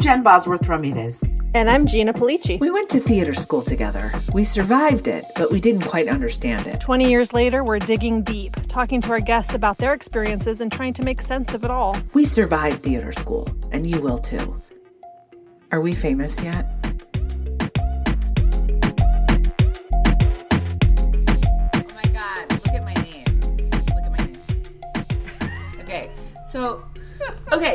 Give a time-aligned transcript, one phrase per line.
[0.00, 1.30] I'm Jen Bosworth Ramirez.
[1.52, 2.58] And I'm Gina Polici.
[2.58, 4.18] We went to theater school together.
[4.32, 6.80] We survived it, but we didn't quite understand it.
[6.80, 10.94] 20 years later, we're digging deep, talking to our guests about their experiences and trying
[10.94, 11.98] to make sense of it all.
[12.14, 14.58] We survived theater school, and you will too.
[15.70, 16.64] Are we famous yet?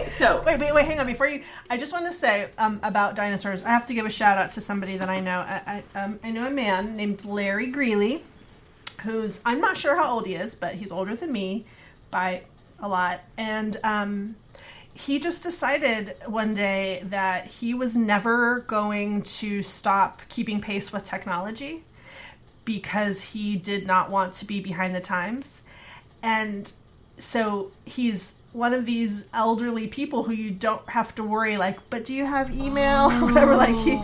[0.07, 0.43] So.
[0.45, 1.07] Wait, wait, wait, hang on.
[1.07, 1.43] Before you.
[1.69, 4.51] I just want to say um, about dinosaurs, I have to give a shout out
[4.51, 5.39] to somebody that I know.
[5.39, 8.23] I, I, um, I know a man named Larry Greeley,
[9.01, 9.41] who's.
[9.45, 11.65] I'm not sure how old he is, but he's older than me
[12.11, 12.43] by
[12.79, 13.21] a lot.
[13.37, 13.77] And.
[13.83, 14.35] Um,
[14.97, 21.03] he just decided one day that he was never going to stop keeping pace with
[21.03, 21.83] technology
[22.63, 25.63] because he did not want to be behind the times.
[26.23, 26.71] And
[27.17, 32.05] so he's one of these elderly people who you don't have to worry like, but
[32.05, 34.01] do you have email or whatever like he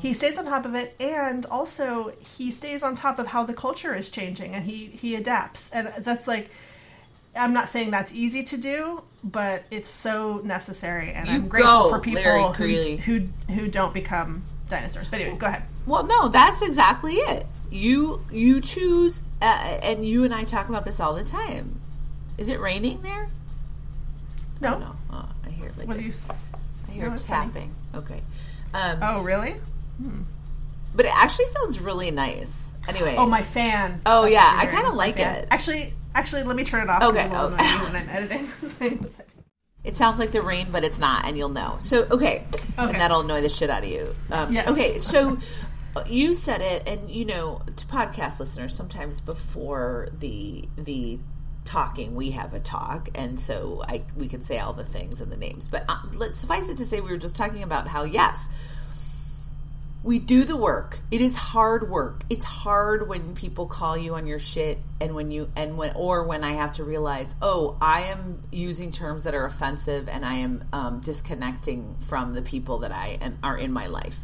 [0.00, 3.54] he stays on top of it and also he stays on top of how the
[3.54, 5.70] culture is changing and he he adapts.
[5.70, 6.50] And that's like
[7.34, 11.84] I'm not saying that's easy to do, but it's so necessary, and You I'm grateful
[11.84, 15.08] go, for people who, who who don't become dinosaurs.
[15.08, 15.62] But anyway, go ahead.
[15.86, 17.44] Well, no, that's exactly it.
[17.70, 21.80] You you choose, uh, and you and I talk about this all the time.
[22.38, 23.28] Is it raining there?
[24.60, 26.12] No, No, oh, I hear like what a- do you?
[26.88, 27.70] I hear no, tapping.
[27.94, 28.22] Okay,
[28.74, 29.56] um, Oh, really?
[30.94, 32.74] but it actually sounds really nice.
[32.88, 34.00] Anyway, Oh, my fan.
[34.06, 35.42] Oh, That's yeah, I kinda like fan.
[35.42, 35.48] it.
[35.50, 37.02] Actually, actually, let me turn it off.
[37.02, 37.50] Okay, it oh.
[37.50, 37.60] when
[38.02, 38.48] I'm editing.
[39.84, 41.76] it sounds like the rain, but it's not, and you'll know.
[41.80, 42.74] So okay, okay.
[42.78, 44.14] and that'll annoy the shit out of you.
[44.30, 44.68] Um, Yes.
[44.68, 45.38] Okay, so
[46.06, 51.18] you said it, and you know, to podcast listeners, sometimes before the the
[51.66, 55.30] talking, we have a talk, and so I we can say all the things and
[55.30, 55.68] the names.
[55.68, 58.48] But uh, let's suffice it to say, we were just talking about how yes.
[60.02, 61.00] We do the work.
[61.10, 62.22] It is hard work.
[62.30, 66.28] It's hard when people call you on your shit and when you and when or
[66.28, 70.34] when I have to realize, oh, I am using terms that are offensive and I
[70.34, 74.16] am um, disconnecting from the people that I am are in my life.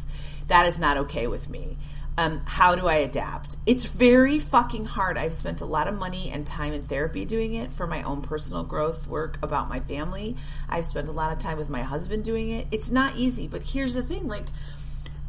[0.47, 1.77] That is not okay with me.
[2.17, 3.57] Um, how do I adapt?
[3.65, 5.17] It's very fucking hard.
[5.17, 8.21] I've spent a lot of money and time in therapy doing it for my own
[8.21, 10.35] personal growth work about my family.
[10.69, 12.67] I've spent a lot of time with my husband doing it.
[12.71, 14.45] It's not easy, but here's the thing like,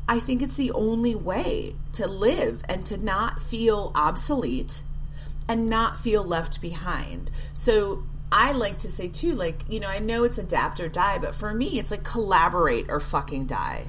[0.06, 4.82] I think it's the only way to live and to not feel obsolete
[5.48, 7.30] and not feel left behind.
[7.54, 11.18] So I like to say too, like, you know, I know it's adapt or die,
[11.18, 13.84] but for me, it's like collaborate or fucking die.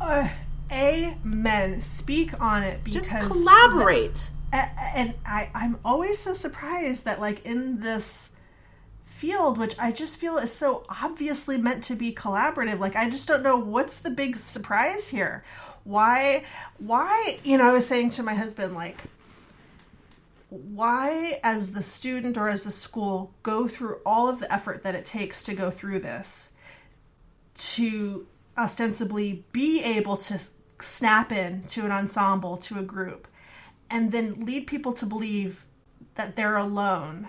[0.00, 0.28] Uh,
[0.70, 1.82] amen.
[1.82, 4.30] Speak on it because Just collaborate.
[4.52, 8.32] And I, I'm always so surprised that like in this
[9.18, 13.26] field which i just feel is so obviously meant to be collaborative like i just
[13.26, 15.42] don't know what's the big surprise here
[15.82, 16.44] why
[16.78, 18.96] why you know i was saying to my husband like
[20.50, 24.94] why as the student or as the school go through all of the effort that
[24.94, 26.50] it takes to go through this
[27.54, 28.24] to
[28.56, 30.40] ostensibly be able to
[30.82, 33.26] snap in to an ensemble to a group
[33.90, 35.64] and then lead people to believe
[36.14, 37.28] that they're alone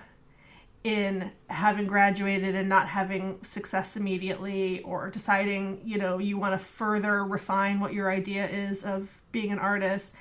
[0.84, 6.66] in having graduated and not having success immediately or deciding you know you want to
[6.66, 10.16] further refine what your idea is of being an artist.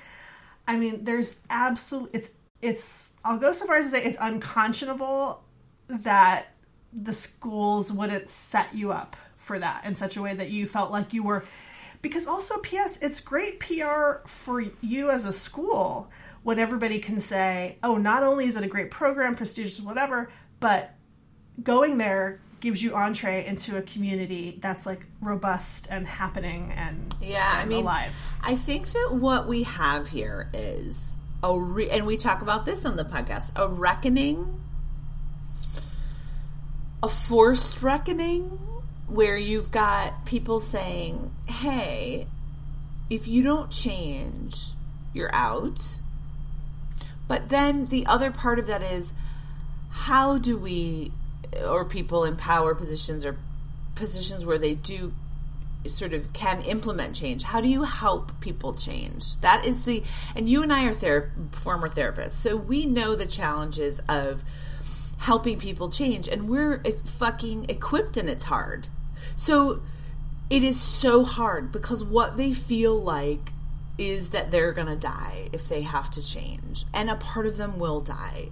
[0.67, 5.41] I mean there's absolute it's it's i'll go so far as to say it's unconscionable
[5.87, 6.47] that
[6.91, 10.91] the schools wouldn't set you up for that in such a way that you felt
[10.91, 11.43] like you were
[12.01, 16.09] because also ps it's great pr for you as a school
[16.43, 20.93] when everybody can say oh not only is it a great program prestigious whatever but
[21.63, 27.49] going there gives you entree into a community that's like robust and happening and Yeah,
[27.55, 28.13] I mean, alive.
[28.41, 32.85] I think that what we have here is a re- and we talk about this
[32.85, 34.61] on the podcast a reckoning,
[37.01, 38.59] a forced reckoning,
[39.09, 42.27] where you've got people saying, "Hey,
[43.09, 44.73] if you don't change,
[45.13, 45.99] you're out."
[47.27, 49.13] But then the other part of that is,
[49.89, 51.11] how do we,
[51.67, 53.37] or people in power positions or
[53.95, 55.13] positions where they do
[55.85, 60.03] sort of can implement change how do you help people change that is the
[60.35, 64.43] and you and i are ther- former therapists so we know the challenges of
[65.19, 68.87] helping people change and we're fucking equipped and it's hard
[69.39, 69.81] so
[70.49, 73.53] it is so hard because what they feel like
[73.97, 77.79] is that they're gonna die if they have to change and a part of them
[77.79, 78.49] will die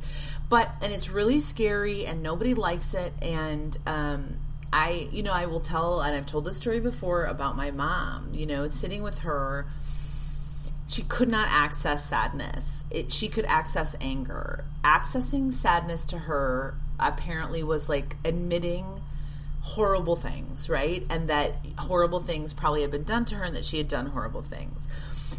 [0.50, 4.38] but and it's really scary and nobody likes it and um
[4.72, 8.32] I, you know, I will tell, and I've told this story before about my mom,
[8.34, 9.66] you know, sitting with her.
[10.90, 12.86] She could not access sadness.
[12.92, 14.66] It, she could access anger.
[14.84, 18.84] Accessing sadness to her apparently was like admitting
[19.62, 21.06] horrible things, right?
[21.10, 24.08] And that horrible things probably had been done to her and that she had done
[24.08, 24.90] horrible things.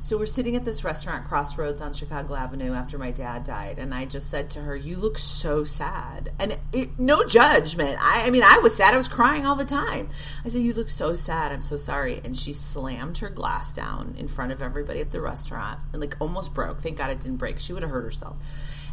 [0.03, 3.95] So we're sitting at this restaurant crossroads on Chicago Avenue after my dad died, and
[3.95, 7.97] I just said to her, "You look so sad," and it, no judgment.
[8.01, 8.95] I, I mean, I was sad.
[8.95, 10.09] I was crying all the time.
[10.45, 11.53] I said, "You look so sad.
[11.53, 15.21] I'm so sorry." And she slammed her glass down in front of everybody at the
[15.21, 16.81] restaurant and like almost broke.
[16.81, 17.59] Thank God it didn't break.
[17.59, 18.39] She would have hurt herself.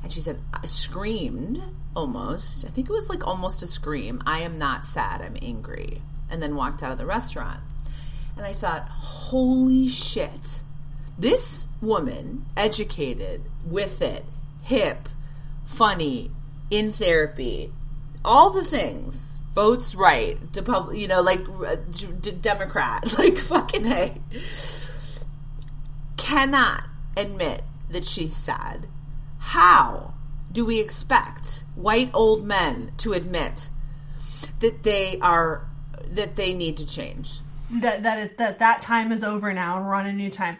[0.05, 1.61] And she said, I screamed
[1.95, 2.63] almost.
[2.65, 4.21] I think it was like almost a scream.
[4.25, 5.21] I am not sad.
[5.21, 6.01] I'm angry.
[6.31, 7.59] And then walked out of the restaurant.
[8.37, 10.61] And I thought, holy shit
[11.17, 14.25] this woman, educated, with it,
[14.63, 15.07] hip,
[15.65, 16.31] funny,
[16.69, 17.71] in therapy,
[18.23, 20.37] all the things, votes right,
[20.93, 21.41] you know, like
[22.21, 24.17] d- Democrat, like fucking a,
[26.17, 26.83] cannot
[27.15, 27.61] admit
[27.91, 28.87] that she's sad.
[29.45, 30.15] How
[30.51, 33.69] do we expect white old men to admit
[34.59, 35.67] that they are
[36.09, 37.39] that they need to change?
[37.69, 40.57] That that that that time is over now and we're on a new time.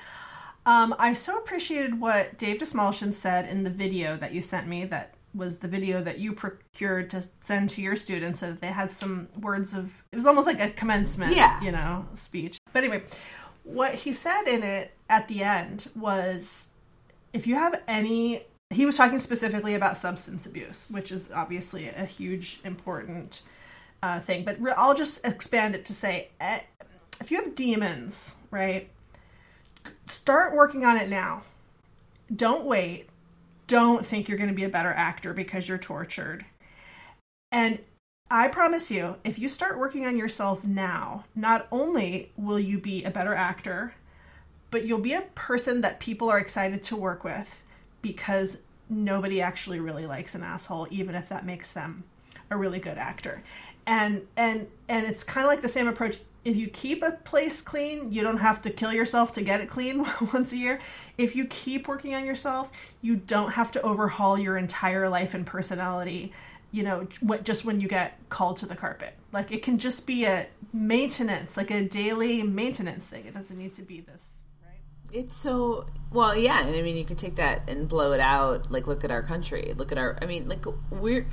[0.68, 4.86] Um, I so appreciated what Dave Dastmalchian said in the video that you sent me.
[4.86, 8.68] That was the video that you procured to send to your students, so that they
[8.68, 10.04] had some words of.
[10.12, 11.60] It was almost like a commencement, yeah.
[11.62, 12.60] you know, speech.
[12.72, 13.04] But anyway,
[13.64, 16.70] what he said in it at the end was,
[17.34, 22.06] if you have any, he was talking specifically about substance abuse, which is obviously a
[22.06, 23.42] huge, important
[24.02, 24.44] uh, thing.
[24.44, 26.62] But I'll just expand it to say, eh,
[27.22, 28.90] if you have demons, right?
[30.08, 31.44] start working on it now.
[32.34, 33.10] Don't wait.
[33.68, 36.46] Don't think you're going to be a better actor because you're tortured.
[37.52, 37.80] And
[38.30, 43.04] I promise you, if you start working on yourself now, not only will you be
[43.04, 43.94] a better actor,
[44.72, 47.62] but you'll be a person that people are excited to work with
[48.06, 52.04] because nobody actually really likes an asshole, even if that makes them
[52.52, 53.42] a really good actor.
[53.88, 57.60] And and and it's kind of like the same approach if you keep a place
[57.62, 60.80] clean, you don't have to kill yourself to get it clean once a year.
[61.18, 62.70] If you keep working on yourself,
[63.02, 66.32] you don't have to overhaul your entire life and personality,
[66.72, 67.08] you know,
[67.42, 69.16] just when you get called to the carpet.
[69.32, 73.26] Like it can just be a maintenance, like a daily maintenance thing.
[73.26, 74.35] It doesn't need to be this?
[75.14, 76.66] It's so well, yeah.
[76.66, 78.72] And I mean, you can take that and blow it out.
[78.72, 79.74] Like, look at our country.
[79.76, 80.18] Look at our.
[80.22, 81.28] I mean, like we're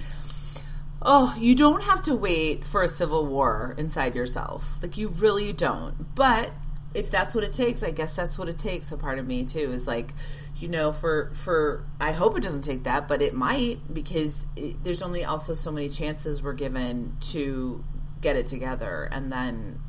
[1.05, 4.83] oh, you don't have to wait for a civil war inside yourself.
[4.83, 6.15] Like you really don't.
[6.15, 6.51] But
[6.95, 8.93] if that's what it takes, I guess that's what it takes.
[8.93, 10.13] A part of me too is like,
[10.57, 14.83] you know, for for I hope it doesn't take that, but it might because it,
[14.85, 17.85] there's only also so many chances we're given to
[18.21, 19.81] get it together, and then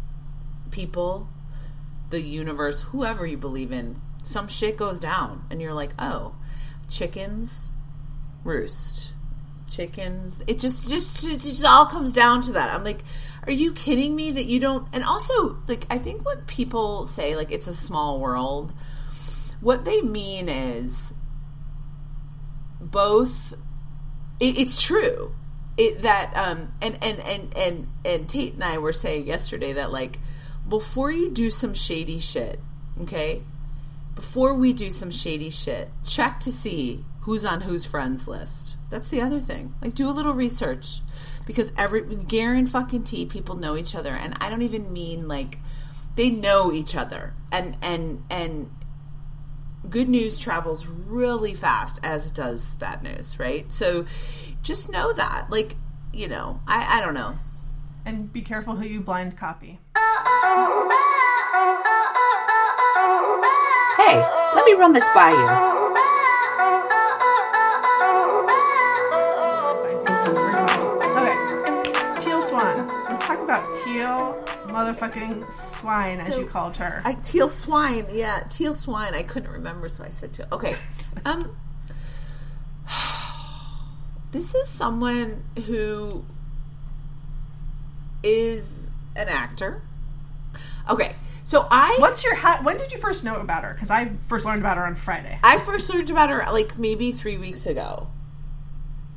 [0.71, 1.29] people,
[2.13, 6.35] the universe, whoever you believe in, some shit goes down, and you're like, oh,
[6.87, 7.71] chickens
[8.43, 9.13] roost
[9.73, 10.43] chickens.
[10.47, 12.73] It just, just, it just all comes down to that.
[12.73, 12.99] I'm like,
[13.45, 14.87] are you kidding me that you don't?
[14.93, 18.73] And also, like, I think when people say like it's a small world,
[19.59, 21.13] what they mean is
[22.79, 23.53] both.
[24.39, 25.35] It, it's true.
[25.77, 29.91] It that um and and and and and Tate and I were saying yesterday that
[29.91, 30.19] like
[30.67, 32.59] before you do some shady shit,
[33.01, 33.41] okay,
[34.15, 38.77] before we do some shady shit, check to see who's on whose friends list.
[38.89, 39.73] That's the other thing.
[39.81, 41.01] Like do a little research
[41.45, 45.57] because every Garen fucking T people know each other and I don't even mean like
[46.15, 48.69] they know each other and and and
[49.89, 53.71] good news travels really fast as does bad news, right?
[53.71, 54.05] So
[54.61, 55.47] just know that.
[55.49, 55.75] Like,
[56.13, 57.35] you know, I I don't know.
[58.05, 59.79] And be careful who you blind copy.
[63.97, 64.19] Hey,
[64.55, 65.47] let me run this by you.
[71.15, 72.87] Okay, Teal Swan.
[73.09, 77.01] Let's talk about teal motherfucking swine, so, as you called her.
[77.05, 79.13] I teal swine, yeah, teal swine.
[79.13, 80.47] I couldn't remember, so I said teal.
[80.51, 80.75] Okay,
[81.23, 81.55] um,
[84.31, 86.25] this is someone who
[88.23, 89.81] is an actor.
[90.89, 91.13] Okay,
[91.43, 91.95] so I.
[91.99, 92.63] What's your hat?
[92.63, 93.73] When did you first know about her?
[93.73, 95.39] Because I first learned about her on Friday.
[95.43, 98.07] I first learned about her like maybe three weeks ago.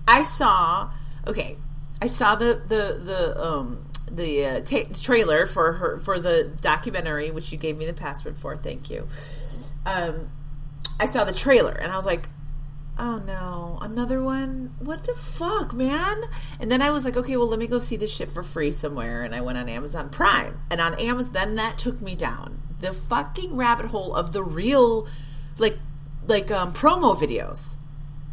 [0.07, 0.91] I saw.
[1.27, 1.57] Okay,
[2.01, 7.31] I saw the the the um the uh, ta- trailer for her for the documentary,
[7.31, 8.57] which you gave me the password for.
[8.57, 9.09] Thank you.
[9.85, 10.31] Um,
[10.99, 12.29] I saw the trailer and I was like,
[12.99, 14.73] Oh no, another one?
[14.79, 16.17] What the fuck, man?
[16.59, 18.73] And then I was like, okay, well, let me go see this shit for free
[18.73, 19.23] somewhere.
[19.23, 20.61] And I went on Amazon Prime.
[20.71, 25.07] And on Amazon, then that took me down the fucking rabbit hole of the real,
[25.59, 25.79] like,
[26.27, 27.77] like um, promo videos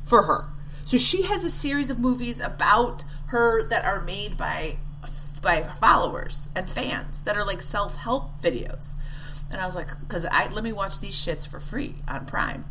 [0.02, 0.50] for her.
[0.86, 4.78] So she has a series of movies about her that are made by
[5.42, 8.96] by followers and fans that are like self help videos.
[9.52, 12.66] And I was like, because I let me watch these shits for free on Prime.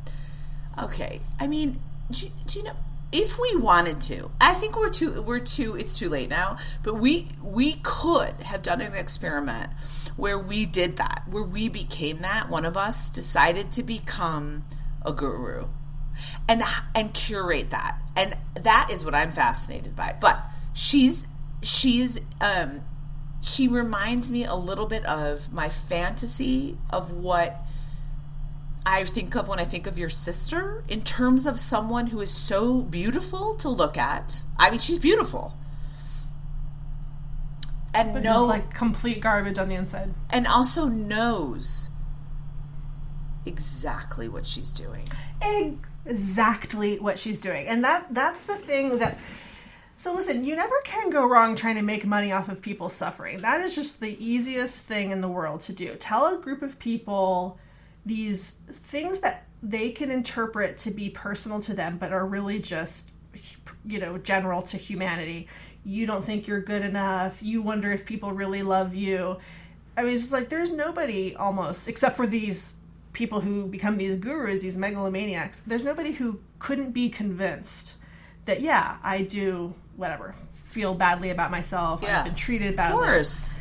[0.81, 1.79] Okay, I mean,
[2.11, 2.77] do, do you know?
[3.15, 6.57] If we wanted to, I think we're too we're too it's too late now.
[6.83, 9.71] But we we could have done an experiment
[10.17, 12.49] where we did that, where we became that.
[12.49, 14.65] One of us decided to become
[15.05, 15.67] a guru,
[16.49, 16.63] and
[16.95, 20.17] and curate that, and that is what I'm fascinated by.
[20.19, 21.29] But she's
[21.63, 22.81] she's um
[23.43, 27.59] she reminds me a little bit of my fantasy of what
[28.85, 32.31] I think of when I think of your sister in terms of someone who is
[32.33, 34.43] so beautiful to look at.
[34.59, 35.55] I mean, she's beautiful.
[37.95, 40.13] And But no like complete garbage on the inside.
[40.31, 41.91] and also knows
[43.45, 45.07] exactly what she's doing.
[46.07, 49.19] exactly what she's doing and that that's the thing that
[49.97, 53.37] so listen you never can go wrong trying to make money off of people's suffering
[53.39, 56.79] that is just the easiest thing in the world to do tell a group of
[56.79, 57.59] people
[58.07, 63.11] these things that they can interpret to be personal to them but are really just
[63.87, 65.47] you know general to humanity
[65.85, 69.37] you don't think you're good enough you wonder if people really love you
[69.97, 72.75] i mean it's just like there's nobody almost except for these
[73.13, 77.95] people who become these gurus these megalomaniacs there's nobody who couldn't be convinced
[78.47, 82.21] that yeah i do whatever feel badly about myself Yeah.
[82.21, 82.97] i've been treated badly.
[82.99, 83.61] Of course.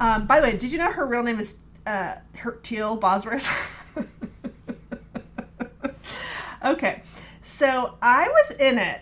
[0.00, 3.48] um, by the way, did you know her real name is uh, her, Teal Bosworth?
[6.64, 7.02] okay,
[7.42, 9.00] so I was in it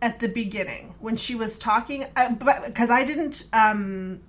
[0.00, 2.34] at the beginning when she was talking, uh,
[2.66, 4.20] because I didn't, um,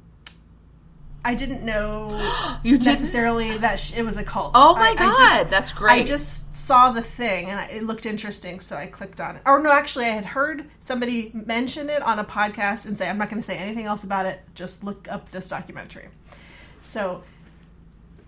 [1.23, 2.07] I didn't know
[2.63, 2.85] You didn't?
[2.93, 4.53] necessarily that sh- it was a cult.
[4.55, 6.03] Oh my I- I god, just- that's great.
[6.03, 9.41] I just saw the thing and I- it looked interesting, so I clicked on it.
[9.45, 13.17] Or no, actually, I had heard somebody mention it on a podcast and say, "I'm
[13.17, 14.39] not going to say anything else about it.
[14.55, 16.07] Just look up this documentary."
[16.79, 17.23] So,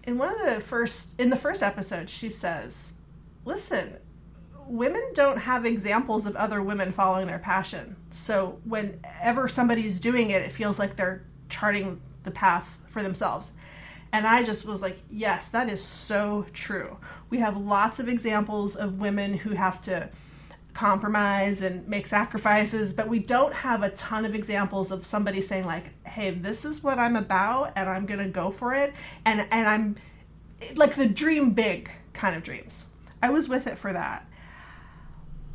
[0.03, 2.93] in one of the first in the first episode, she says,
[3.46, 3.98] "Listen,
[4.67, 7.96] women don't have examples of other women following their passion.
[8.10, 13.53] So whenever somebody's doing it, it feels like they're charting the path for themselves."
[14.13, 16.98] And I just was like, yes, that is so true.
[17.29, 20.10] We have lots of examples of women who have to
[20.73, 25.65] compromise and make sacrifices, but we don't have a ton of examples of somebody saying
[25.65, 28.93] like, "Hey, this is what I'm about and I'm going to go for it."
[29.25, 29.95] And and I'm
[30.75, 32.87] like the dream big kind of dreams.
[33.21, 34.25] I was with it for that.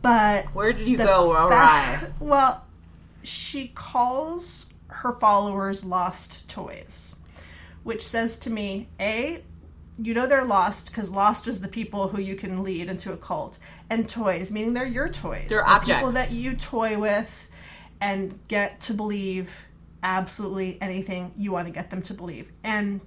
[0.03, 2.01] But Where did you go awry?
[2.21, 2.65] well,
[3.23, 7.17] she calls her followers lost toys,
[7.83, 9.43] which says to me, A,
[9.99, 13.17] you know they're lost because lost is the people who you can lead into a
[13.17, 13.59] cult,
[13.91, 15.47] and toys, meaning they're your toys.
[15.49, 16.35] They're The People objects.
[16.35, 17.49] that you toy with
[18.01, 19.51] and get to believe
[20.03, 22.51] absolutely anything you want to get them to believe.
[22.63, 23.01] And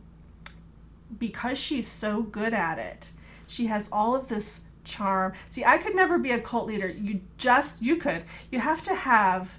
[1.17, 3.09] because she's so good at it,
[3.47, 5.33] she has all of this charm.
[5.49, 6.87] See, I could never be a cult leader.
[6.87, 8.23] You just, you could.
[8.51, 9.57] You have to have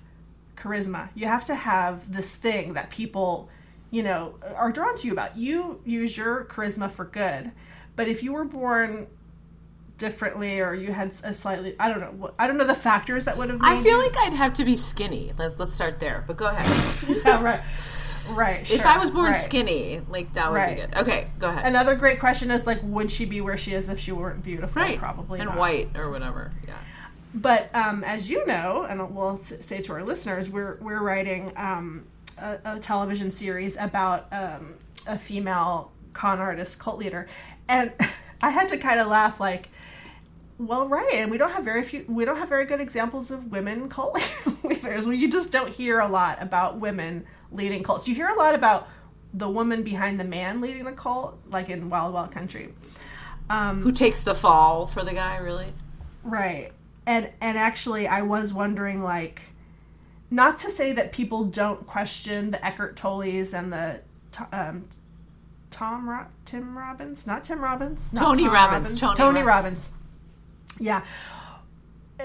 [0.56, 1.08] charisma.
[1.14, 3.48] You have to have this thing that people,
[3.90, 5.36] you know, are drawn to you about.
[5.36, 7.50] You use your charisma for good.
[7.96, 9.06] But if you were born
[10.00, 13.36] differently or you had a slightly, I don't know i don't know the factors that
[13.36, 15.30] would have I feel you- like I'd have to be skinny.
[15.38, 16.24] Let, let's start there.
[16.26, 16.66] But go ahead.
[17.24, 17.62] yeah, right.
[18.36, 18.70] Right.
[18.70, 19.36] if I was born right.
[19.36, 20.76] skinny, like that would Right.
[20.76, 20.96] be good.
[20.98, 21.66] Okay, go ahead.
[21.66, 24.80] Another great question is like, would she be where she is if she weren't beautiful?
[24.82, 25.58] right, Probably and not.
[25.58, 26.52] white or whatever.
[26.66, 26.74] Yeah.
[27.34, 32.04] But um, as you know, and we'll say to our listeners, we're we're writing um,
[32.38, 34.74] a, a television series about um,
[35.06, 37.28] a female con artist cult leader,
[37.68, 37.92] and
[38.42, 39.68] I had to kind of laugh like.
[40.60, 42.04] Well, right, and we don't have very few.
[42.06, 44.20] We don't have very good examples of women cult
[44.62, 45.06] leaders.
[45.06, 48.06] You just don't hear a lot about women leading cults.
[48.06, 48.86] You hear a lot about
[49.32, 52.74] the woman behind the man leading the cult, like in Wild Wild Country.
[53.48, 55.38] Um, Who takes the fall for the guy?
[55.38, 55.72] Really?
[56.22, 56.72] Right.
[57.06, 59.40] And and actually I was wondering like
[60.30, 64.02] not to say that people don't question the Eckhart Tolles and the
[64.52, 64.84] um,
[65.70, 69.90] Tom Ro- Tim Robbins, not Tim Robbins, not Tony Tom Robbins, Tony Tony Rob- Robbins.
[70.78, 71.04] Yeah.
[72.18, 72.24] Uh,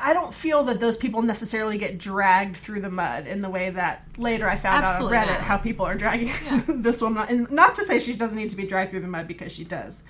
[0.00, 3.70] I don't feel that those people necessarily get dragged through the mud in the way
[3.70, 5.42] that later I found Absolutely out on Reddit not.
[5.42, 6.32] how people are dragging
[6.82, 7.26] this woman.
[7.28, 9.64] And not to say she doesn't need to be dragged through the mud because she
[9.64, 10.02] does.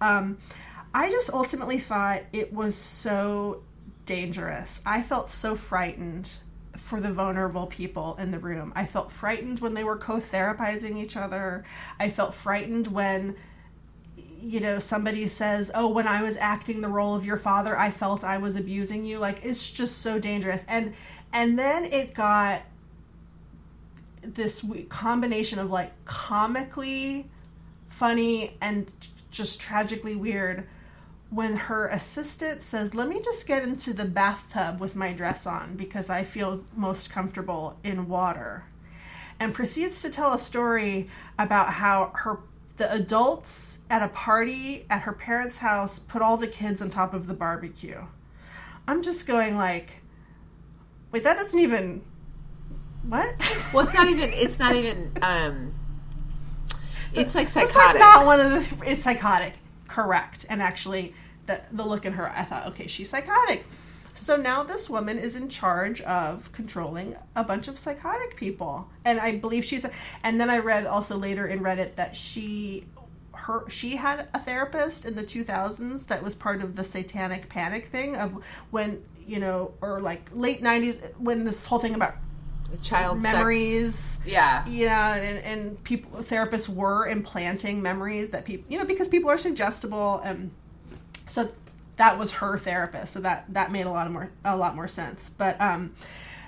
[0.00, 0.38] Um,
[0.94, 3.62] I just ultimately thought it was so
[4.06, 4.80] dangerous.
[4.86, 6.30] I felt so frightened
[6.76, 8.72] for the vulnerable people in the room.
[8.74, 11.64] I felt frightened when they were co therapizing each other.
[11.98, 13.36] I felt frightened when,
[14.40, 17.90] you know, somebody says, Oh, when I was acting the role of your father, I
[17.90, 19.18] felt I was abusing you.
[19.18, 20.64] Like, it's just so dangerous.
[20.68, 20.94] And,
[21.32, 22.62] and then it got
[24.22, 27.28] this combination of like comically
[27.88, 28.92] funny and
[29.30, 30.66] just tragically weird
[31.30, 35.76] when her assistant says, Let me just get into the bathtub with my dress on
[35.76, 38.64] because I feel most comfortable in water.
[39.38, 42.38] And proceeds to tell a story about how her
[42.76, 47.14] the adults at a party at her parents' house put all the kids on top
[47.14, 48.00] of the barbecue.
[48.88, 49.90] I'm just going like,
[51.12, 52.02] wait, that doesn't even
[53.08, 53.34] what?
[53.72, 54.30] Well, it's not even.
[54.32, 55.12] It's not even.
[55.22, 55.72] um
[57.12, 57.68] It's like psychotic.
[57.68, 58.90] It's like not one of the.
[58.90, 59.54] It's psychotic
[59.96, 60.44] correct.
[60.50, 61.14] And actually,
[61.46, 63.64] the, the look in her, I thought, okay, she's psychotic.
[64.26, 68.90] So now this woman is in charge of controlling a bunch of psychotic people.
[69.04, 69.86] And I believe she's,
[70.24, 72.86] and then I read also later in Reddit that she,
[73.30, 77.86] her, she had a therapist in the 2000s that was part of the satanic panic
[77.86, 78.42] thing of
[78.72, 82.16] when, you know, or like late 90s when this whole thing about
[82.82, 83.94] child memories.
[83.94, 84.26] Sex.
[84.26, 89.30] Yeah, yeah, and, and people therapists were implanting memories that people, you know, because people
[89.30, 90.50] are suggestible, and
[91.28, 91.48] so
[91.96, 93.12] that was her therapist.
[93.12, 95.30] So that that made a lot of more a lot more sense.
[95.30, 95.94] But um,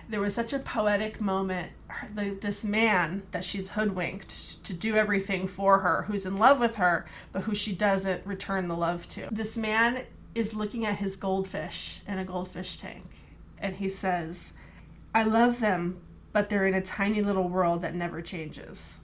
[0.09, 1.73] there was such a poetic moment.
[2.15, 6.77] The, this man that she's hoodwinked to do everything for her, who's in love with
[6.77, 9.29] her, but who she doesn't return the love to.
[9.33, 13.05] This man is looking at his goldfish in a goldfish tank,
[13.59, 14.53] and he says,
[15.15, 16.01] I love them,
[16.33, 19.01] but they're in a tiny little world that never changes,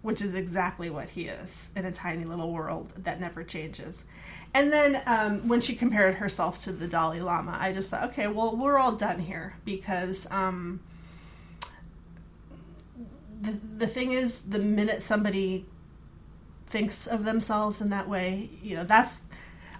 [0.00, 4.04] which is exactly what he is in a tiny little world that never changes.
[4.54, 8.26] And then um, when she compared herself to the Dalai Lama, I just thought, okay,
[8.26, 10.80] well, we're all done here because um,
[13.40, 15.64] the, the thing is, the minute somebody
[16.66, 19.22] thinks of themselves in that way, you know, that's.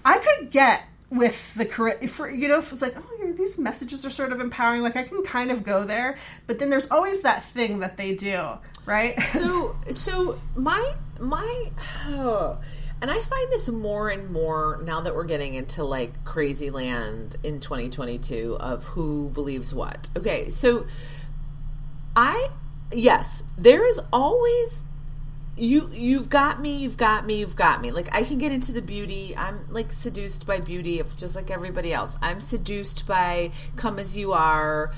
[0.04, 4.10] I could get with the correct you know if it's like oh these messages are
[4.10, 7.44] sort of empowering like i can kind of go there but then there's always that
[7.44, 8.48] thing that they do
[8.86, 11.70] right so so my my
[12.08, 12.58] oh,
[13.02, 17.36] and i find this more and more now that we're getting into like crazy land
[17.42, 20.08] in 2022 of who believes what.
[20.16, 20.86] Okay so
[22.14, 22.48] i
[22.92, 24.84] yes there is always
[25.56, 27.90] you you've got me you've got me you've got me.
[27.90, 29.34] Like i can get into the beauty.
[29.36, 32.16] I'm like seduced by beauty just like everybody else.
[32.22, 34.92] I'm seduced by come as you are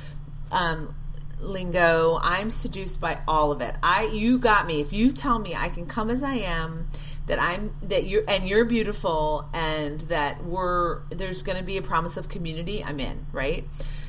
[0.52, 0.94] um
[1.40, 2.18] lingo.
[2.22, 3.74] I'm seduced by all of it.
[3.82, 4.80] I you got me.
[4.80, 6.88] If you tell me i can come as i am
[7.26, 11.82] that i'm that you're and you're beautiful and that we're there's going to be a
[11.82, 13.64] promise of community i'm in right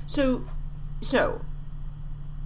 [0.05, 0.43] so
[1.01, 1.41] so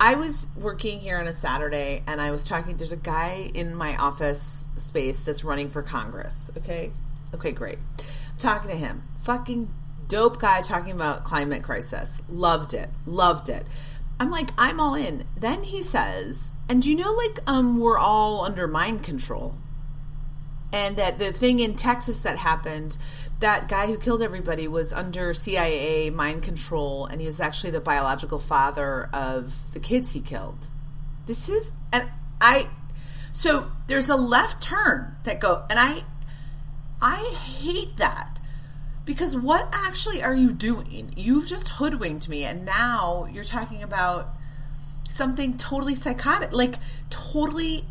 [0.01, 2.77] I was working here on a Saturday and I was talking.
[2.77, 6.51] There's a guy in my office space that's running for Congress.
[6.57, 6.91] Okay.
[7.33, 7.79] Okay, great.
[7.99, 9.03] I'm talking to him.
[9.19, 9.69] Fucking
[10.07, 12.23] dope guy talking about climate crisis.
[12.29, 12.89] Loved it.
[13.05, 13.65] Loved it.
[14.21, 15.25] I'm like, I'm all in.
[15.37, 19.55] Then he says, and you know, like, um, we're all under mind control.
[20.71, 22.97] And that the thing in Texas that happened,
[23.39, 27.79] that guy who killed everybody was under CIA mind control, and he was actually the
[27.79, 30.67] biological father of the kids he killed.
[31.25, 32.65] This is, and I,
[33.31, 36.03] so there's a left turn that go, and I,
[37.01, 38.39] I hate that
[39.05, 41.13] because what actually are you doing?
[41.17, 44.35] You've just hoodwinked me, and now you're talking about
[45.09, 46.75] something totally psychotic, like
[47.09, 47.85] totally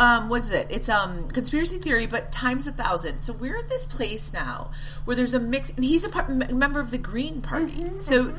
[0.00, 0.66] um, what is it?
[0.70, 3.20] It's um conspiracy theory, but times a thousand.
[3.20, 4.70] So we're at this place now
[5.04, 7.74] where there's a mix, and he's a part, member of the Green Party.
[7.74, 7.98] Mm-hmm.
[7.98, 8.32] So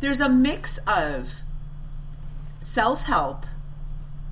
[0.00, 1.42] there's a mix of
[2.60, 3.44] self help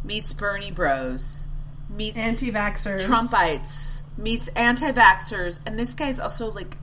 [0.03, 1.47] meets Bernie Bros
[1.91, 6.79] meets anti-vaxxers, Trumpites meets anti-vaxxers, and this guy's also like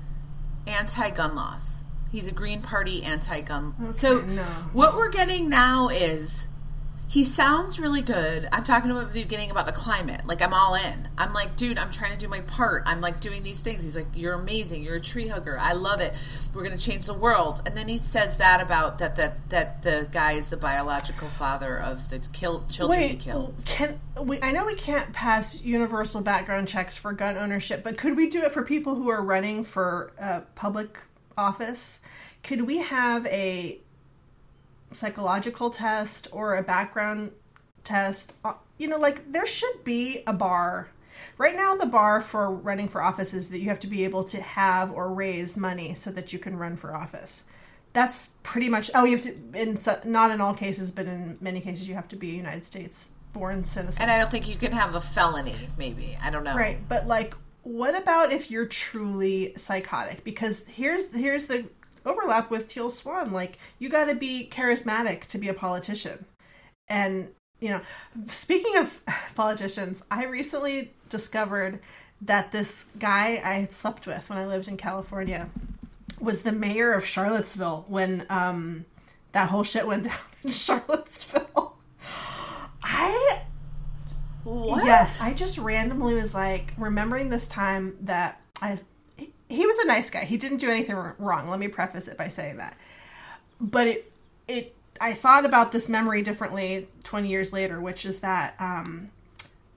[0.68, 1.84] anti-gun laws.
[2.12, 3.74] He's a Green Party anti-gun.
[3.82, 4.44] Okay, so no.
[4.74, 6.48] what we're getting now is
[7.10, 8.50] he sounds really good.
[8.52, 10.26] I'm talking about the beginning about the climate.
[10.26, 11.10] Like I'm all in.
[11.18, 12.84] I'm like, dude, I'm trying to do my part.
[12.86, 13.84] I'm like doing these things.
[13.84, 14.84] He's like, you're amazing.
[14.84, 15.58] You're a tree hugger.
[15.58, 16.14] I love it.
[16.54, 17.62] We're gonna change the world.
[17.66, 21.80] And then he says that about that that that the guy is the biological father
[21.80, 23.56] of the kill, children Wait, he killed.
[23.66, 24.42] Can we?
[24.42, 28.44] I know we can't pass universal background checks for gun ownership, but could we do
[28.44, 31.00] it for people who are running for uh, public
[31.38, 32.02] office?
[32.44, 33.80] Could we have a
[34.94, 37.32] psychological test or a background
[37.84, 38.34] test.
[38.44, 40.90] Uh, you know, like there should be a bar.
[41.38, 44.24] Right now, the bar for running for office is that you have to be able
[44.26, 47.46] to have or raise money so that you can run for office.
[47.94, 48.92] That's pretty much.
[48.94, 49.60] Oh, you have to.
[49.60, 52.66] In not in all cases, but in many cases, you have to be a United
[52.66, 54.02] States born citizen.
[54.02, 55.56] And I don't think you can have a felony.
[55.78, 56.56] Maybe I don't know.
[56.56, 60.24] Right, but like, what about if you're truly psychotic?
[60.24, 61.66] Because here's here's the
[62.06, 63.32] overlap with Teal Swan.
[63.32, 66.26] Like, you got to be charismatic to be a politician,
[66.88, 67.30] and
[67.60, 67.82] you know,
[68.28, 69.02] speaking of
[69.36, 71.80] politicians, I recently discovered
[72.22, 75.50] that this guy I had slept with when I lived in California
[76.20, 78.86] was the mayor of Charlottesville when um,
[79.34, 81.78] that whole shit went down in Charlottesville.
[82.84, 83.42] I
[84.44, 84.86] What?
[84.86, 88.80] Yes, I just randomly was like remembering this time that I
[89.50, 90.24] he- was a nice guy.
[90.26, 91.50] He didn't do anything wrong.
[91.50, 92.78] Let me preface it by saying that.
[93.60, 94.12] But it
[94.48, 99.10] it I thought about this memory differently 20 years later, which is that um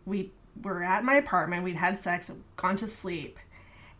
[0.06, 0.30] we
[0.62, 3.38] were at my apartment, we'd had sex, gone to sleep,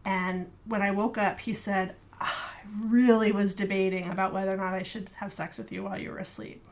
[0.05, 4.57] and when I woke up, he said, "Ah, "I really was debating about whether or
[4.57, 6.63] not I should have sex with you while you were asleep."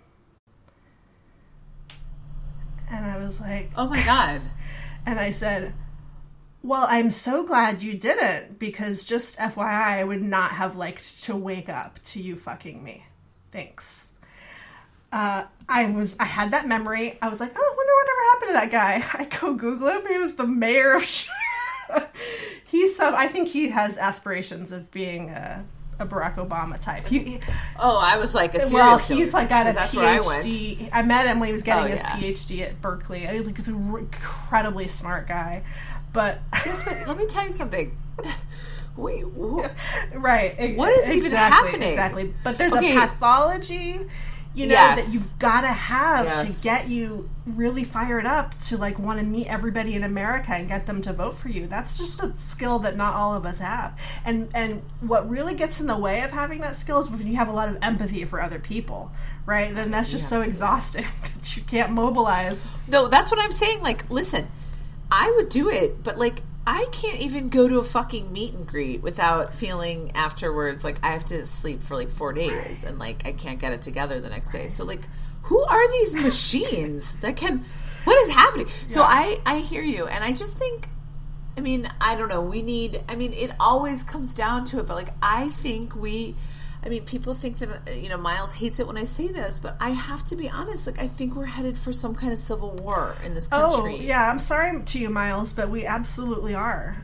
[2.90, 4.40] And I was like, Oh my god.
[5.06, 5.72] and I said,
[6.68, 11.34] Well, I'm so glad you didn't because just FYI, I would not have liked to
[11.34, 13.06] wake up to you fucking me.
[13.52, 14.08] Thanks.
[15.10, 17.16] Uh, I was I had that memory.
[17.22, 19.18] I was like, oh, I wonder whatever happened to that guy.
[19.22, 20.06] I go Google him.
[20.08, 21.04] He was the mayor of.
[22.66, 23.14] He's some.
[23.14, 25.64] I think he has aspirations of being a,
[25.98, 27.06] a Barack Obama type.
[27.06, 27.40] He,
[27.78, 29.20] Oh, I was like a serial well, killer.
[29.20, 30.18] he's like got a where I.
[30.18, 30.90] PhD.
[30.92, 32.16] I, met him when he was getting Oh, his yeah.
[32.18, 33.20] PhD at Berkeley.
[33.26, 35.62] He's like he's an incredibly smart guy,
[36.12, 37.96] but Yes, but let me tell you something.
[38.96, 39.24] Wait,
[40.14, 40.54] right?
[40.58, 41.88] ex- What is even exactly, happening?
[41.90, 42.96] Exactly, but there's Okay.
[42.96, 44.00] a pathology.
[44.54, 45.04] You know Yes.
[45.06, 46.56] that you've got to have Yes.
[46.58, 50.66] to get you really fired up to like want to meet everybody in America and
[50.66, 51.68] get them to vote for you.
[51.68, 53.96] That's just a skill that not all of us have.
[54.24, 57.36] And and what really gets in the way of having that skill is when you
[57.36, 59.12] have a lot of empathy for other people,
[59.46, 59.72] right?
[59.72, 61.04] Then that's just so exhausting
[61.36, 62.66] that you can't mobilize.
[62.88, 63.80] no, that's what I'm saying.
[63.82, 64.44] Like, listen,
[65.10, 68.66] I would do it, but like, I can't even go to a fucking meet and
[68.66, 73.26] greet without feeling afterwards like I have to sleep for like four days and like
[73.26, 74.66] I can't get it together the next day.
[74.66, 75.08] So like,
[75.44, 77.64] who are these machines that can?
[78.04, 78.66] What is happening?
[78.66, 80.88] So I I hear you, and I just think.
[81.56, 82.42] I mean, I don't know.
[82.42, 83.02] We need.
[83.08, 86.34] I mean, it always comes down to it, but like, I think we.
[86.84, 89.58] I mean, people think that uh, you know Miles hates it when I say this,
[89.58, 90.86] but I have to be honest.
[90.86, 93.68] Like, I think we're headed for some kind of civil war in this country.
[93.72, 94.06] Oh country.
[94.06, 96.96] yeah, I'm sorry to you, Miles, but we absolutely are.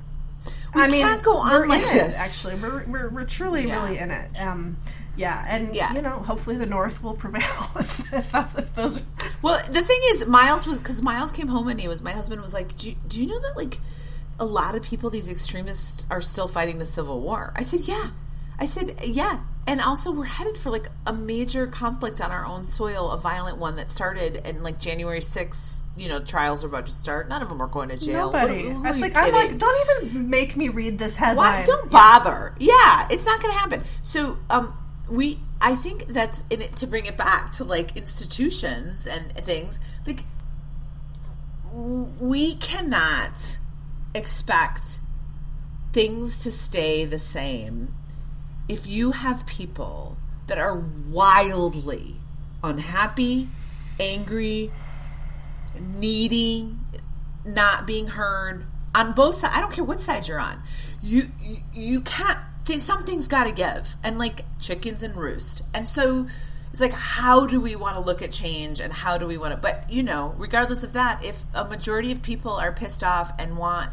[0.74, 2.16] we can't go on we're like in this.
[2.16, 3.82] It, actually, we're, we're we're truly Yeah.
[3.84, 4.30] really in it.
[4.40, 4.76] Um,
[5.16, 5.92] yeah, and Yeah.
[5.92, 8.98] you know, hopefully the North will prevail if, if that's if those.
[8.98, 9.02] Are,
[9.42, 12.00] Well, the thing is, Miles was because Miles came home and he was.
[12.02, 13.78] My husband was like, do you, "Do you know that like
[14.38, 18.10] a lot of people, these extremists, are still fighting the civil war?" I said, "Yeah."
[18.58, 22.64] I said, "Yeah." And also, we're headed for like a major conflict on our own
[22.64, 25.82] soil, a violent one that started in like January sixth.
[25.96, 27.28] You know, trials are about to start.
[27.28, 28.30] None of them are going to jail.
[28.30, 28.68] What- nobody.
[28.68, 31.60] who are That's like I'm like, don't even make me read this headline.
[31.60, 31.64] Why?
[31.64, 32.54] Don't bother.
[32.58, 33.82] Yeah, it's not going to happen.
[34.02, 34.76] So, um,
[35.10, 39.78] we, I think that's in it to bring it back to like institutions and things.
[40.06, 40.24] Like,
[41.72, 43.58] we cannot
[44.14, 44.98] expect
[45.92, 47.93] things to stay the same
[48.68, 52.16] if you have people that are wildly
[52.62, 53.48] unhappy,
[54.00, 54.70] angry,
[55.98, 56.74] needy,
[57.44, 59.54] not being heard on both sides.
[59.56, 60.60] I don't care what side you're on.
[61.02, 62.38] You you, you can't.
[62.64, 65.62] th- Something's got to give, and like chickens and roost.
[65.74, 66.26] And so
[66.70, 69.52] it's like, how do we want to look at change, and how do we want
[69.52, 69.60] to?
[69.60, 73.58] But you know, regardless of that, if a majority of people are pissed off and
[73.58, 73.90] want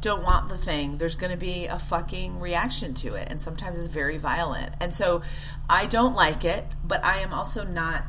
[0.00, 3.78] don't want the thing, there's going to be a fucking reaction to it, and sometimes
[3.78, 4.74] it's very violent.
[4.80, 5.22] And so
[5.68, 8.04] I don't like it, but I am also not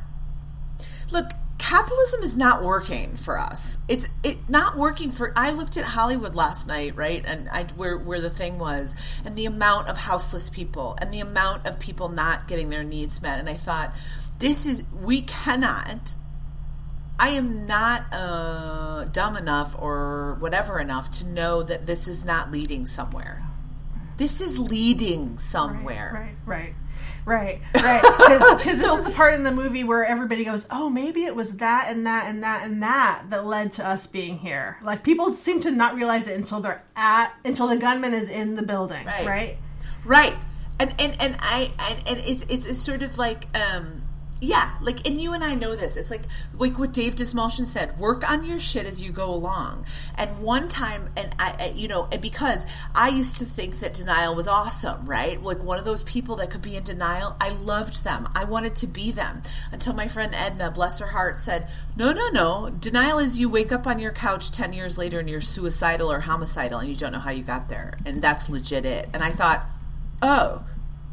[1.12, 5.84] look capitalism is not working for us it's it not working for i looked at
[5.84, 9.96] hollywood last night right and i where where the thing was and the amount of
[9.96, 13.94] houseless people and the amount of people not getting their needs met and i thought
[14.40, 16.16] this is we cannot
[17.22, 22.50] I am not uh, dumb enough or whatever enough to know that this is not
[22.50, 23.44] leading somewhere.
[24.16, 26.34] This is leading somewhere.
[26.46, 26.74] Right,
[27.24, 28.02] right, right, right.
[28.02, 31.58] Because this is the part in the movie where everybody goes, "Oh, maybe it was
[31.58, 35.32] that and that and that and that that led to us being here." Like people
[35.34, 39.06] seem to not realize it until they're at until the gunman is in the building,
[39.06, 39.26] Right.
[39.26, 39.56] right?
[40.04, 40.34] Right.
[40.80, 44.01] And and and I and, and it's, it's it's sort of like um
[44.42, 45.96] yeah, like, and you and I know this.
[45.96, 46.24] It's like,
[46.58, 49.86] like what Dave Dastmalchian said: work on your shit as you go along.
[50.18, 54.48] And one time, and I, you know, because I used to think that denial was
[54.48, 55.40] awesome, right?
[55.40, 57.36] Like one of those people that could be in denial.
[57.40, 58.28] I loved them.
[58.34, 62.28] I wanted to be them until my friend Edna, bless her heart, said, "No, no,
[62.32, 62.68] no.
[62.80, 66.18] Denial is you wake up on your couch ten years later and you're suicidal or
[66.18, 69.30] homicidal, and you don't know how you got there, and that's legit it." And I
[69.30, 69.64] thought,
[70.20, 70.66] oh,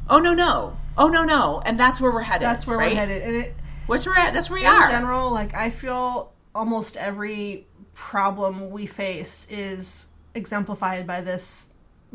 [0.09, 2.91] oh no, no oh no no and that's where we're headed That's where right?
[2.91, 3.21] we're headed.
[3.23, 3.55] And it,
[3.87, 7.65] What's we're at that's where we in are in general, like I feel almost every
[7.93, 11.69] problem we face is exemplified by this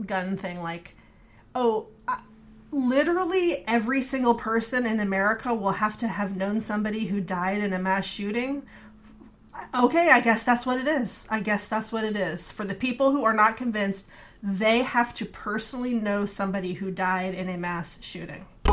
[0.06, 0.62] gun thing.
[0.62, 0.94] Like,
[1.54, 2.20] oh, I-
[2.70, 7.72] literally every single person in America will have to have known somebody who died in
[7.72, 8.62] a mass shooting.
[9.74, 11.26] Okay, I guess that's what it is.
[11.30, 12.50] I guess that's what it is.
[12.50, 14.08] For the people who are not convinced,
[14.42, 18.46] they have to personally know somebody who died in a mass shooting.
[18.64, 18.72] Today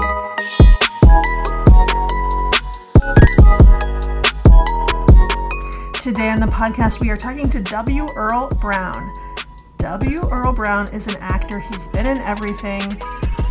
[6.29, 8.07] on the podcast, we are talking to W.
[8.15, 9.11] Earl Brown.
[9.79, 10.21] W.
[10.31, 11.59] Earl Brown is an actor.
[11.59, 12.81] He's been in everything.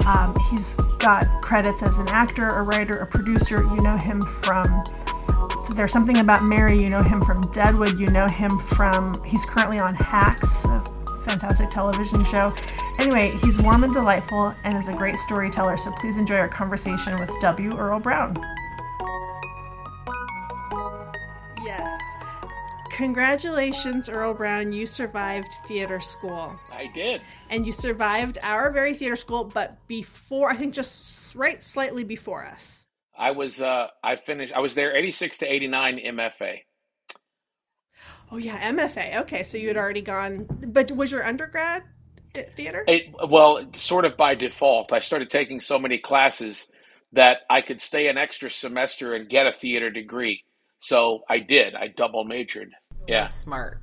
[0.07, 3.63] Um, he's got credits as an actor, a writer, a producer.
[3.63, 4.65] You know him from.
[5.63, 6.81] So there's something about Mary.
[6.81, 7.99] You know him from Deadwood.
[7.99, 9.23] You know him from.
[9.25, 10.83] He's currently on Hacks, a
[11.27, 12.55] fantastic television show.
[13.01, 15.79] Anyway, he's warm and delightful and is a great storyteller.
[15.79, 17.75] So please enjoy our conversation with W.
[17.75, 18.37] Earl Brown.
[21.65, 21.99] Yes.
[22.91, 24.71] Congratulations, Earl Brown.
[24.73, 26.55] You survived theater school.
[26.71, 27.23] I did.
[27.49, 32.45] And you survived our very theater school, but before, I think just right slightly before
[32.45, 32.85] us.
[33.17, 36.59] I was uh I finished I was there 86 to 89 MFA.
[38.33, 39.17] Oh, yeah, MFA.
[39.23, 40.47] Okay, so you had already gone.
[40.67, 41.90] But was your undergrad at
[42.35, 42.85] theater?
[42.87, 44.93] It well, sort of by default.
[44.93, 46.69] I started taking so many classes
[47.13, 50.45] that I could stay an extra semester and get a theater degree.
[50.79, 51.75] So I did.
[51.75, 52.71] I double majored.
[53.09, 53.25] Yeah.
[53.25, 53.81] smart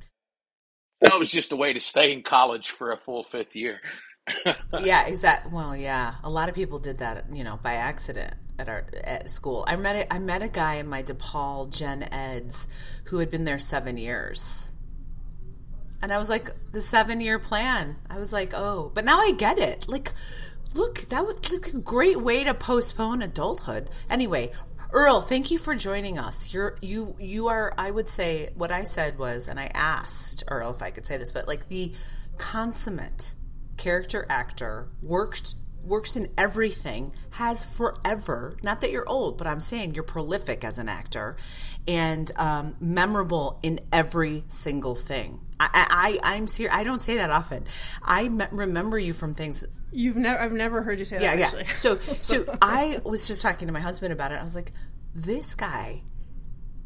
[1.00, 3.80] That was just a way to stay in college for a full fifth year.
[4.82, 8.68] yeah exactly well yeah a lot of people did that you know by accident at
[8.68, 12.68] our at school i met a, i met a guy in my depaul gen eds
[13.06, 14.74] who had been there seven years
[16.02, 17.96] and i was like the seven year plan.
[18.10, 18.90] I was like oh.
[18.94, 19.88] But now i get it.
[19.88, 20.12] Like
[20.74, 23.90] look that was like a great way to postpone adulthood.
[24.10, 24.52] Anyway
[24.92, 26.52] earl thank you for joining us.
[26.54, 30.70] You're you you are i would say what i said was and i asked earl
[30.70, 31.92] if i could say this but like the
[32.38, 33.34] consummate
[33.76, 39.94] character actor worked works in everything has forever not that you're old but i'm saying
[39.94, 41.36] you're prolific as an actor
[41.86, 47.30] and um, memorable in every single thing i i i'm serious i don't say that
[47.30, 47.64] often
[48.02, 51.38] i me- remember you from things You've never, I've never heard you say yeah that.
[51.38, 51.74] yeah Actually.
[51.74, 54.72] so so i was just talking to my husband about it i was like
[55.14, 56.02] this guy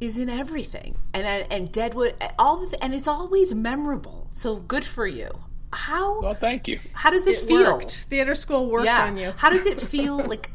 [0.01, 4.85] is in everything and and deadwood all the th- and it's always memorable so good
[4.85, 5.29] for you
[5.75, 6.79] how Well, thank you.
[6.93, 8.07] how does it, It feel worked.
[8.11, 9.33] Theater school worked yeah on you.
[9.37, 10.51] how does it feel like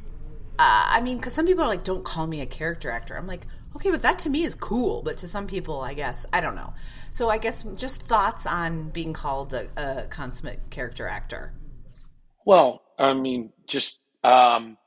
[0.59, 3.27] uh, i mean because some people are like don't call me a character actor i'm
[3.27, 6.39] like okay but that to me is cool but to some people i guess i
[6.41, 6.73] don't know
[7.17, 11.53] so i guess just thoughts on being called a, a consummate character actor
[12.47, 14.77] Well, I mean, just um,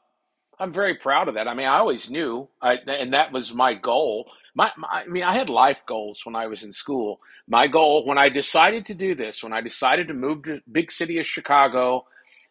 [0.58, 1.46] I'm very proud of that.
[1.46, 4.30] I mean, I always knew, I, and that was my goal.
[4.54, 7.20] My, my, I mean, I had life goals when I was in school.
[7.46, 10.90] My goal, when I decided to do this, when I decided to move to big
[10.90, 12.06] city of Chicago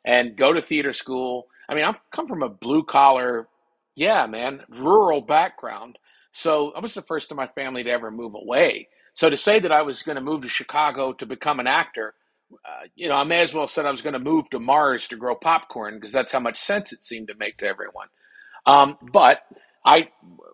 [0.06, 1.48] and go to theater school.
[1.68, 3.48] I mean, I've come from a blue collar,
[3.96, 5.98] yeah, man, rural background.
[6.34, 8.90] So I was the first in my family to ever move away.
[9.20, 12.14] So to say that I was going to move to Chicago to become an actor,
[12.54, 15.10] uh, you know, I may as well said I was going to move to Mars
[15.10, 18.08] to grow popcorn because that's how much sense it seemed to make to everyone.
[18.66, 19.42] Um, but
[19.84, 20.08] I,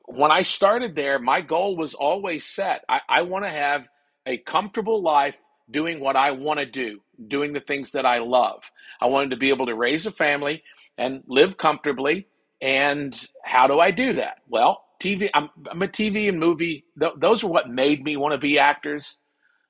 [0.05, 2.83] when I started there, my goal was always set.
[2.89, 3.87] I, I want to have
[4.25, 5.37] a comfortable life
[5.69, 8.63] doing what I want to do, doing the things that I love.
[8.99, 10.63] I wanted to be able to raise a family
[10.97, 12.25] and live comfortably.
[12.59, 14.37] And how do I do that?
[14.49, 15.29] Well, TV.
[15.33, 16.85] I'm, I'm a TV and movie.
[16.99, 19.19] Th- those are what made me want to be actors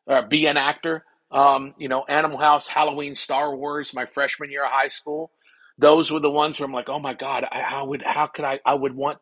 [0.08, 1.06] or be an actor.
[1.32, 5.32] Um, you know, Animal House, Halloween, Star Wars, my freshman year of high school.
[5.78, 8.46] Those were the ones where I'm like, oh my God, I, how would, how could
[8.46, 9.20] I, I would want,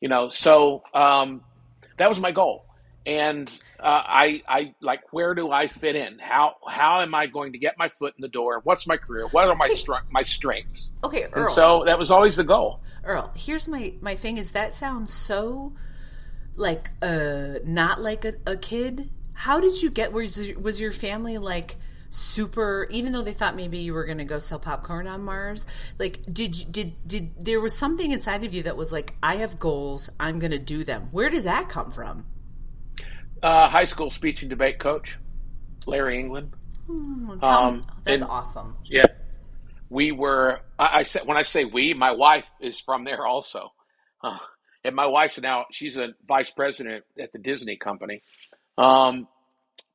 [0.00, 1.42] you know, so um,
[1.98, 2.64] that was my goal.
[3.06, 6.18] And uh, I, I like, where do I fit in?
[6.18, 8.60] How, how am I going to get my foot in the door?
[8.64, 9.26] What's my career?
[9.28, 10.92] What are my str- my strengths?
[11.02, 11.46] okay Earl.
[11.46, 12.80] And so that was always the goal.
[13.04, 15.72] Earl, here's my my thing is that sounds so
[16.56, 19.10] like uh not like a, a kid.
[19.32, 21.76] How did you get was was your family like
[22.10, 25.64] super even though they thought maybe you were going to go sell popcorn on Mars
[25.98, 29.60] like did did did there was something inside of you that was like I have
[29.60, 32.26] goals I'm going to do them where does that come from
[33.42, 35.18] uh, high school speech and debate coach
[35.86, 36.52] Larry England.
[36.86, 38.76] Hmm, um, that's and, awesome.
[38.84, 39.06] yeah
[39.90, 43.72] we were I, I, said when I say we my wife is from there also.
[44.22, 44.38] Uh,
[44.84, 48.22] and my wife's now she's a vice president at the Disney company.
[48.78, 49.28] Um,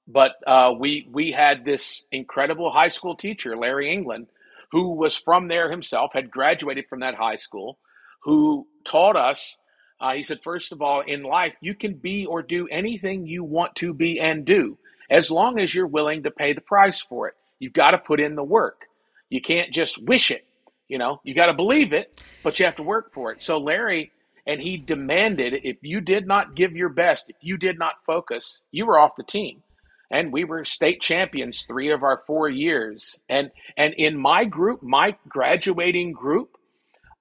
[0.07, 4.27] but uh, we we had this incredible high school teacher, Larry England,
[4.71, 7.79] who was from there himself, had graduated from that high school,
[8.21, 9.57] who taught us.
[9.99, 13.43] Uh, he said, first of all, in life, you can be or do anything you
[13.43, 14.77] want to be and do,
[15.09, 17.35] as long as you're willing to pay the price for it.
[17.59, 18.81] You've got to put in the work.
[19.29, 20.45] You can't just wish it.
[20.87, 23.41] You know, you got to believe it, but you have to work for it.
[23.41, 24.11] So Larry
[24.45, 28.61] and he demanded if you did not give your best, if you did not focus,
[28.71, 29.63] you were off the team
[30.11, 33.17] and we were state champions three of our four years.
[33.29, 36.57] And and in my group, my graduating group,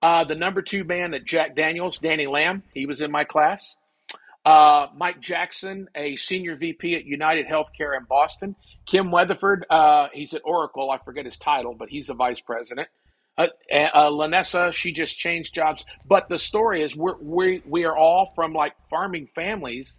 [0.05, 3.77] uh, the number two man at Jack Daniels, Danny Lamb, he was in my class.
[4.45, 8.55] Uh, Mike Jackson, a senior VP at United Healthcare in Boston.
[8.87, 10.91] Kim Weatherford, uh, he's at Oracle.
[10.91, 12.89] I forget his title, but he's the vice president.
[13.39, 15.85] Uh, uh, Lanessa, she just changed jobs.
[16.07, 19.97] But the story is we're, we we are all from like farming families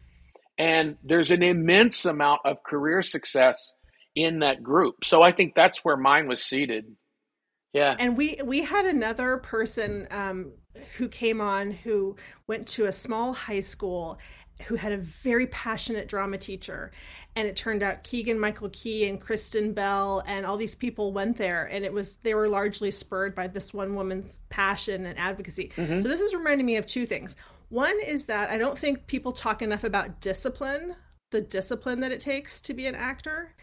[0.57, 3.73] and there's an immense amount of career success
[4.15, 5.03] in that group.
[5.03, 6.95] So I think that's where mine was seated.
[7.75, 7.95] Yeah.
[7.99, 10.53] And we we had another person um,
[10.97, 12.15] who came on who
[12.47, 14.19] went to a small high school
[14.67, 16.89] who had a very passionate drama teacher
[17.35, 21.35] and it turned out keegan michael key and kristen bell and all these people went
[21.35, 25.73] there and it was they were largely spurred by this one woman's passion and advocacy
[25.75, 25.99] mm-hmm.
[25.99, 27.35] so this is reminding me of two things
[27.69, 30.95] one is that I don't think people talk enough about discipline,
[31.31, 33.53] the discipline that it takes to be an actor.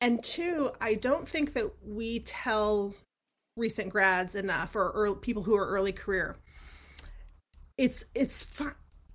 [0.00, 2.94] And two, I don't think that we tell
[3.56, 6.36] recent grads enough or early, people who are early career.
[7.76, 8.46] It's it's.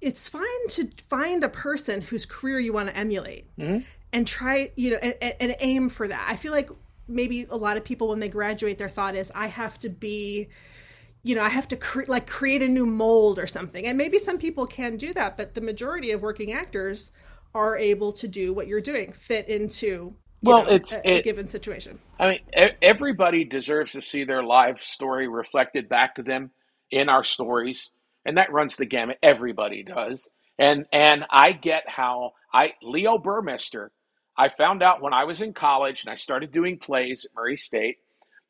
[0.01, 3.79] It's fine to find a person whose career you want to emulate mm-hmm.
[4.13, 6.25] and try, you know, and, and aim for that.
[6.25, 6.69] I feel like
[7.05, 10.47] maybe a lot of people when they graduate, their thought is, I have to be
[11.21, 13.85] you know, I have to cre- like create a new mold or something.
[13.85, 17.11] And maybe some people can do that, but the majority of working actors
[17.53, 21.21] are able to do what you're doing, fit into well, know, it's a, it, a
[21.21, 21.99] given situation.
[22.19, 26.51] I mean, everybody deserves to see their life story reflected back to them
[26.91, 27.89] in our stories,
[28.25, 29.17] and that runs the gamut.
[29.21, 33.89] Everybody does, and and I get how I Leo Burmester.
[34.37, 37.57] I found out when I was in college and I started doing plays at Murray
[37.57, 37.97] State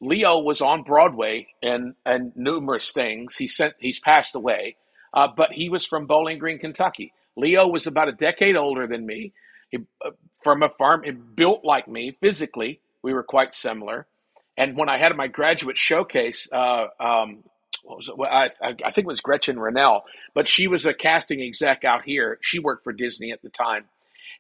[0.01, 3.35] Leo was on Broadway and and numerous things.
[3.35, 4.77] He sent he's passed away,
[5.13, 7.13] uh, but he was from Bowling Green, Kentucky.
[7.35, 9.33] Leo was about a decade older than me.
[9.69, 10.11] He, uh,
[10.43, 12.79] from a farm, he built like me physically.
[13.01, 14.07] We were quite similar.
[14.57, 17.43] And when I had my graduate showcase, uh, um,
[17.83, 20.03] well, I, I, think it was Gretchen Rennell,
[20.33, 22.37] but she was a casting exec out here.
[22.41, 23.85] She worked for Disney at the time.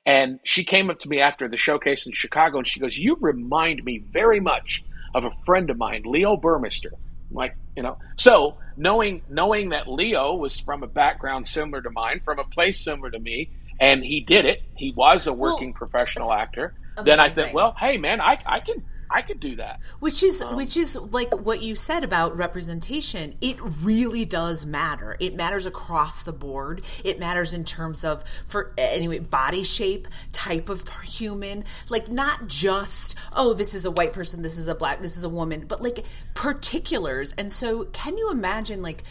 [0.05, 3.17] And she came up to me after the showcase in Chicago and she goes, You
[3.19, 6.91] remind me very much of a friend of mine, Leo Burmester.
[7.31, 12.21] Like, you know, so knowing knowing that Leo was from a background similar to mine,
[12.23, 15.77] from a place similar to me, and he did it, he was a working well,
[15.77, 16.73] professional actor.
[16.97, 17.05] Amazing.
[17.05, 19.79] Then I said, well, hey man, I, I can I could do that.
[19.99, 23.33] Which is um, which is like what you said about representation.
[23.41, 25.17] It really does matter.
[25.19, 26.85] It matters across the board.
[27.03, 33.17] It matters in terms of for anyway body shape, type of human, like not just
[33.35, 35.81] oh this is a white person, this is a black, this is a woman, but
[35.81, 37.33] like particulars.
[37.37, 39.03] And so can you imagine like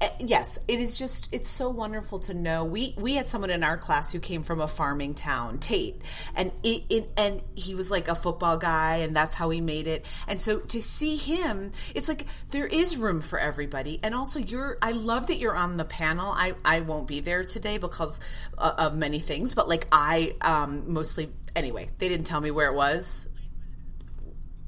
[0.00, 2.64] eh, yes, it is just it's so wonderful to know.
[2.64, 6.02] We we had someone in our class who came from a farming town, Tate,
[6.34, 9.60] and it, it and he was like a football guy and that's how how he
[9.60, 10.06] made it.
[10.26, 14.00] And so to see him, it's like there is room for everybody.
[14.02, 16.32] And also, you're, I love that you're on the panel.
[16.34, 18.20] I, I won't be there today because
[18.56, 22.72] uh, of many things, but like I um, mostly, anyway, they didn't tell me where
[22.72, 23.28] it was.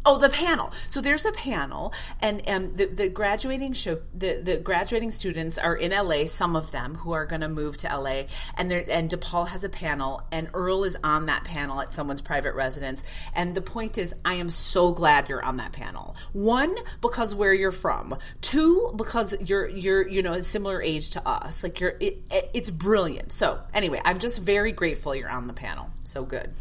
[0.09, 0.71] Oh, the panel.
[0.87, 1.93] So there's a panel,
[2.23, 6.27] and um, the, the graduating show, the, the graduating students are in LA.
[6.27, 8.23] Some of them who are going to move to LA,
[8.57, 12.55] and and DePaul has a panel, and Earl is on that panel at someone's private
[12.55, 13.03] residence.
[13.35, 16.15] And the point is, I am so glad you're on that panel.
[16.33, 18.15] One, because where you're from.
[18.41, 21.65] Two, because you're you're you know a similar age to us.
[21.65, 23.33] Like you're it, it, it's brilliant.
[23.33, 25.87] So anyway, I'm just very grateful you're on the panel.
[26.03, 26.55] So good.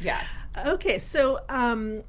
[0.00, 0.22] Yeah.
[0.64, 2.04] Okay, so um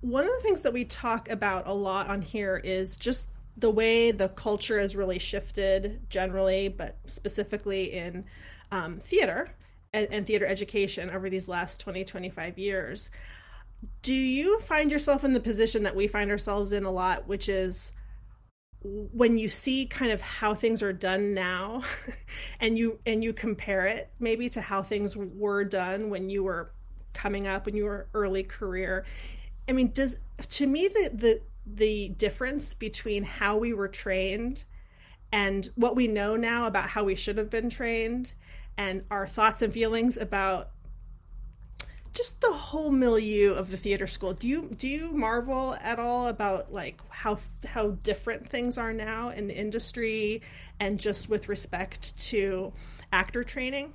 [0.00, 3.70] one of the things that we talk about a lot on here is just the
[3.70, 8.24] way the culture has really shifted generally, but specifically in
[8.72, 9.54] um, theater
[9.92, 13.10] and, and, theater education over these last 20, 25 years.
[14.02, 17.48] do you find yourself in the position that we find ourselves in a lot, which
[17.48, 17.92] is
[18.82, 21.82] when you see kind of how things are done now
[22.60, 26.72] and you and you compare it maybe to how things were done when you were
[27.12, 29.04] coming up when you were early career
[29.70, 30.18] i mean does
[30.50, 34.64] to me the the the difference between how we were trained
[35.32, 38.32] and what we know now about how we should have been trained
[38.76, 40.70] and our thoughts and feelings about
[42.12, 44.32] just the whole milieu of the theater school.
[44.34, 49.30] Do you do you marvel at all about like how how different things are now
[49.30, 50.42] in the industry
[50.80, 52.72] and just with respect to
[53.12, 53.92] actor training?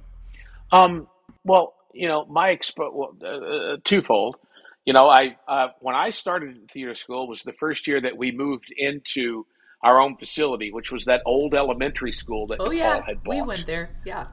[0.72, 1.08] Um,
[1.44, 4.38] well, you know, my expo well, uh, uh, twofold.
[4.86, 8.32] You know, I uh, when I started theater school was the first year that we
[8.32, 9.46] moved into
[9.82, 13.02] our own facility, which was that old elementary school that oh, DePaul yeah.
[13.06, 13.36] had bought.
[13.36, 13.90] We went there.
[14.06, 14.28] Yeah.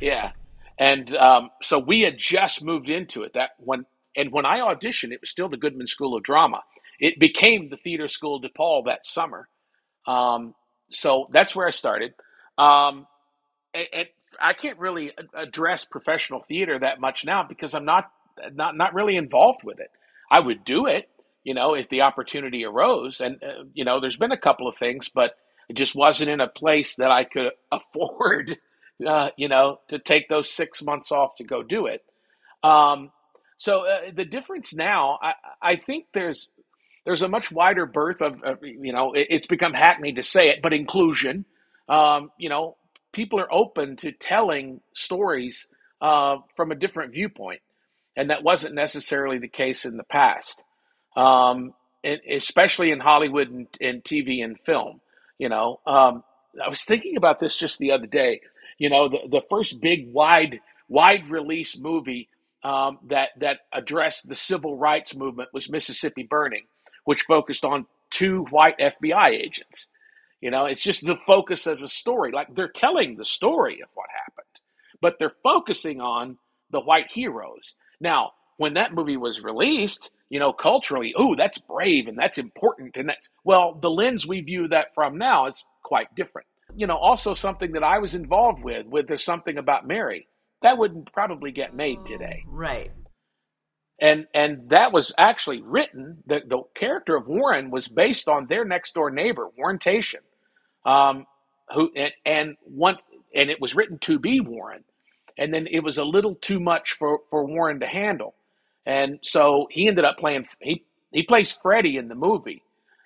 [0.00, 0.32] Yeah.
[0.78, 3.34] And um, so we had just moved into it.
[3.34, 3.84] That when
[4.16, 6.62] and when I auditioned, it was still the Goodman School of Drama.
[7.00, 9.48] It became the Theater School DePaul that summer.
[10.06, 10.54] Um,
[10.90, 12.14] so that's where I started.
[12.56, 13.06] Um,
[13.74, 14.08] and, and,
[14.40, 18.10] I can't really address professional theater that much now because I'm not
[18.52, 19.90] not not really involved with it.
[20.30, 21.08] I would do it,
[21.44, 23.20] you know, if the opportunity arose.
[23.20, 25.36] And uh, you know, there's been a couple of things, but
[25.68, 28.56] it just wasn't in a place that I could afford
[29.06, 32.04] uh, you know, to take those six months off to go do it.
[32.62, 33.10] Um,
[33.56, 36.48] so uh, the difference now, I, I think there's
[37.04, 40.48] there's a much wider berth of, of you know, it, it's become hackneyed to say
[40.50, 41.44] it, but inclusion.
[41.88, 42.76] Um, you know,
[43.12, 45.68] people are open to telling stories
[46.02, 47.60] uh, from a different viewpoint,
[48.18, 50.62] and that wasn't necessarily the case in the past,
[51.16, 51.72] um,
[52.04, 55.00] especially in Hollywood and, and, TV and film.
[55.38, 56.22] You know, um,
[56.62, 58.40] I was thinking about this just the other day
[58.78, 62.28] you know, the, the first big wide wide release movie
[62.62, 66.66] um, that that addressed the civil rights movement was Mississippi Burning,
[67.04, 69.88] which focused on two white FBI agents.
[70.40, 72.30] You know, it's just the focus of the story.
[72.30, 74.46] Like they're telling the story of what happened,
[75.02, 76.38] but they're focusing on
[76.70, 77.74] the white heroes.
[78.00, 82.96] Now, when that movie was released, you know, culturally, oh, that's brave and that's important.
[82.96, 86.96] And that's, well, the lens we view that from now is quite different you know,
[86.96, 90.28] also something that I was involved with, with there's something about Mary.
[90.62, 92.44] That wouldn't probably get made today.
[92.46, 92.90] Right.
[94.00, 98.64] And and that was actually written, the, the character of Warren was based on their
[98.64, 100.22] next door neighbor, Warren Tashjian.
[100.84, 101.26] Um,
[101.74, 102.96] who and, and one
[103.34, 104.84] and it was written to be Warren.
[105.38, 108.34] And then it was a little too much for, for Warren to handle.
[108.84, 112.62] And so he ended up playing he he plays Freddie in the movie.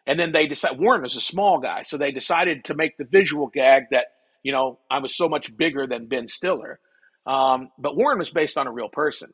[0.06, 3.04] And then they decided Warren was a small guy, so they decided to make the
[3.04, 4.06] visual gag that
[4.42, 6.80] you know I was so much bigger than Ben Stiller.
[7.26, 9.32] Um, but Warren was based on a real person,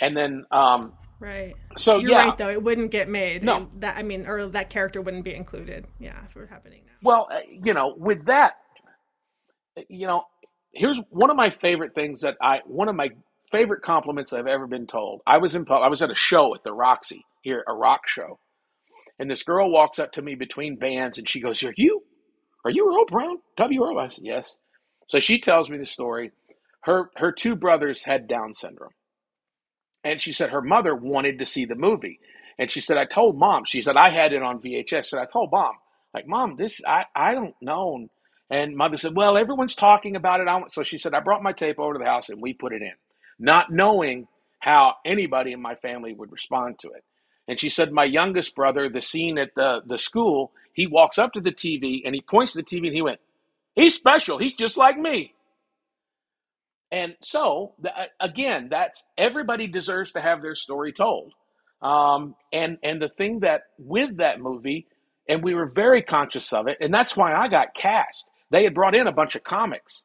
[0.00, 1.54] and then um, right.
[1.78, 2.28] So you're yeah.
[2.28, 3.42] right though it wouldn't get made.
[3.42, 5.86] No, that I mean, or that character wouldn't be included.
[5.98, 6.92] Yeah, if it were happening now.
[7.02, 8.56] Well, uh, you know, with that,
[9.88, 10.24] you know,
[10.74, 13.10] here's one of my favorite things that I one of my
[13.52, 15.22] favorite compliments I've ever been told.
[15.26, 18.38] I was in I was at a show at the Roxy here, a rock show,
[19.18, 22.02] and this girl walks up to me between bands and she goes, Are you
[22.64, 23.38] are you Earl Brown?
[23.58, 23.98] W Earl?
[23.98, 24.56] I said, Yes.
[25.08, 26.32] So she tells me the story.
[26.84, 28.92] Her her two brothers had Down syndrome.
[30.04, 32.20] And she said her mother wanted to see the movie.
[32.58, 35.12] And she said, I told mom, she said, I had it on VHS.
[35.12, 35.74] And I told mom,
[36.14, 38.08] like, Mom, this I, I don't know.
[38.52, 40.72] And mother said, Well, everyone's talking about it.
[40.72, 42.82] So she said, I brought my tape over to the house and we put it
[42.82, 42.92] in,
[43.38, 44.28] not knowing
[44.60, 47.02] how anybody in my family would respond to it.
[47.48, 51.32] And she said, My youngest brother, the scene at the, the school, he walks up
[51.32, 53.20] to the TV and he points to the TV and he went,
[53.74, 54.38] He's special.
[54.38, 55.34] He's just like me.
[56.92, 57.72] And so,
[58.20, 61.32] again, that's everybody deserves to have their story told.
[61.80, 64.86] Um, and and the thing that with that movie,
[65.26, 68.26] and we were very conscious of it, and that's why I got cast.
[68.52, 70.04] They had brought in a bunch of comics,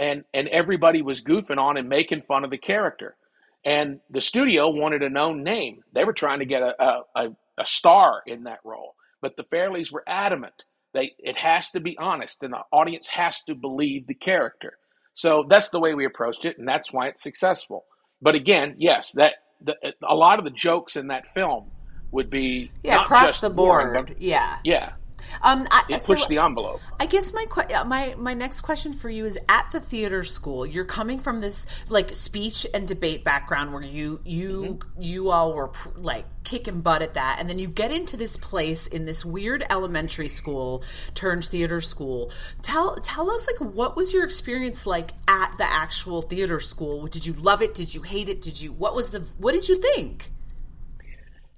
[0.00, 3.16] and and everybody was goofing on and making fun of the character
[3.64, 5.80] and the studio wanted a known name.
[5.94, 6.74] They were trying to get a,
[7.16, 7.28] a,
[7.58, 10.54] a star in that role, but the Farrellys were adamant.
[10.92, 14.74] They it has to be honest, and the audience has to believe the character.
[15.14, 17.84] So that's the way we approached it, and that's why it's successful.
[18.20, 19.76] But again, yes, that the,
[20.08, 21.70] a lot of the jokes in that film
[22.12, 23.94] would be yeah across the board.
[23.94, 24.92] Boring, yeah, yeah.
[25.42, 26.80] Um, I, it pushed so the envelope.
[27.00, 27.44] I guess my
[27.76, 31.40] uh, my my next question for you is: at the theater school, you're coming from
[31.40, 35.02] this like speech and debate background where you you mm-hmm.
[35.02, 38.86] you all were like kicking butt at that, and then you get into this place
[38.86, 42.30] in this weird elementary school turned theater school.
[42.62, 47.06] Tell tell us like what was your experience like at the actual theater school?
[47.06, 47.74] Did you love it?
[47.74, 48.40] Did you hate it?
[48.40, 50.30] Did you what was the what did you think?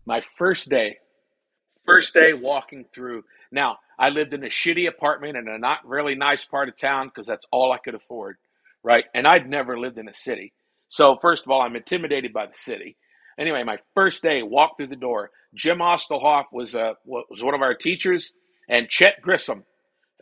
[0.04, 0.98] My first day,
[1.84, 3.24] first day walking through.
[3.52, 7.08] Now, I lived in a shitty apartment in a not really nice part of town
[7.08, 8.36] because that's all I could afford,
[8.82, 9.04] right?
[9.14, 10.52] And I'd never lived in a city.
[10.88, 12.96] So, first of all, I'm intimidated by the city.
[13.38, 15.30] Anyway, my first day, walked through the door.
[15.54, 18.32] Jim Ostelhoff was, uh, was one of our teachers,
[18.68, 19.64] and Chet Grissom.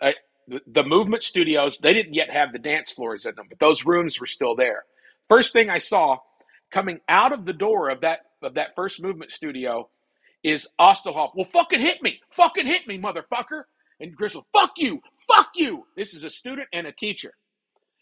[0.00, 0.12] Uh,
[0.48, 3.84] the, the movement studios, they didn't yet have the dance floors in them, but those
[3.84, 4.84] rooms were still there.
[5.28, 6.18] First thing I saw
[6.72, 9.88] coming out of the door of that of that first movement studio
[10.44, 11.30] is Ostelhoff.
[11.34, 13.64] Well, fucking hit me, fucking hit me, motherfucker.
[13.98, 15.86] And Grissom, fuck you, fuck you.
[15.96, 17.32] This is a student and a teacher.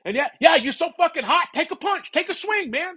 [0.04, 1.48] And yeah, yeah, you're so fucking hot.
[1.54, 2.96] Take a punch, take a swing, man.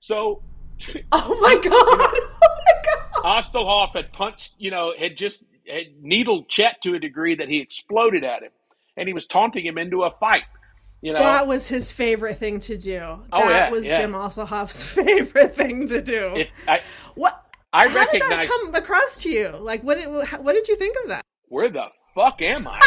[0.00, 0.42] So,
[1.12, 3.44] oh my god, you know, oh my god.
[3.44, 7.60] Ostelhoff had punched, you know, had just had needled Chet to a degree that he
[7.60, 8.50] exploded at him,
[8.96, 10.44] and he was taunting him into a fight.
[11.02, 12.98] You know, that was his favorite thing to do.
[13.00, 14.00] Oh, that yeah, was yeah.
[14.00, 16.34] Jim Osselhoff's favorite thing to do.
[16.36, 16.80] It, I,
[17.14, 17.39] what?
[17.72, 18.28] I How recognize.
[18.28, 19.48] did that come across to you?
[19.60, 19.98] Like, what?
[19.98, 20.08] Did,
[20.42, 21.22] what did you think of that?
[21.48, 22.80] Where the fuck am I?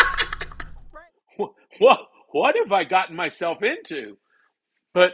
[1.79, 1.99] what?
[2.31, 4.17] What have I gotten myself into?
[4.93, 5.13] But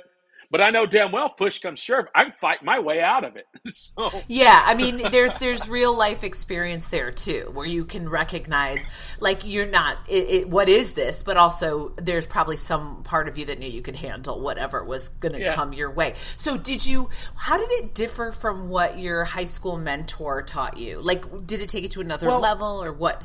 [0.51, 3.35] but I know damn well push comes shove, I can fight my way out of
[3.35, 3.45] it.
[3.73, 9.17] so Yeah, I mean, there's there's real life experience there too, where you can recognize,
[9.21, 9.97] like, you're not.
[10.09, 11.23] It, it, what is this?
[11.23, 15.09] But also, there's probably some part of you that knew you could handle whatever was
[15.09, 15.55] going to Yeah.
[15.55, 16.13] come your way.
[16.15, 17.09] So, did you?
[17.37, 20.99] How did it differ from what your high school mentor taught you?
[21.01, 23.23] Like, did it take it to another Well- level, or what?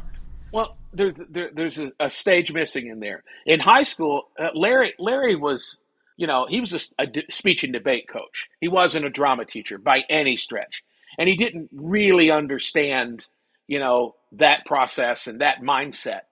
[0.52, 3.24] Well, there's there, there's a, a stage missing in there.
[3.44, 5.80] In high school, uh, Larry Larry was,
[6.16, 8.48] you know, he was a, a d- speech and debate coach.
[8.60, 10.84] He wasn't a drama teacher by any stretch,
[11.18, 13.26] and he didn't really understand,
[13.66, 16.22] you know, that process and that mindset.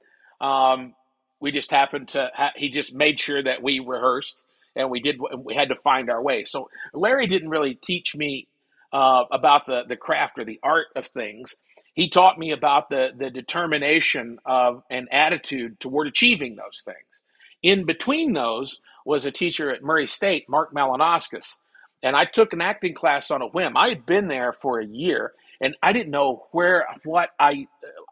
[0.40, 0.94] Um,
[1.40, 2.30] we just happened to.
[2.34, 4.44] Ha- he just made sure that we rehearsed
[4.76, 5.18] and we did.
[5.38, 6.44] We had to find our way.
[6.44, 8.48] So Larry didn't really teach me
[8.92, 11.56] uh, about the the craft or the art of things
[11.94, 17.22] he taught me about the the determination of an attitude toward achieving those things.
[17.62, 21.58] In between those was a teacher at Murray State, Mark Malinauskas,
[22.02, 23.76] and I took an acting class on a whim.
[23.76, 27.66] I had been there for a year, and I didn't know where what I,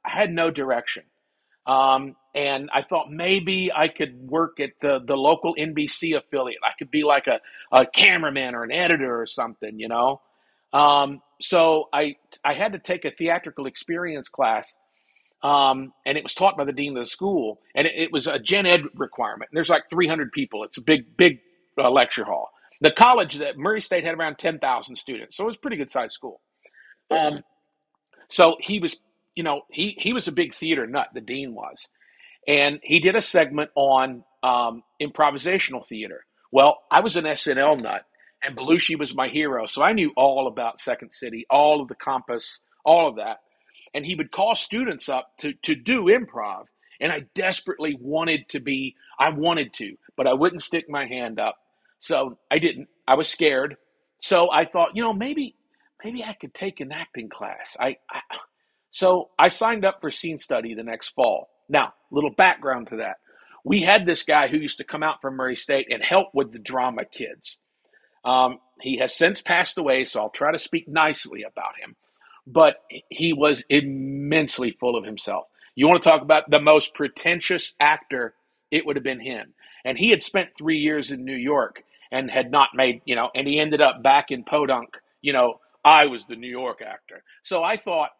[0.04, 1.04] I had no direction.
[1.66, 6.60] Um, and I thought maybe I could work at the, the local NBC affiliate.
[6.64, 7.40] I could be like a,
[7.72, 10.20] a cameraman or an editor or something, you know.
[10.72, 14.76] Um, so I I had to take a theatrical experience class,
[15.42, 18.26] um, and it was taught by the dean of the school, and it, it was
[18.26, 19.50] a gen ed requirement.
[19.50, 20.64] And there's like 300 people.
[20.64, 21.40] It's a big big
[21.78, 22.50] uh, lecture hall.
[22.80, 25.90] The college that Murray State had around 10,000 students, so it was a pretty good
[25.90, 26.40] sized school.
[27.10, 27.34] Um,
[28.28, 28.98] so he was,
[29.34, 31.08] you know, he he was a big theater nut.
[31.14, 31.88] The dean was,
[32.48, 36.24] and he did a segment on um, improvisational theater.
[36.52, 38.04] Well, I was an SNL nut,
[38.42, 41.94] and Belushi was my hero, so I knew all about Second City, all of the
[41.94, 43.38] compass, all of that.
[43.94, 46.64] And he would call students up to to do improv,
[47.00, 51.40] and I desperately wanted to be, I wanted to, but I wouldn't stick my hand
[51.40, 51.56] up,
[52.00, 52.88] so I didn't.
[53.08, 53.76] I was scared,
[54.20, 55.56] so I thought, you know, maybe
[56.04, 57.76] maybe I could take an acting class.
[57.80, 58.20] I, I
[58.90, 61.48] so I signed up for scene study the next fall.
[61.68, 63.16] Now, little background to that.
[63.64, 66.52] We had this guy who used to come out from Murray State and help with
[66.52, 67.58] the drama kids.
[68.24, 71.96] Um, he has since passed away, so I'll try to speak nicely about him.
[72.52, 72.76] But
[73.08, 75.46] he was immensely full of himself.
[75.74, 78.34] You want to talk about the most pretentious actor,
[78.70, 79.54] it would have been him.
[79.84, 83.30] And he had spent three years in New York and had not made, you know,
[83.34, 87.22] and he ended up back in Podunk, you know, I was the New York actor.
[87.42, 88.10] So I thought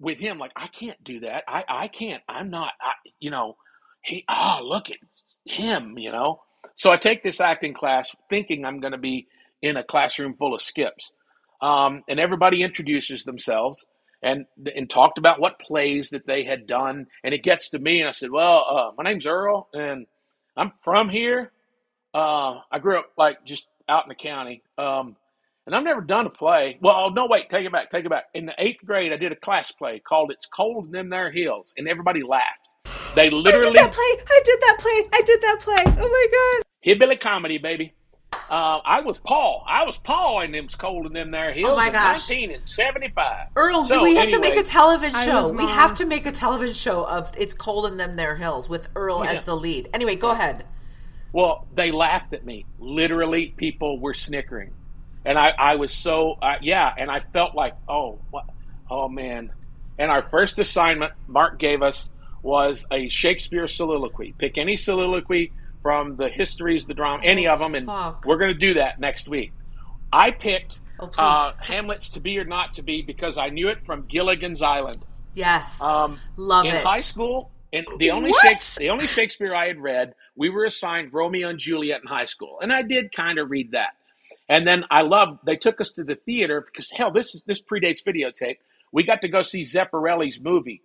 [0.00, 1.44] with him, like, I can't do that.
[1.46, 3.56] I, I can't, I'm not, I, you know,
[4.02, 4.96] he, ah, look at
[5.44, 6.40] him, you know.
[6.76, 9.26] So I take this acting class thinking I'm going to be
[9.60, 11.12] in a classroom full of skips.
[11.62, 13.86] Um, and everybody introduces themselves
[14.22, 17.06] and and talked about what plays that they had done.
[17.24, 20.06] And it gets to me, and I said, "Well, uh, my name's Earl, and
[20.56, 21.52] I'm from here.
[22.14, 25.16] Uh, I grew up like just out in the county, um,
[25.66, 26.78] and I've never done a play.
[26.80, 28.24] Well, no, wait, take it back, take it back.
[28.34, 31.30] In the eighth grade, I did a class play called "It's Cold in Them There
[31.30, 32.68] Hills," and everybody laughed.
[33.14, 34.24] They literally I did that play.
[34.30, 35.08] I did that play.
[35.12, 35.84] I did that play.
[35.98, 36.64] Oh my god.
[36.80, 37.94] hillbilly comedy, baby.
[38.52, 39.64] Uh, I was Paul.
[39.66, 41.70] I was Paul in them cold in them there hills.
[41.70, 42.28] Oh my in gosh.
[42.28, 43.46] 1975.
[43.56, 45.50] Earl, So, we have to make a television show.
[45.50, 48.90] We have to make a television show of "It's Cold in Them There Hills" with
[48.94, 49.30] Earl Yeah.
[49.32, 49.88] as the lead.
[49.94, 50.66] Anyway, go ahead.
[51.32, 52.66] Well, they laughed at me.
[52.78, 54.72] Literally, people were snickering,
[55.24, 58.44] and I, I was so uh, yeah, and I felt like oh what
[58.90, 59.50] oh man.
[59.98, 62.10] And our first assignment Mark gave us
[62.42, 64.34] was a Shakespeare soliloquy.
[64.36, 68.24] Pick any soliloquy from the histories, the drama, any of them, and fuck.
[68.24, 69.52] we're going to do that next week.
[70.12, 73.84] I picked Oh, uh, Hamlet's to be or not to be because I knew it
[73.84, 74.98] from Gilligan's Island.
[75.34, 75.82] Yes.
[75.82, 76.84] Um, Love in it.
[76.84, 81.12] high school, and the only Shakespeare, the only Shakespeare I had read, we were assigned
[81.12, 83.90] Romeo and Juliet in high school, and I did kind of read that.
[84.48, 85.40] And then I loved.
[85.46, 88.58] They took us to the theater because hell, this is this predates videotape.
[88.92, 90.82] We got to go see Zeffirelli's movie,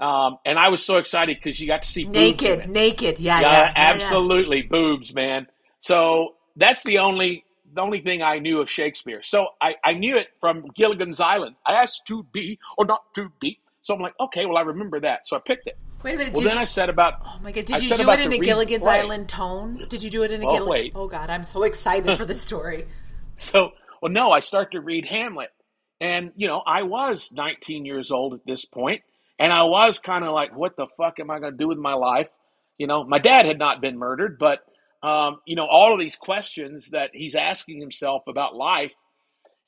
[0.00, 3.18] um, and I was so excited because you got to see naked, naked.
[3.18, 3.94] Yeah, Yeah, yeah, yeah, yeah.
[3.94, 5.46] absolutely, boobs, man.
[5.80, 9.22] So that's the only the only thing I knew of Shakespeare.
[9.22, 11.54] So I, I knew it from Gilligan's Island.
[11.64, 13.60] I asked to be or not to be.
[13.82, 15.26] So I'm like, okay, well I remember that.
[15.26, 15.78] So I picked it.
[16.02, 16.34] Wait a minute.
[16.34, 17.66] Well, then you, I said about oh my god!
[17.66, 19.00] Did I you do it in a Gilligan's play.
[19.00, 19.84] Island tone?
[19.88, 20.68] Did you do it in a Oh, Gilligan?
[20.70, 20.92] wait.
[20.96, 22.86] Oh god, I'm so excited for the story.
[23.36, 23.70] So,
[24.00, 25.50] well, no, I start to read Hamlet.
[26.00, 29.02] And, you know, I was 19 years old at this point,
[29.40, 31.78] and I was kind of like, what the fuck am I going to do with
[31.78, 32.28] my life?
[32.76, 34.60] You know, my dad had not been murdered, but,
[35.02, 38.92] um, you know, all of these questions that he's asking himself about life.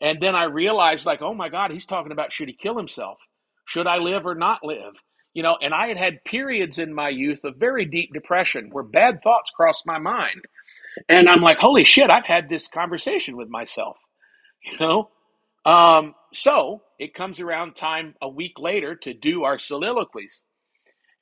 [0.03, 3.19] And then I realized, like, oh my God, he's talking about should he kill himself?
[3.65, 4.93] Should I live or not live?
[5.33, 8.85] You know, and I had had periods in my youth of very deep depression where
[8.85, 10.43] bad thoughts crossed my mind.
[11.09, 13.97] And I'm like, holy shit, I've had this conversation with myself,
[14.65, 15.09] you know?
[15.65, 20.43] Um, so it comes around time a week later to do our soliloquies.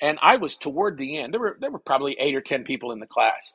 [0.00, 1.34] And I was toward the end.
[1.34, 3.52] There were there were probably eight or ten people in the class.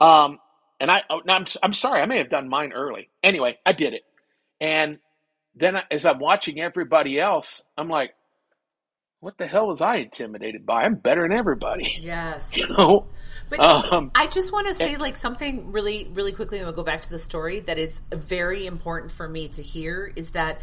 [0.00, 0.38] Um,
[0.80, 3.10] and I, oh, I'm, I'm sorry, I may have done mine early.
[3.22, 4.02] Anyway, I did it.
[4.60, 4.98] And
[5.54, 8.12] then as I'm watching everybody else, I'm like,
[9.22, 10.82] what the hell was I intimidated by?
[10.82, 11.96] I'm better than everybody.
[12.02, 12.56] Yes.
[12.56, 13.06] You know?
[13.48, 16.82] But Um, I just want to say like something really, really quickly, and we'll go
[16.82, 20.60] back to the story that is very important for me to hear is that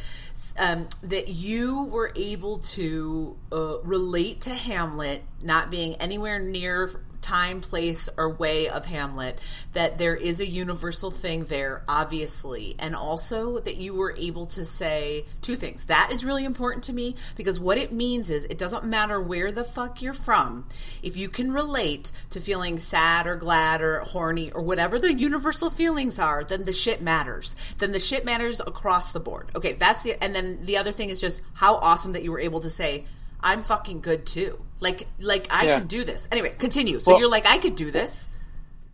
[0.60, 6.91] um, that you were able to uh, relate to Hamlet not being anywhere near
[7.30, 9.39] time, place, or way of Hamlet.
[9.73, 14.65] That there is a universal thing there, obviously, and also that you were able to
[14.65, 15.86] say two things.
[15.86, 19.51] That is really important to me because what it means is it doesn't matter where
[19.51, 20.67] the fuck you're from.
[21.03, 25.69] If you can relate to feeling sad or glad or horny or whatever the universal
[25.69, 27.55] feelings are, then the shit matters.
[27.77, 29.51] Then the shit matters across the board.
[29.55, 32.39] Okay, that's the and then the other thing is just how awesome that you were
[32.39, 33.05] able to say,
[33.41, 34.59] I'm fucking good too.
[34.80, 35.80] Like like I Yeah.
[35.80, 36.27] can do this.
[36.32, 36.99] Anyway, continue.
[36.99, 38.30] So Well- you're like, I could do this.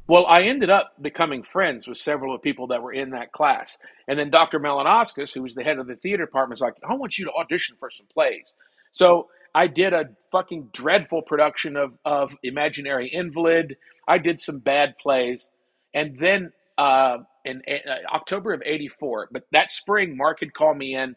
[0.07, 3.31] Well, I ended up becoming friends with several of the people that were in that
[3.31, 3.77] class.
[4.07, 4.59] And then Dr.
[4.59, 7.31] Malinauskas, who was the head of the theater department, was like, I want you to
[7.31, 8.53] audition for some plays.
[8.91, 13.77] So I did a fucking dreadful production of, of Imaginary Invalid.
[14.07, 15.49] I did some bad plays.
[15.91, 20.93] And then uh, in uh, October of 84, but that spring, Mark had called me
[20.95, 21.15] in.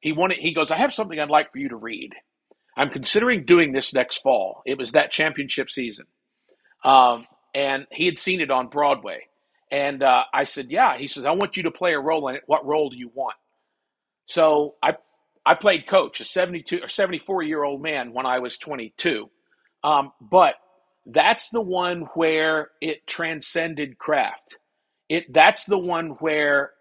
[0.00, 2.12] He wanted, he goes, I have something I'd like for you to read.
[2.76, 4.62] I'm considering doing this next fall.
[4.66, 6.06] It was that championship season.
[6.84, 9.20] Um, and he had seen it on Broadway.
[9.70, 12.36] And uh, I said, "Yeah." He says, "I want you to play a role in
[12.36, 12.42] it.
[12.46, 13.36] What role do you want?"
[14.26, 14.94] So I
[15.46, 19.30] I played coach, a 72 or 74 year old man when I was 22.
[19.84, 20.54] Um, but
[21.06, 24.58] that's the one where it transcended craft.
[25.08, 26.72] It that's the one where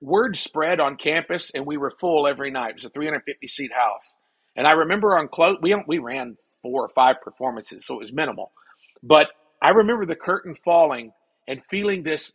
[0.00, 2.70] word spread on campus, and we were full every night.
[2.70, 4.14] It was a 350 seat house,
[4.56, 8.12] and I remember on close we we ran four or five performances, so it was
[8.12, 8.52] minimal.
[9.02, 9.28] But
[9.62, 11.12] I remember the curtain falling
[11.48, 12.34] and feeling this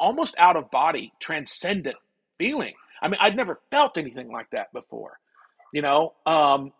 [0.00, 1.96] almost out of body, transcendent
[2.38, 2.74] feeling.
[3.02, 5.18] I mean, I'd never felt anything like that before,
[5.72, 6.72] you know, um,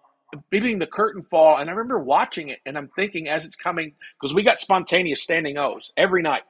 [0.51, 1.59] feeling the curtain fall.
[1.59, 5.22] And I remember watching it and I'm thinking as it's coming, because we got spontaneous
[5.22, 6.43] standing O's every night,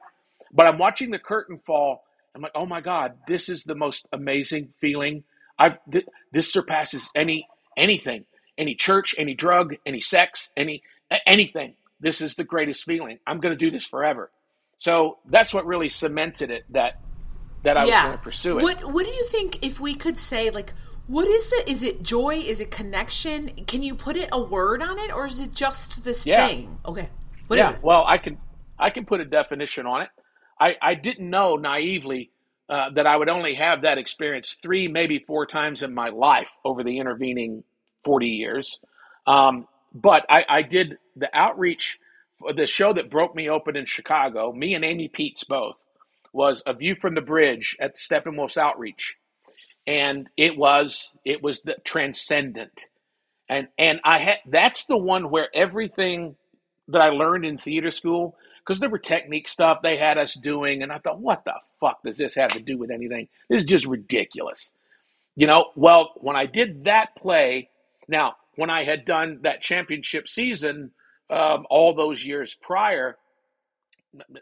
[0.53, 2.03] but I'm watching the curtain fall.
[2.35, 5.23] I'm like, oh my God, this is the most amazing feeling.
[5.59, 7.47] I've, th- this surpasses any,
[7.77, 8.25] anything,
[8.57, 10.83] any church, any drug, any sex, any,
[11.25, 11.75] anything.
[11.99, 13.19] This is the greatest feeling.
[13.25, 14.29] I'm going to do this forever.
[14.79, 16.99] So that's what really cemented it that
[17.63, 18.63] that I was going to pursue it.
[18.63, 20.73] What What do you think if we could say like
[21.07, 22.35] what is the is it joy?
[22.35, 23.49] Is it connection?
[23.65, 26.47] Can you put it a word on it or is it just this Yeah.
[26.47, 26.77] thing?
[26.85, 27.09] Okay.
[27.47, 28.37] What yeah, well, I can
[28.77, 30.09] I can put a definition on it.
[30.59, 32.29] I I didn't know naively
[32.69, 36.51] uh, that I would only have that experience three, maybe four times in my life
[36.65, 37.63] over the intervening
[38.03, 38.79] forty years.
[39.25, 41.97] Um, but I, I did the outreach,
[42.55, 44.51] the show that broke me open in Chicago.
[44.51, 45.75] Me and Amy Pietz both
[46.33, 49.15] was a view from the bridge at Steppenwolf's outreach,
[49.85, 52.89] and it was it was the transcendent,
[53.49, 56.35] and and I had that's the one where everything
[56.89, 58.35] that I learned in theater school
[58.67, 62.03] because there were technique stuff they had us doing, and I thought, what the fuck
[62.03, 63.29] does this have to do with anything?
[63.49, 64.71] This is just ridiculous,
[65.37, 65.67] you know.
[65.75, 67.69] Well, when I did that play,
[68.09, 70.91] now when I had done that championship season
[71.29, 73.17] um, all those years prior,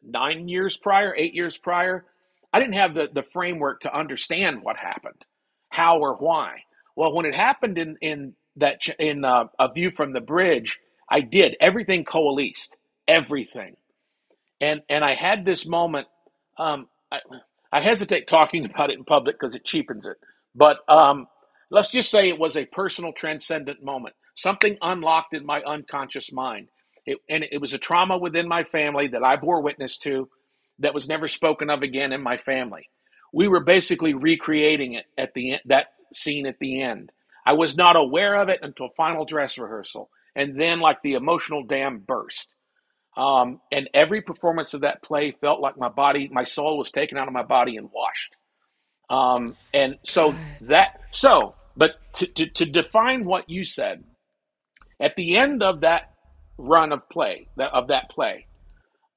[0.03, 2.05] nine years prior, eight years prior,
[2.51, 5.23] I didn't have the, the framework to understand what happened,
[5.69, 6.63] how or why.
[6.95, 11.21] Well, when it happened in in that in uh, a view from the bridge, I
[11.21, 12.75] did everything coalesced,
[13.07, 13.75] everything,
[14.65, 16.07] and and I had this moment.
[16.57, 17.19] Um, I,
[17.73, 20.17] I hesitate talking about it in public because it cheapens it,
[20.55, 21.27] but um,
[21.71, 24.15] let's just say it was a personal, transcendent moment.
[24.35, 26.69] Something unlocked in my unconscious mind,
[27.05, 30.29] it, and it was a trauma within my family that I bore witness to,
[30.79, 32.89] that was never spoken of again in my family.
[33.33, 37.11] We were basically recreating it at the that scene at the end.
[37.45, 41.63] I was not aware of it until final dress rehearsal, and then like the emotional
[41.65, 42.54] dam burst.
[43.17, 47.17] Um, and every performance of that play felt like my body, my soul was taken
[47.17, 48.35] out of my body and washed.
[49.09, 54.03] Um, and so that, so, but to, to, to define what you said,
[54.99, 56.13] at the end of that
[56.57, 58.47] run of play, that, of that play,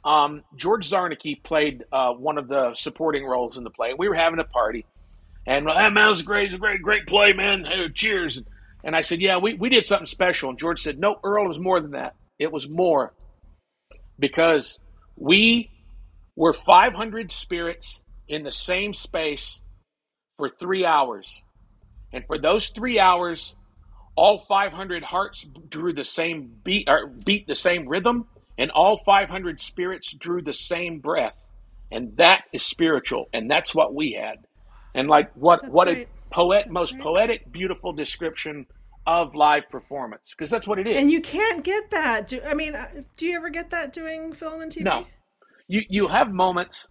[0.04, 3.94] um, George Zarnicki played uh, one of the supporting roles in the play.
[3.98, 4.86] We were having a party,
[5.46, 6.50] and well, that man was great.
[6.50, 7.64] Was a great, great play, man.
[7.64, 8.40] Hey, cheers.
[8.84, 10.50] And I said, yeah, we, we did something special.
[10.50, 12.14] And George said, no, Earl, it was more than that.
[12.38, 13.12] It was more
[14.18, 14.78] because
[15.16, 15.70] we
[16.36, 19.60] were 500 spirits in the same space
[20.36, 21.42] for three hours.
[22.12, 23.54] And for those three hours,
[24.18, 28.26] all 500 hearts drew the same beat or beat the same rhythm
[28.58, 31.38] and all 500 spirits drew the same breath
[31.92, 34.38] and that is spiritual and that's what we had
[34.92, 36.08] and like what that's what right.
[36.08, 37.02] a poet that's most right.
[37.02, 38.66] poetic beautiful description
[39.08, 42.54] of live performance because that's what it is and you can't get that do, i
[42.54, 42.86] mean uh,
[43.16, 45.06] do you ever get that doing film and tv no
[45.66, 46.88] you you have moments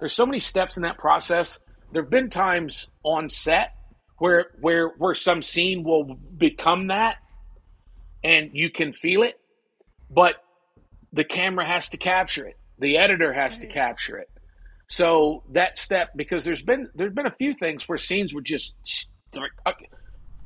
[0.00, 1.58] there's so many steps in that process
[1.92, 3.74] there have been times on set
[4.18, 7.16] where where where some scene will become that
[8.24, 9.38] and you can feel it
[10.10, 10.36] but
[11.16, 12.56] the camera has to capture it.
[12.78, 13.62] The editor has right.
[13.62, 14.30] to capture it.
[14.88, 18.76] So that step, because there's been there's been a few things where scenes were just
[18.84, 19.12] st-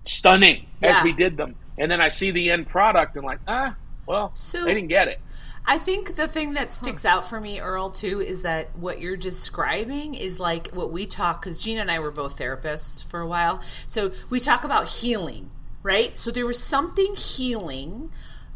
[0.05, 0.99] stunning yeah.
[0.99, 3.77] as we did them, and then I see the end product and like, ah,
[4.07, 5.21] well, so, they didn't get it.
[5.67, 9.17] I think the thing that sticks out for me, Earl, too, is that what you're
[9.17, 13.27] describing is like what we talk, because Gina and I were both therapists for a
[13.27, 13.61] while.
[13.87, 15.51] So we talk about healing,
[15.83, 16.17] right?
[16.19, 18.11] So there was something healing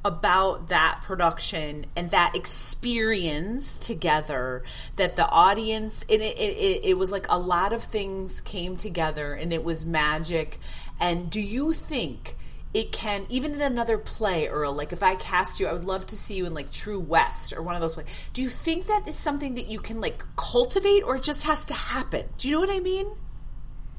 [0.05, 4.63] about that production and that experience together
[4.97, 9.33] that the audience it, it, it, it was like a lot of things came together
[9.33, 10.59] and it was magic
[11.01, 12.35] and do you think
[12.73, 16.05] it can even in another play earl like if i cast you i would love
[16.05, 18.87] to see you in like true west or one of those plays do you think
[18.87, 22.23] that is something that you can like cultivate or it just has to happen?
[22.39, 23.07] Do you know what i mean?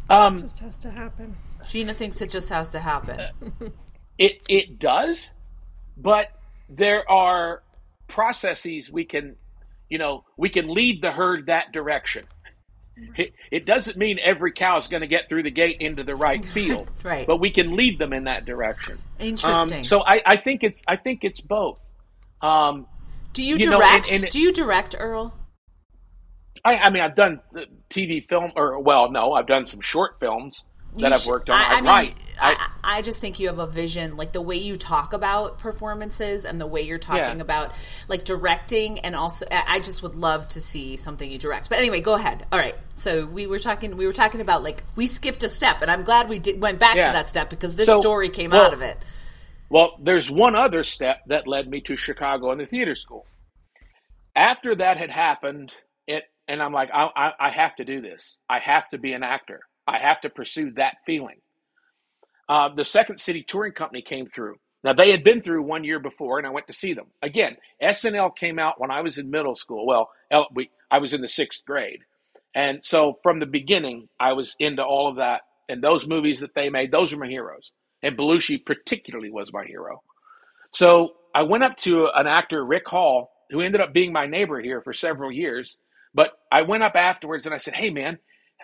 [0.10, 1.36] Um it just has to happen.
[1.68, 3.20] Gina thinks it just has to happen.
[4.18, 5.32] It it does
[5.98, 6.28] but
[6.70, 7.64] there are
[8.08, 9.36] processes we can,
[9.90, 12.26] you know, we can lead the herd that direction.
[13.18, 16.16] It, it doesn't mean every cow is going to get through the gate into the
[16.16, 17.28] right field, right?
[17.28, 18.98] But we can lead them in that direction.
[19.20, 19.80] Interesting.
[19.80, 21.78] Um, so I, I think it's I think it's both.
[22.42, 22.88] Um,
[23.34, 24.10] do you, you direct?
[24.10, 25.38] Know, and, and do you direct, Earl?
[26.64, 27.42] I, I mean, I've done
[27.90, 30.64] TV film, or well, no, I've done some short films
[30.98, 31.56] that I've worked on.
[31.56, 32.16] I, I, I mean, write.
[32.40, 36.46] I, I, just think you have a vision, like the way you talk about performances
[36.46, 37.42] and the way you're talking yeah.
[37.42, 37.74] about
[38.08, 41.70] like directing, and also I just would love to see something you direct.
[41.70, 42.46] But anyway, go ahead.
[42.52, 42.76] All right.
[42.96, 46.04] So we were talking, we were talking about like we skipped a step, and I'm
[46.04, 47.04] glad we did, went back yeah.
[47.04, 48.98] to that step because this so, story came well, out of it.
[49.70, 53.26] Well, there's one other step that led me to Chicago and the theater school.
[54.36, 55.72] After that had happened,
[56.08, 58.38] it and I'm like, I, I, I have to do this.
[58.50, 59.62] I have to be an actor.
[59.88, 61.38] I have to pursue that feeling.
[62.48, 64.56] Uh, the Second City Touring Company came through.
[64.84, 67.08] Now, they had been through one year before, and I went to see them.
[67.22, 69.86] Again, SNL came out when I was in middle school.
[69.88, 70.10] Well,
[70.54, 72.02] we, I was in the sixth grade.
[72.54, 75.42] And so from the beginning, I was into all of that.
[75.68, 77.72] And those movies that they made, those are my heroes.
[78.04, 80.02] And Belushi, particularly, was my hero.
[80.74, 84.62] So I went up to an actor, Rick Hall, who ended up being my neighbor
[84.62, 85.78] here for several years.
[86.14, 88.20] But I went up afterwards and I said, Hey, man,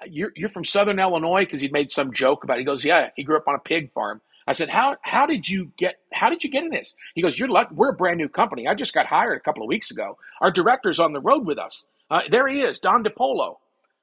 [0.07, 2.61] you're, you're from Southern Illinois because he made some joke about it.
[2.61, 4.21] He goes, yeah, he grew up on a pig farm.
[4.47, 6.95] I said, how, how did you get, how did you get in this?
[7.13, 7.75] He goes, you're lucky.
[7.75, 8.67] We're a brand new company.
[8.67, 10.17] I just got hired a couple of weeks ago.
[10.41, 11.85] Our director's on the road with us.
[12.09, 13.57] Uh, there he is, Don DePollo.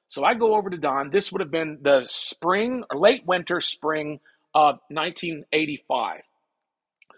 [0.07, 1.11] So I go over to Don.
[1.11, 4.19] This would have been the spring or late winter, spring
[4.55, 6.21] of 1985.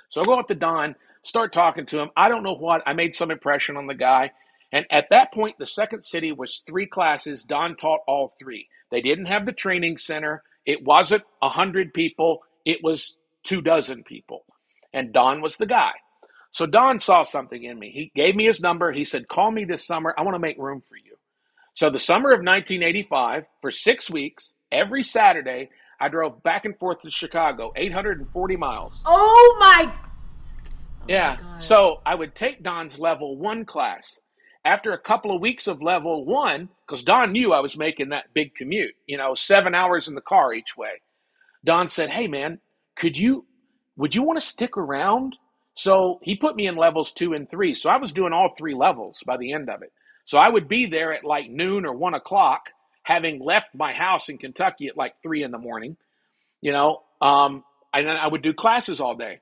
[0.10, 2.10] So I go up to Don, start talking to him.
[2.18, 2.82] I don't know what.
[2.86, 4.32] I made some impression on the guy.
[4.72, 7.44] And at that point, the second city was three classes.
[7.44, 8.68] Don taught all three.
[8.90, 10.44] They didn't have the training center.
[10.66, 12.44] It wasn't a hundred people.
[12.66, 14.46] It was two dozen people.
[14.94, 15.92] And Don was the guy.
[16.54, 17.92] So Don saw something in me.
[17.92, 18.92] He gave me his number.
[18.92, 20.14] He said, call me this summer.
[20.18, 21.16] I want to make room for you.
[21.74, 25.70] So the summer of 1985, for six weeks, every Saturday,
[26.00, 29.02] I drove back and forth to Chicago, 840 miles.
[29.06, 29.94] Oh my!
[31.08, 31.38] yeah.
[31.60, 34.20] So I would take Don's level one class.
[34.64, 38.34] After a couple of weeks of level one, because Don knew I was making that
[38.34, 41.02] big commute, you know, seven hours in the car each way.
[41.66, 42.60] Don said, Hey man,
[42.96, 43.46] could you,
[43.98, 45.36] would you want to stick around?
[45.76, 47.74] So he put me in levels two and three.
[47.74, 49.92] So I was doing all three levels by the end of it.
[50.26, 52.62] So I would be there at like noon or one o'clock,
[53.04, 55.98] having left my house in Kentucky at like three in the morning,
[56.62, 59.40] you know, um, and then I would do classes all day.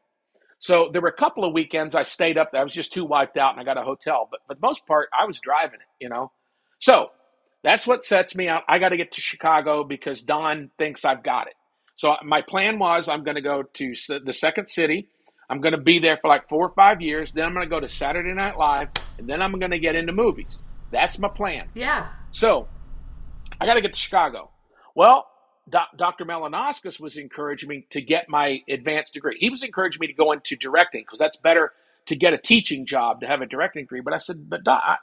[0.59, 2.51] So there were a couple of weekends I stayed up.
[2.53, 4.27] I was just too wiped out, and I got a hotel.
[4.29, 6.03] But for the most part, I was driving it.
[6.03, 6.31] You know,
[6.79, 7.11] so
[7.63, 8.63] that's what sets me out.
[8.67, 11.53] I got to get to Chicago because Don thinks I've got it.
[11.95, 13.93] So my plan was I'm going to go to
[14.23, 15.09] the second city.
[15.49, 17.31] I'm going to be there for like four or five years.
[17.31, 19.95] Then I'm going to go to Saturday Night Live, and then I'm going to get
[19.95, 20.63] into movies.
[20.91, 21.67] That's my plan.
[21.73, 22.07] Yeah.
[22.31, 22.67] So
[23.59, 24.51] I got to get to Chicago.
[24.95, 25.27] Well,
[25.69, 26.25] doc, Dr.
[26.25, 29.37] Malinauskas was encouraging me to get my advanced degree.
[29.39, 31.71] He was encouraging me to go into directing because that's better
[32.07, 34.01] to get a teaching job to have a directing degree.
[34.01, 34.95] But I said, but doc, I,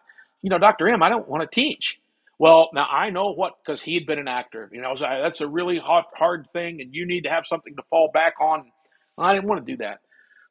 [0.43, 0.89] you know, Dr.
[0.89, 1.99] M, I don't want to teach.
[2.39, 4.69] Well, now I know what because he had been an actor.
[4.73, 7.75] You know, was, that's a really hard, hard thing, and you need to have something
[7.77, 8.71] to fall back on.
[9.17, 10.01] I didn't want to do that.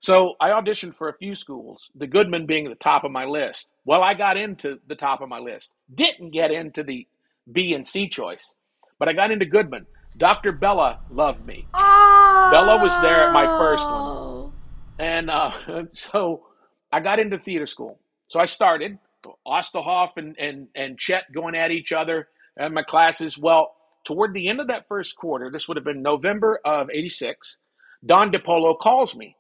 [0.01, 3.67] So I auditioned for a few schools, the Goodman being the top of my list.
[3.85, 5.71] Well, I got into the top of my list.
[5.93, 7.07] Didn't get into the
[7.51, 8.53] B and C choice,
[8.99, 9.85] but I got into Goodman.
[10.17, 10.51] Dr.
[10.51, 11.67] Bella loved me.
[11.73, 12.49] Oh!
[12.51, 14.51] Bella was there at my first one.
[14.97, 15.51] And uh,
[15.91, 16.43] so
[16.91, 17.99] I got into theater school.
[18.27, 18.97] So I started,
[19.45, 23.37] Osterhoff and, and, and Chet going at each other and my classes.
[23.37, 27.57] Well, toward the end of that first quarter, this would have been November of 86,
[28.05, 29.35] Don DePollo calls me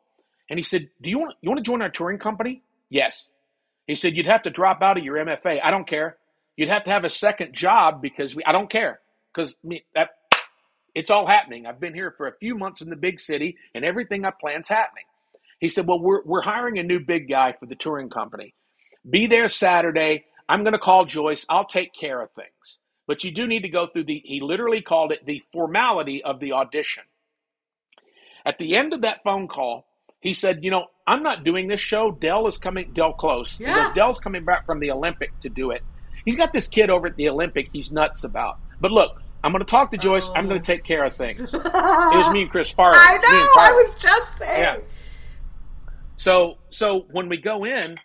[0.49, 2.63] and he said, Do you want, you want to join our touring company?
[2.89, 3.29] Yes.
[3.87, 5.59] He said, You'd have to drop out of your MFA.
[5.63, 6.17] I don't care.
[6.57, 8.99] You'd have to have a second job because we, I don't care.
[9.33, 9.55] Because
[9.93, 10.09] that
[10.95, 11.65] it's all happening.
[11.65, 14.69] I've been here for a few months in the big city, and everything I plan's
[14.69, 15.03] happening.
[15.59, 18.53] He said, Well, we're, we're hiring a new big guy for the touring company.
[19.07, 20.25] Be there Saturday.
[20.47, 21.45] I'm going to call Joyce.
[21.49, 22.79] I'll take care of things.
[23.07, 26.39] But you do need to go through the, he literally called it the formality of
[26.39, 27.03] the audition.
[28.45, 29.85] At the end of that phone call,
[30.21, 32.11] he said, You know, I'm not doing this show.
[32.11, 33.59] Del is coming, Del Close.
[33.59, 33.85] Yeah.
[33.85, 35.83] Goes, Del's coming back from the Olympic to do it.
[36.25, 38.59] He's got this kid over at the Olympic he's nuts about.
[38.79, 40.27] But look, I'm going to talk to Joyce.
[40.29, 40.33] Oh.
[40.33, 41.39] I'm going to take care of things.
[41.53, 42.97] it was me and Chris Farley.
[42.99, 43.61] I know.
[43.61, 44.59] I was just saying.
[44.59, 44.77] Yeah.
[46.15, 47.99] So, so when we go in,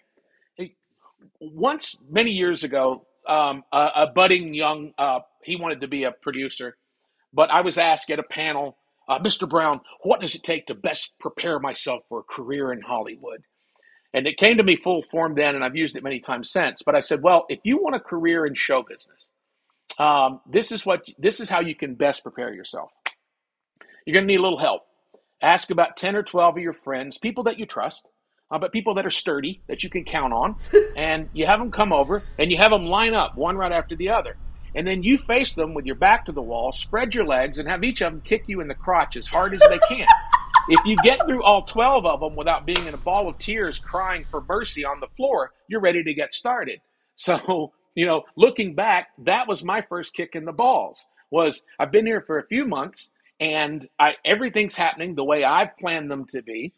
[1.41, 6.11] once many years ago, um, a, a, budding young, uh, he wanted to be a
[6.11, 6.77] producer,
[7.33, 8.77] but I was asked at a panel,
[9.09, 9.49] uh, Mr.
[9.49, 13.45] Brown, what does it take to best prepare myself for a career in Hollywood?
[14.13, 16.83] And it came to me full form then, and I've used it many times since.
[16.83, 19.29] But I said, well, if you want a career in show business,
[19.99, 22.91] um, this is what this is how you can best prepare yourself.
[24.07, 24.83] You're going to need a little help.
[25.43, 28.07] Ask about ten or twelve of your friends, people that you trust,
[28.51, 30.57] uh, but people that are sturdy that you can count on,
[30.97, 33.97] and you have them come over and you have them line up one right after
[33.97, 34.37] the other,
[34.75, 37.69] and then you face them with your back to the wall, spread your legs, and
[37.69, 40.07] have each of them kick you in the crotch as hard as they can.
[40.69, 43.79] if you get through all 12 of them without being in a ball of tears
[43.79, 46.81] crying for mercy on the floor, you're ready to get started.
[47.17, 51.07] So you know, looking back, that was my first kick in the balls.
[51.31, 55.77] Was I've been here for a few months and I everything's happening the way I've
[55.79, 56.73] planned them to be.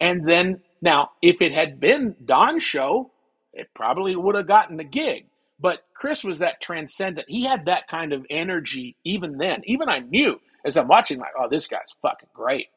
[0.00, 3.10] And then now, if it had been Don's show,
[3.52, 5.26] it probably would have gotten the gig.
[5.60, 7.28] But Chris was that transcendent.
[7.28, 9.62] He had that kind of energy even then.
[9.64, 12.68] Even I knew as I'm watching, like, oh, this guy's fucking great.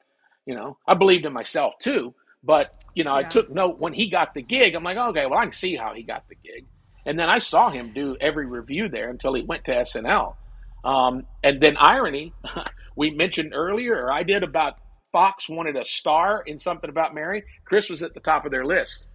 [0.45, 2.15] You know, I believed in myself too.
[2.43, 3.27] But, you know, yeah.
[3.27, 4.73] I took note when he got the gig.
[4.73, 6.65] I'm like, okay, well, I can see how he got the gig.
[7.06, 10.36] And then I saw him do every revue there until he went to SNL.
[10.84, 12.34] Um, and then irony,
[12.95, 14.78] we mentioned earlier, or I did about
[15.12, 17.43] Fox wanted a star in something about Mary.
[17.66, 19.08] Chris was at the top of their list,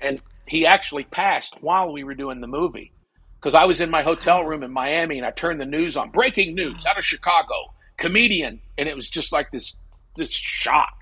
[0.00, 2.92] and he actually passed while we were doing the movie
[3.40, 6.10] because I was in my hotel room in Miami and I turned the news on.
[6.10, 7.54] Breaking news out of Chicago,
[7.96, 9.76] comedian, and it was just like this
[10.16, 10.94] this shock.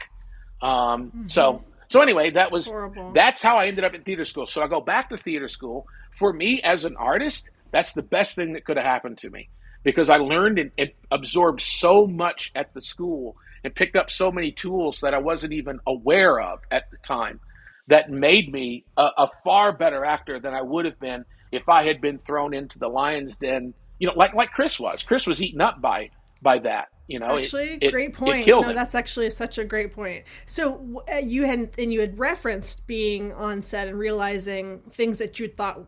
[0.60, 1.26] Um, mm-hmm.
[1.28, 3.12] So so anyway, that was Horrible.
[3.14, 4.46] that's how I ended up in theater school.
[4.46, 8.36] So I go back to theater school for me as an artist, that's the best
[8.36, 9.48] thing that could have happened to me
[9.82, 14.32] because I learned and, and, absorbed so much at the school and picked up so
[14.32, 17.40] many tools that I wasn't even aware of at the time
[17.88, 21.84] that made me a, a far better actor than I would have been if I
[21.86, 25.02] had been thrown into the lion's den, you know, like like Chris was.
[25.02, 26.10] Chris was eaten up by
[26.42, 26.88] by that.
[27.06, 28.46] You know, actually, it, great point.
[28.46, 28.74] no, him.
[28.74, 30.24] that's actually such a great point.
[30.46, 35.38] So uh, you had and you had referenced being on set and realizing things that
[35.38, 35.84] you thought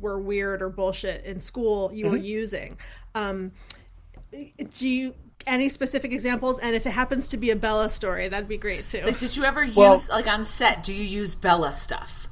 [0.00, 2.24] were weird or bullshit in school you were Mm-hmm.
[2.24, 2.78] using.
[3.14, 3.52] Um,
[4.74, 5.14] do you
[5.46, 6.58] any specific examples?
[6.58, 9.02] And if it happens to be a Bella story, that'd be great too.
[9.02, 10.82] Like, did you ever use Well- like on set?
[10.82, 12.28] Do you use Bella stuff?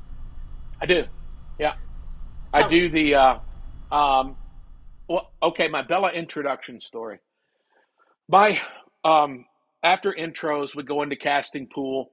[0.81, 1.05] I do.
[1.59, 1.75] Yeah.
[2.53, 2.93] I do us.
[2.93, 3.39] the uh
[3.91, 4.37] um
[5.09, 7.19] well okay, my Bella introduction story.
[8.29, 8.61] My
[9.05, 9.47] um
[9.83, 12.11] after intros we go into casting pool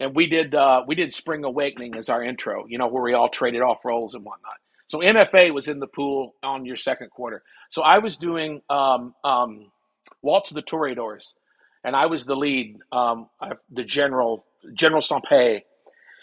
[0.00, 3.14] and we did uh we did Spring Awakening as our intro, you know, where we
[3.14, 4.54] all traded off roles and whatnot.
[4.90, 7.44] So MFA was in the pool on your second quarter.
[7.70, 9.72] So I was doing um um
[10.22, 11.34] Waltz of the Toreadors
[11.84, 15.24] and I was the lead, um I, the general General St.
[15.30, 15.62] Pé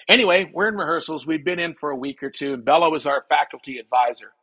[0.09, 1.27] Anyway, we're in rehearsals.
[1.27, 4.33] We've been in for a week or two, and Bella was our faculty advisor.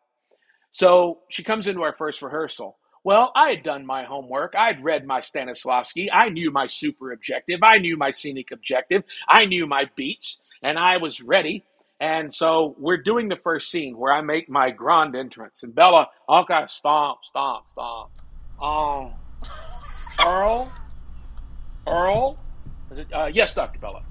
[0.73, 2.79] So she comes into our first rehearsal.
[3.05, 4.55] Well, I had done my homework.
[4.57, 6.09] I'd read my Stanislavski.
[6.13, 7.63] I knew my super objective.
[7.63, 9.05] I knew my scenic objective.
[9.29, 11.65] I knew my beats, and I was ready.
[12.01, 15.63] And so we're doing the first scene where I make my grand entrance.
[15.63, 18.11] And Bella, okay, stop, stop, stop.
[18.61, 19.13] Um,
[20.27, 20.73] Earl?
[21.87, 22.39] Earl?
[22.91, 23.79] Is it, uh, yes, Dr.
[23.79, 24.03] Bella.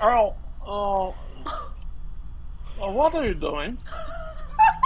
[0.00, 0.36] Earl,
[0.66, 3.76] uh, uh, what are you doing?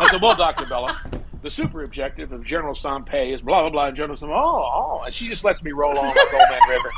[0.01, 0.67] I said, well, Dr.
[0.67, 1.01] Bella,
[1.43, 3.07] the super objective of General St.
[3.07, 3.87] Pé is blah, blah, blah.
[3.87, 5.03] And General oh, oh.
[5.05, 6.91] And she just lets me roll on like Old Man River.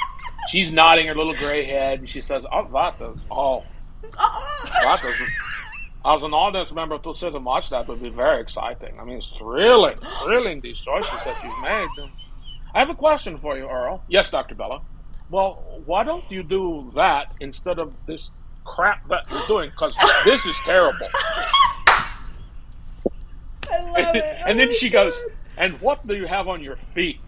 [0.50, 3.64] She's nodding her little gray head, and she says, oh, that is, oh,
[4.02, 5.47] that is,
[6.04, 8.98] as an audience member to sit and watch that would be very exciting.
[9.00, 11.88] I mean, it's thrilling, thrilling, these choices that you've made.
[12.74, 14.02] I have a question for you, Earl.
[14.08, 14.54] Yes, Dr.
[14.54, 14.82] Bella.
[15.30, 18.30] Well, why don't you do that instead of this
[18.64, 19.70] crap that you're doing?
[19.70, 19.92] Because
[20.24, 21.08] this is terrible.
[23.70, 24.38] I love it.
[24.46, 25.22] and then Oh she goes,
[25.58, 27.20] "And what do you have on your feet?"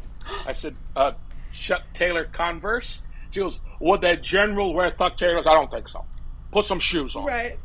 [0.47, 1.13] I said, uh,
[1.53, 6.05] "Chuck Taylor Converse." She goes, "Would that general wear Chuck Taylors?" I don't think so.
[6.53, 7.25] Put some shoes on.
[7.27, 7.59] Right.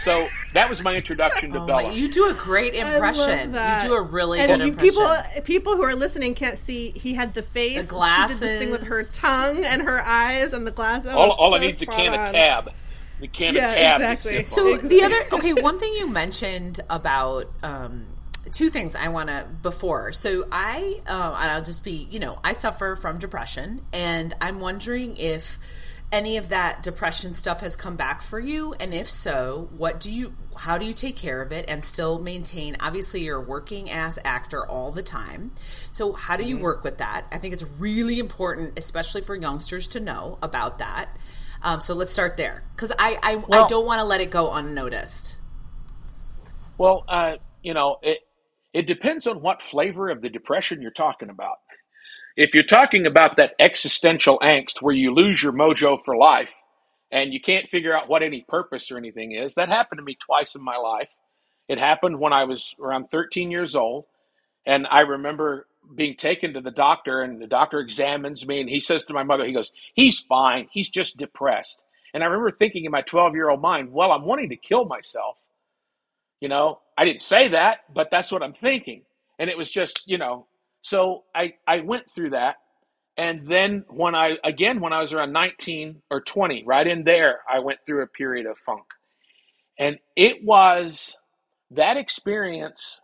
[0.00, 1.82] So that was my introduction to Oh Bella.
[1.84, 3.52] my, you do a great I love impression.
[3.54, 4.94] You do a really and good you- impression.
[4.94, 6.90] People, people who are listening can't see.
[6.92, 7.88] He had the face.
[7.88, 11.10] The She did this thing with her tongue and her eyes and the glasses.
[11.12, 12.72] all all I need is a spot can of tab.
[13.20, 14.00] The can Yeah, of tab.
[14.12, 14.44] exactly.
[14.44, 14.86] So on.
[14.88, 18.06] the other okay, one thing you mentioned about um,
[18.52, 20.12] two things I want to before.
[20.12, 25.16] So I uh, I'll just be you know I suffer from depression, and I'm wondering
[25.16, 25.58] if
[26.12, 30.12] any of that depression stuff has come back for you, and if so, what do
[30.12, 30.34] you?
[30.56, 32.76] How do you take care of it and still maintain?
[32.80, 35.52] Obviously, you're a working ass actor all the time.
[35.90, 36.50] So how do Mm-hmm.
[36.50, 37.26] you work with that?
[37.32, 41.08] I think it's really important, especially for youngsters, to know about that.
[41.62, 44.52] Um, so let's start there because I I, I don't want to let it go
[44.52, 45.36] unnoticed.
[46.78, 48.18] Well, uh, you know, it
[48.72, 51.56] it depends on what flavor of the depression you're talking about.
[52.36, 56.52] If you're talking about that existential angst where you lose your mojo for life
[57.10, 60.16] and you can't figure out what any purpose or anything is, that happened to me
[60.20, 61.08] twice in my life.
[61.66, 64.04] It happened when I was around 13 years old,
[64.66, 68.80] and I remember being taken to the doctor, and the doctor examines me, and he
[68.80, 70.68] says to my mother, he goes, "He's fine.
[70.70, 71.82] He's just depressed."
[72.12, 74.84] And I remember thinking in my 12 year old mind, "Well, I'm wanting to kill
[74.84, 75.38] myself."
[76.40, 79.06] You know, I didn't say that, but that's what I'm thinking.
[79.38, 80.46] And it was just, you know,
[80.86, 82.58] so I, I went through that.
[83.18, 87.40] And then when I, again, when I was around 19 or 20, right in there,
[87.52, 88.84] I went through a period of funk.
[89.80, 91.16] And it was
[91.72, 93.00] that experience,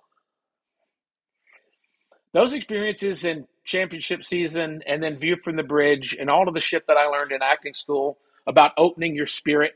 [2.33, 6.61] those experiences in championship season and then View from the Bridge and all of the
[6.61, 8.17] shit that I learned in acting school
[8.47, 9.75] about opening your spirit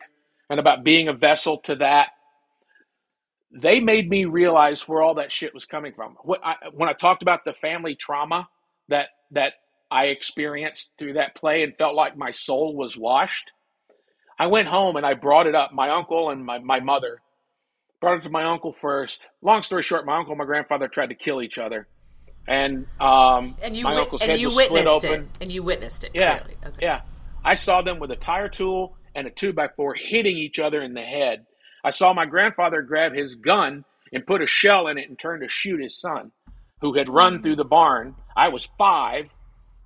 [0.49, 2.11] and about being a vessel to that
[3.53, 6.16] they made me realize where all that shit was coming from.
[6.22, 8.49] What I, when I talked about the family trauma
[8.88, 9.55] that that
[9.90, 13.51] I experienced through that play and felt like my soul was washed,
[14.38, 15.72] I went home and I brought it up.
[15.72, 17.22] My uncle and my, my mother
[18.01, 19.28] brought it to my uncle first.
[19.42, 21.86] Long story short, my uncle and my grandfather tried to kill each other,
[22.47, 25.20] and um, And you my wit- uncle's and head you was split witnessed open.
[25.22, 26.11] it, and you witnessed it.
[26.14, 26.40] Yeah.
[26.64, 26.72] Okay.
[26.82, 27.03] yeah.
[27.44, 30.82] I saw them with a tire tool and a two by four hitting each other
[30.82, 31.47] in the head.
[31.87, 35.39] I saw my grandfather grab his gun and put a shell in it and turn
[35.39, 36.32] to shoot his son,
[36.80, 38.16] who had run through the barn.
[38.37, 39.26] I was five,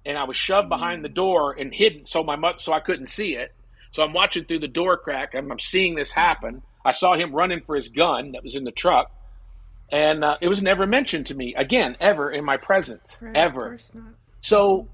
[0.07, 3.09] and I was shoved behind the door and hidden so my mother, so I couldn't
[3.09, 3.53] see it.
[3.93, 6.63] So I'm watching through the door crack and I'm seeing this happen.
[6.87, 9.11] I saw him running for his gun that was in the truck,
[9.93, 13.77] and uh, it was never mentioned to me again ever in my presence Right, ever.
[14.41, 14.89] So,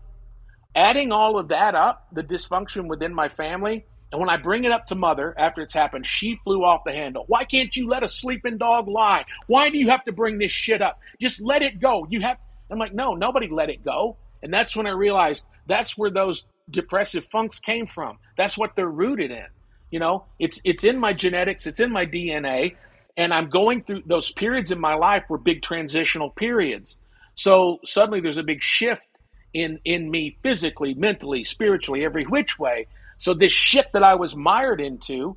[0.74, 4.72] adding all of that up, the dysfunction within my family, and when I bring it
[4.72, 7.24] up to mother after it's happened, she flew off the handle.
[7.28, 9.24] Why can't you let a sleeping dog lie?
[9.48, 11.00] Why do you have to bring this shit up?
[11.20, 12.06] Just let it go.
[12.08, 12.38] You have.
[12.70, 14.16] I'm like, no, nobody let it go.
[14.42, 18.18] And that's when I realized that's where those depressive funks came from.
[18.36, 19.46] That's what they're rooted in.
[19.90, 21.66] You know, it's it's in my genetics.
[21.66, 22.76] It's in my DNA.
[23.16, 26.98] and I'm going through those periods in my life were big transitional periods.
[27.34, 29.08] So suddenly there's a big shift
[29.54, 32.86] in in me physically, mentally, spiritually, every which way.
[33.18, 35.36] So this shit that I was mired into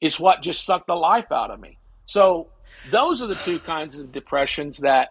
[0.00, 1.78] is what just sucked the life out of me.
[2.06, 2.48] So
[2.84, 5.10] those are the two kinds of depressions that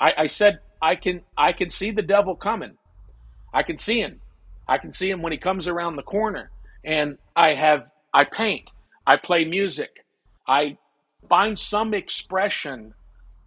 [0.00, 2.76] I, I said I can I can see the devil coming.
[3.52, 4.20] I can see him.
[4.68, 6.50] I can see him when he comes around the corner.
[6.84, 7.84] And I have
[8.14, 8.70] I paint,
[9.06, 9.90] I play music,
[10.48, 10.78] I
[11.28, 12.94] find some expression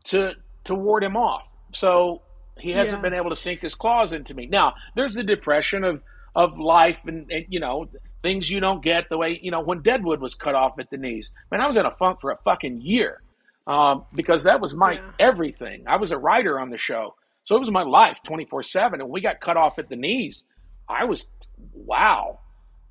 [0.06, 0.34] to
[0.66, 1.44] to ward him off.
[1.74, 2.22] So
[2.60, 3.10] he hasn't Yeah.
[3.10, 4.46] been able to sink his claws into me.
[4.48, 6.02] Now, there's the depression of
[6.36, 7.86] of life and, and you know
[8.22, 10.98] things you don't get the way you know when Deadwood was cut off at the
[10.98, 11.32] knees.
[11.52, 13.22] Man, I was in a funk for a fucking year
[13.68, 15.12] um, because that was my Yeah.
[15.20, 15.86] everything.
[15.88, 17.16] I was a writer on the show,
[17.46, 19.02] so it was my life twenty four seven.
[19.02, 20.46] And we got cut off at the knees.
[20.90, 21.28] I was
[21.74, 22.40] wow,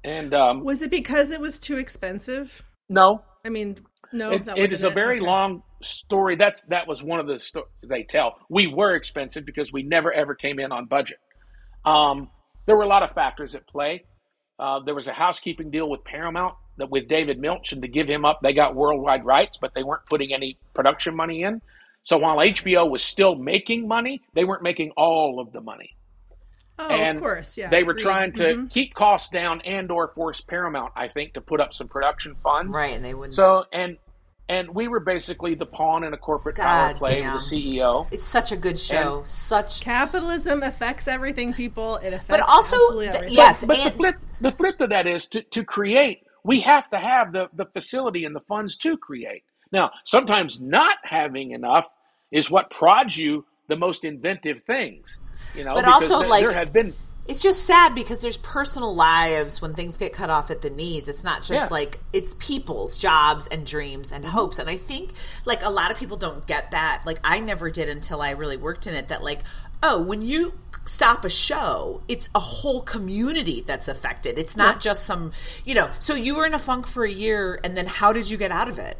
[0.03, 2.63] and um, Was it because it was too expensive?
[2.89, 3.77] no, I mean,
[4.13, 5.27] no, it, it is a very Okay.
[5.27, 6.37] long story.
[6.37, 8.37] That's that was one of the stories they tell.
[8.49, 11.19] We were expensive because we never ever came in on budget.
[11.85, 12.31] Um,
[12.67, 14.05] there were a lot of factors at play.
[14.59, 18.09] Uh, there was a housekeeping deal with Paramount that with David Milch, and to give
[18.09, 21.61] him up, they got worldwide rights, but they weren't putting any production money in.
[22.03, 25.97] So while HBO was still making money, they weren't making all of the money.
[26.79, 27.71] Oh, and of course, yeah.
[27.71, 28.03] they were agreed.
[28.03, 28.71] trying to Mhm.
[28.71, 32.73] keep costs down and or force Paramount, I think, to put up some production funds.
[32.73, 33.35] Right, and they wouldn't.
[33.35, 33.97] So and
[34.49, 37.35] and we were basically the pawn in a corporate power play damn.
[37.35, 38.11] with the CEO.
[38.13, 39.23] it's such a good show.
[39.25, 41.97] such, Capitalism affects everything, people.
[41.97, 45.27] It affects but also, th- yes, But and the flip the flip to that is
[45.29, 49.45] to, to create, we have to have the, the facility and the funds to create.
[49.73, 51.89] Now, sometimes not having enough
[52.31, 55.21] is what prods you the most inventive things.
[55.57, 56.93] You know, But because also, there, like- there have been
[57.27, 61.09] it's just sad because there's personal lives when things get cut off at the knees.
[61.09, 61.69] It's not just Yeah.
[61.71, 64.33] like it's people's jobs and dreams and mm-hmm.
[64.33, 64.59] hopes.
[64.59, 65.13] And I think
[65.47, 67.03] like a lot of people don't get that.
[67.07, 69.41] Like I never did until I really worked in it that like,
[69.83, 70.53] oh, when you
[70.85, 74.39] stop a show, it's a whole community that's affected.
[74.39, 75.33] It's not just some,
[75.65, 75.89] you know.
[76.01, 78.51] So you were in a funk for a year and then how did you get
[78.51, 78.99] out of it?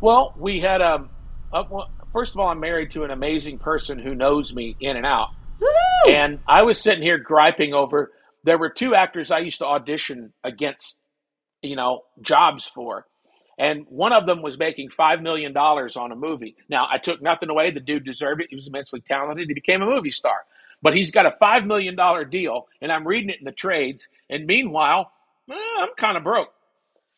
[0.00, 1.08] Well, we had a,
[1.52, 4.96] a well, first of all, I'm married to an amazing person who knows me in
[4.96, 5.30] and out.
[5.60, 6.12] Woo!
[6.12, 8.12] And I was sitting here griping over
[8.44, 10.98] there were two actors I used to audition against,
[11.62, 13.06] you know, jobs for.
[13.58, 16.56] And one of them was making $5 million on a movie.
[16.68, 17.72] Now, I took nothing away.
[17.72, 18.46] The dude deserved it.
[18.50, 19.48] He was immensely talented.
[19.48, 20.36] He became a movie star.
[20.80, 21.96] But he's got a $5 million
[22.30, 24.08] deal, and I'm reading it in the trades.
[24.30, 25.10] And meanwhile,
[25.50, 26.52] eh, I'm kind of broke.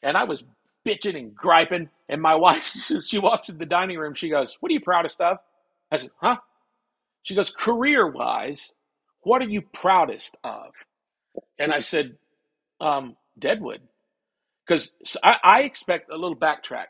[0.02, 0.42] And I was
[0.86, 1.90] bitching and griping.
[2.08, 2.64] And my wife,
[3.04, 4.14] she walks in the dining room.
[4.14, 5.36] She goes, What are you proudest of?
[5.92, 6.36] I said, Huh?
[7.22, 8.72] She goes, Career wise,
[9.22, 10.72] what are you proudest of?
[11.58, 12.16] And I said,
[12.80, 13.80] um, Deadwood.
[14.66, 14.92] Because
[15.22, 16.86] I, I expect a little backtrack.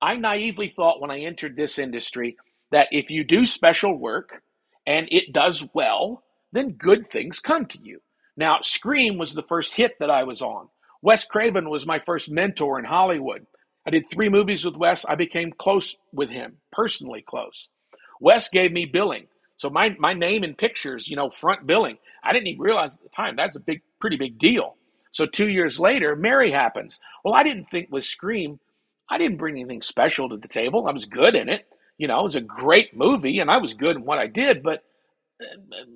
[0.00, 2.36] I naively thought when I entered this industry
[2.70, 4.42] that if you do special work
[4.86, 8.00] and it does well, then good things come to you.
[8.36, 10.68] Now, Scream was the first hit that I was on.
[11.02, 13.46] Wes Craven was my first mentor in Hollywood.
[13.86, 15.04] I did three movies with Wes.
[15.06, 17.68] I became close with him, personally close.
[18.20, 19.26] Wes gave me billing.
[19.58, 21.98] So my, my name in pictures, you know, front billing.
[22.22, 24.76] I didn't even realize at the time that's a big, pretty big deal.
[25.12, 27.00] So two years later, Mary happens.
[27.24, 28.60] Well, I didn't think with Scream,
[29.08, 30.86] I didn't bring anything special to the table.
[30.86, 31.66] I was good in it.
[31.96, 34.62] You know, it was a great movie and I was good in what I did,
[34.62, 34.84] but
[35.42, 35.46] uh,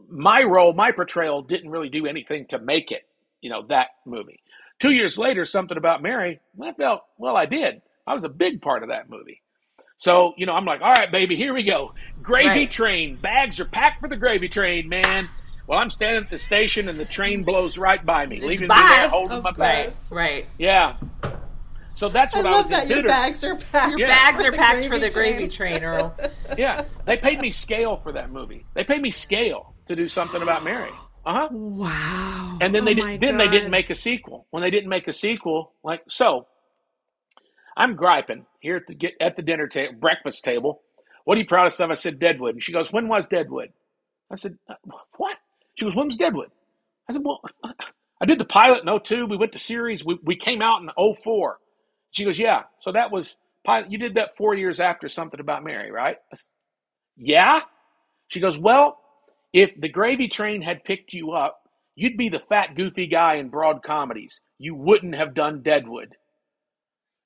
[0.09, 3.03] my role, my portrayal didn't really do anything to make it,
[3.43, 4.41] you know, that movie.
[4.79, 7.83] Two years later, something about Mary, I felt, well, I did.
[8.07, 9.43] I was a big part of that movie.
[10.01, 11.93] So, you know, I'm like, all right, baby, here we go.
[12.23, 12.71] Gravy Right.
[12.71, 13.17] train.
[13.17, 15.25] Bags are packed for the gravy train, man.
[15.67, 18.69] Well, I'm standing at the station and the train blows right by me, leaving me
[18.69, 18.97] Bye.
[19.01, 20.11] there holding Of my bags.
[20.15, 20.47] Right.
[20.59, 20.97] Yeah.
[21.93, 23.99] So that's what I, love was that in your bags are packed.
[23.99, 24.07] Yeah.
[24.07, 25.81] Bags are packed for the gravy train.
[25.81, 26.17] train, Earl.
[26.59, 26.83] Yeah.
[27.05, 28.65] They paid me scale for that movie.
[28.75, 30.91] They paid me scale to do something about Mary.
[31.27, 31.49] Uh huh.
[31.51, 32.59] Wow.
[32.63, 34.47] And then they Oh my did, then they didn't make a sequel.
[34.51, 36.47] When they didn't make a sequel, like so,
[37.81, 40.83] I'm griping here at the get at the dinner table, breakfast table.
[41.25, 41.91] What are you proudest of?
[41.91, 43.71] I said Deadwood, and she goes, "When was Deadwood?"
[44.31, 44.75] I said, "Uh,
[45.19, 45.39] "What?"
[45.77, 46.51] She goes, "When was Deadwood?"
[47.09, 47.41] I said, "Well,
[48.23, 49.27] I did the pilot in 02.
[49.27, 50.05] We went to series.
[50.05, 51.59] We we came out in 04.
[52.13, 53.93] She goes, "Yeah." So that was pilot.
[53.93, 56.19] You did that four years after something about Mary, right?
[56.35, 56.47] Said,
[57.17, 57.61] yeah.
[58.29, 58.99] She goes, Well,
[59.53, 61.61] if the gravy train had picked you up,
[61.97, 64.41] you'd be the fat, goofy guy in broad comedies.
[64.59, 66.17] You wouldn't have done Deadwood.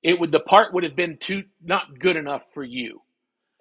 [0.04, 3.00] It would the part would have been too not good enough for you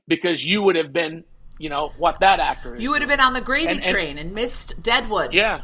[0.08, 1.24] because you would have been,
[1.58, 2.84] you know, what that actor is.
[2.84, 5.34] You would have been on the gravy And- and- train and missed Deadwood.
[5.34, 5.62] Yeah,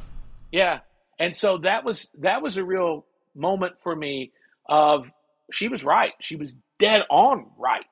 [0.52, 0.80] yeah.
[1.20, 4.32] And so that was that was a real moment for me.
[4.68, 5.12] Of
[5.52, 6.14] she was right.
[6.22, 7.84] She was dead on right.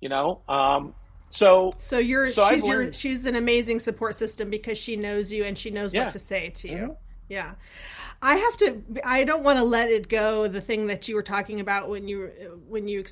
[0.00, 0.94] You know, um,
[1.30, 5.44] so so you're so she's your she's an amazing support system because she knows you
[5.44, 6.04] and she knows Yeah.
[6.04, 6.76] what to say to you.
[6.76, 6.96] Mhm.
[7.28, 7.52] Yeah.
[8.22, 11.22] I have to I don't want to let it go the thing that you were
[11.22, 12.30] talking about when you
[12.68, 13.04] when you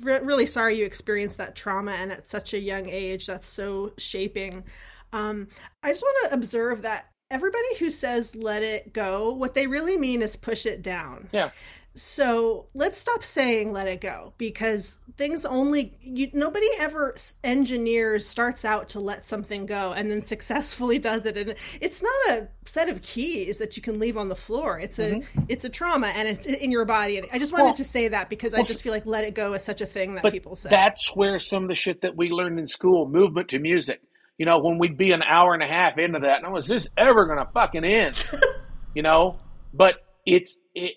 [0.00, 4.64] really sorry you experienced that trauma and at such a young age that's so shaping.
[5.12, 5.48] Um
[5.82, 9.98] I just want to observe that everybody who says let it go what they really
[9.98, 11.28] mean is push it down.
[11.30, 11.50] yeah,
[11.98, 18.64] So let's stop saying let it go because things only you, nobody ever engineers starts
[18.64, 22.88] out to let something go and then successfully does it and it's not a set
[22.88, 25.40] of keys that you can leave on the floor it's a mm-hmm.
[25.48, 28.08] it's a trauma and it's in your body and I just wanted Well- to say
[28.08, 30.54] that because I just feel like let it go is such a thing that people
[30.54, 34.00] say that's where some of the shit that we learned in school, movement to music.
[34.36, 36.66] You know, when we'd be an hour and a half into that, and I was,
[36.66, 38.24] is this ever gonna fucking end?
[38.94, 39.38] you know,
[39.74, 39.94] but
[40.24, 40.94] it's it.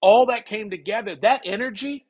[0.00, 1.16] All that came together.
[1.16, 2.06] That energy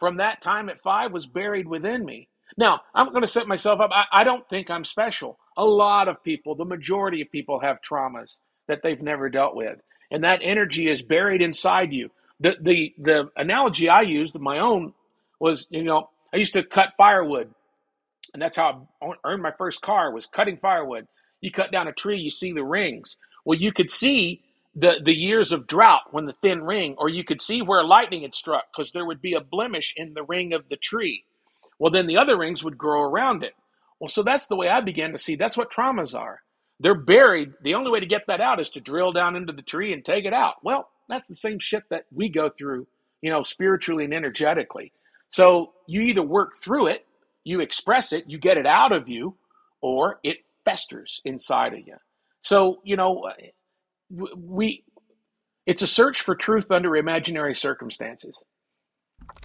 [0.00, 2.28] from that time at five was buried within me.
[2.56, 3.90] Now I'm going to set myself up.
[3.92, 5.38] I, I don't think I'm special.
[5.56, 8.38] A lot of people, the majority of people, have traumas
[8.68, 9.78] that they've never dealt with,
[10.10, 12.10] and that energy is buried inside you.
[12.40, 14.94] The the the analogy I used, my own,
[15.40, 17.50] was you know I used to cut firewood
[18.34, 21.08] and that's how I earned my first car was cutting firewood.
[21.42, 23.18] You cut down a tree, you see the rings.
[23.46, 24.43] Well, you could see
[24.74, 28.22] the the years of drought when the thin ring, or you could see where lightning
[28.22, 31.24] had struck because there would be a blemish in the ring of the tree.
[31.78, 33.54] Well, then the other rings would grow around it.
[34.00, 35.36] Well, so that's the way I began to see.
[35.36, 36.40] That's what traumas are.
[36.80, 37.52] They're buried.
[37.62, 40.04] The only way to get that out is to drill down into the tree and
[40.04, 40.54] take it out.
[40.62, 42.86] Well, that's the same shit that we go through,
[43.22, 44.92] you know, spiritually and energetically.
[45.30, 47.06] So you either work through it,
[47.44, 49.36] you express it, you get it out of you,
[49.80, 51.96] or it festers inside of you.
[52.42, 53.30] So, you know,
[54.10, 54.84] we
[55.66, 58.42] it's a search for truth under imaginary circumstances.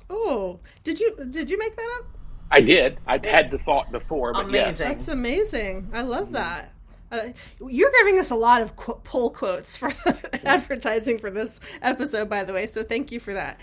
[0.09, 2.19] oh did you did you make that up
[2.51, 2.97] I did.
[3.07, 4.79] I'd had the thought before, but yes.
[4.79, 4.87] Amazing.
[4.87, 5.89] That's amazing.
[5.93, 6.73] I love that.
[7.11, 7.29] Uh,
[7.67, 9.91] you're giving us a lot of qu- pull quotes for
[10.43, 12.67] advertising for this episode, by the way.
[12.67, 13.59] So thank you for that.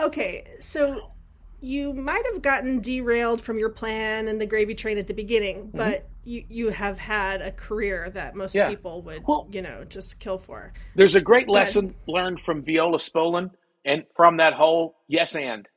[0.00, 1.10] Okay, so
[1.60, 5.70] you might have gotten derailed from your plan and the gravy train at the beginning,
[5.72, 8.68] but you you have had a career that most Yeah.
[8.68, 10.72] people would, Well- you know, just kill for.
[10.96, 11.50] There's a great ahead.
[11.50, 13.50] lesson learned from Viola Spolin
[13.84, 15.68] and from that whole yes and.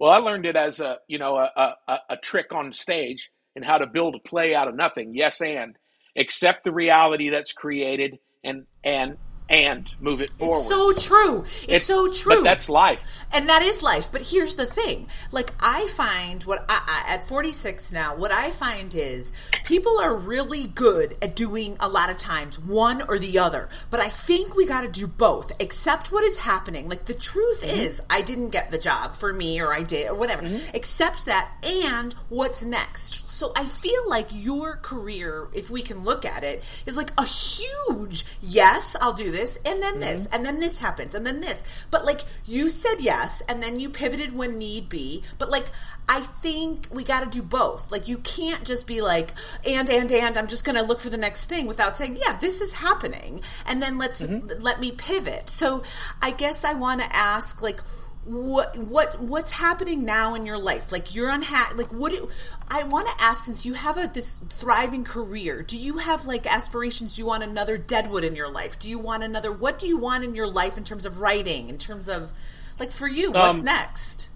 [0.00, 3.30] Well, I learned it as a you know a, a, a- a trick on stage
[3.56, 5.14] and how to build a play out of nothing.
[5.14, 5.76] Yes and
[6.16, 9.16] accept the reality that's created and and
[9.48, 10.54] and move it forward.
[10.54, 11.44] It's so true.
[11.68, 12.36] It's, so true.
[12.36, 13.26] But that's life.
[13.32, 14.10] and that is life.
[14.10, 18.50] But here's the thing: like I find what I, I, at 46 now, what I
[18.50, 19.32] find is
[19.64, 23.68] people are really good at doing a lot of times one or the other.
[23.90, 25.60] But I think we got to do both.
[25.62, 26.88] Accept what is happening.
[26.88, 27.78] Like the truth mm-hmm.
[27.78, 30.42] is, I didn't get the job for me, or I did, or whatever.
[30.42, 30.76] Mm-hmm.
[30.76, 33.28] Accept that, and what's next.
[33.28, 37.24] So I feel like your career, if we can look at it, is like a
[37.24, 38.96] huge yes.
[39.00, 40.34] I'll do this, and then this, mm-hmm.
[40.34, 41.86] and then this happens, and then this.
[41.90, 45.22] But like you said yes, and then you pivoted when need be.
[45.38, 45.66] But like
[46.08, 47.92] I think we got to do both.
[47.92, 49.32] Like you can't just be like
[49.66, 52.38] and and and I'm just going to look for the next thing without saying yeah
[52.38, 54.62] this is happening, and then let's mm-hmm.
[54.62, 55.50] let me pivot.
[55.50, 55.82] So
[56.22, 57.80] I guess I want to ask like
[58.26, 62.28] what what what's happening now in your life like you're unhappy like what do
[62.68, 66.46] i want to ask since you have a this thriving career do you have like
[66.46, 69.86] aspirations do you want another deadwood in your life do you want another what do
[69.86, 72.32] you want in your life in terms of writing in terms of
[72.80, 74.30] like for you what's Um, next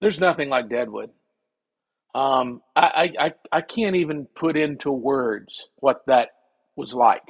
[0.00, 1.10] There's nothing like Deadwood.
[2.14, 2.80] Um, I,
[3.20, 6.30] I, I I can't even put into words what that
[6.76, 7.22] was like.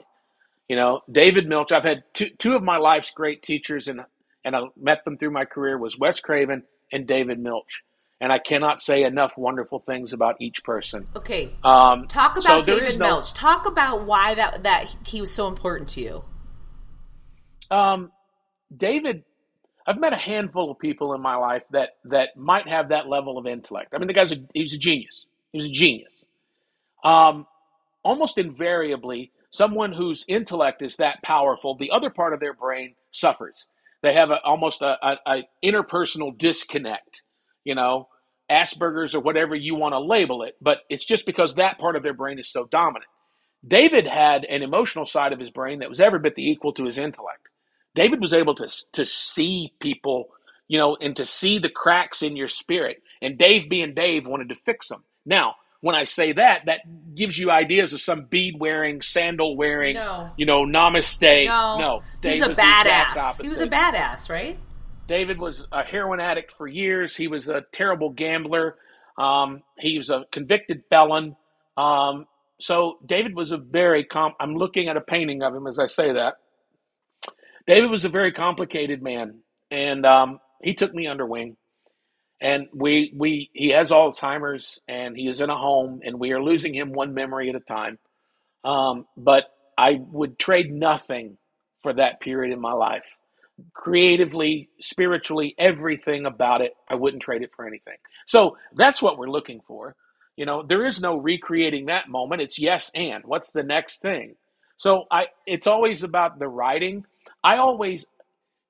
[0.69, 1.73] You know, David Milch.
[1.73, 4.03] I've had two two of my life's great teachers, and
[4.45, 6.63] and I met them through my career was Wes Craven
[6.93, 7.83] and David Milch,
[8.21, 11.07] and I cannot say enough wonderful things about each person.
[11.17, 15.33] okay Um, talk about there david no- milch talk about why that that he was
[15.35, 16.25] so important to you
[17.71, 18.11] Um,
[18.75, 19.25] David,
[19.87, 23.39] I've met a handful of people in my life that that might have that level
[23.39, 23.95] of intellect.
[23.95, 25.27] I mean, the guy's a, he's a genius.
[25.53, 26.25] He was a genius.
[27.05, 27.47] Um,
[28.03, 33.67] almost invariably, someone whose intellect is that powerful, the other part of their brain suffers.
[34.03, 37.23] They have a, almost a, a, a interpersonal disconnect.
[37.65, 38.09] You know,
[38.51, 42.03] Asperger's or whatever you want to label it, but it's just because that part of
[42.03, 43.07] their brain is so dominant.
[43.67, 46.85] David had an emotional side of his brain that was every bit the equal to
[46.87, 47.49] his intellect.
[47.95, 50.29] David was able to to see people,
[50.69, 53.03] you know, and to see the cracks in your spirit.
[53.23, 55.05] And Dave, being Dave, wanted to fix them.
[55.27, 56.81] Now, when I say that, that
[57.15, 60.31] gives you ideas of some bead wearing, sandal wearing, No.
[60.37, 61.47] you know, namaste.
[61.47, 64.59] no no, he's a badass he was a badass right
[65.09, 67.17] David was a heroin addict for years.
[67.17, 68.77] He was a terrible gambler.
[69.17, 71.35] Um, he was a convicted felon.
[71.79, 72.27] Um,
[72.61, 74.35] so David was a very comp.
[74.39, 76.35] I'm looking at a painting of him as I say that.
[77.67, 79.39] David was a very complicated man,
[79.71, 81.57] and um, he took me under wing.
[82.41, 86.43] And we we he has Alzheimer's, and he is in a home, and we are
[86.43, 87.99] losing him one memory at a time.
[88.65, 89.45] Um, but
[89.77, 91.39] I would trade nothing
[91.83, 93.07] for that period in my life.
[93.75, 97.97] Creatively, spiritually, everything about it, I wouldn't trade it for anything.
[98.27, 99.97] So that's what we're looking for.
[100.37, 102.43] You know, there is no recreating that moment.
[102.43, 103.25] It's yes and.
[103.25, 104.37] What's the next thing?
[104.77, 107.05] So I it's always about the writing.
[107.43, 108.07] I always,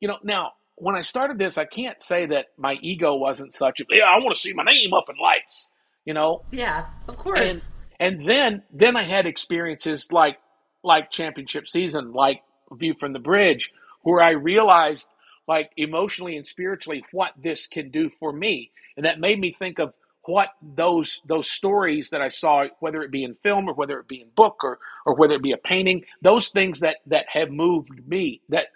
[0.00, 3.80] you know, now when I started this, I can't say that my ego wasn't such
[3.80, 5.68] a yeah, I want to see my name up in lights,
[6.04, 6.42] you know.
[6.50, 7.70] Yeah, of course.
[8.00, 10.38] And and then then I had experiences like
[10.82, 12.42] like championship season, like
[12.72, 13.72] View from the Bridge,
[14.02, 15.06] where I realized
[15.46, 18.70] like emotionally and spiritually what this can do for me.
[18.96, 19.94] And that made me think of
[20.24, 24.08] what those those stories that I saw, whether it be in film or whether it
[24.08, 27.50] be in book or or whether it be a painting, those things that that have
[27.50, 28.66] moved me, that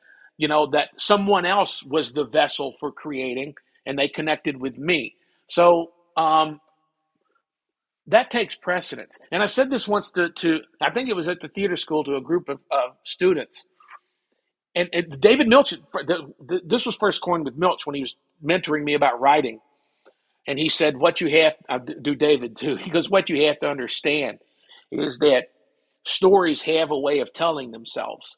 [0.42, 3.54] you know, that someone else was the vessel for creating,
[3.86, 5.14] and they connected with me.
[5.48, 6.60] So um,
[8.08, 9.18] that takes precedence.
[9.30, 12.04] And I said this once to, to I think it was at the theater school
[12.04, 13.64] to a group of, of students.
[14.74, 18.16] And, and David Milch, the, the, this was first coined with Milch when he was
[18.44, 19.60] mentoring me about writing
[20.48, 22.76] and he said, What you have, I do David too.
[22.84, 24.38] He goes, What you have to understand
[24.90, 25.46] is that
[26.06, 28.36] stories have a way of telling themselves,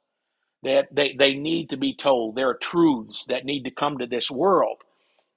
[0.64, 2.36] that they, they need to be told.
[2.36, 4.78] There are truths that need to come to this world.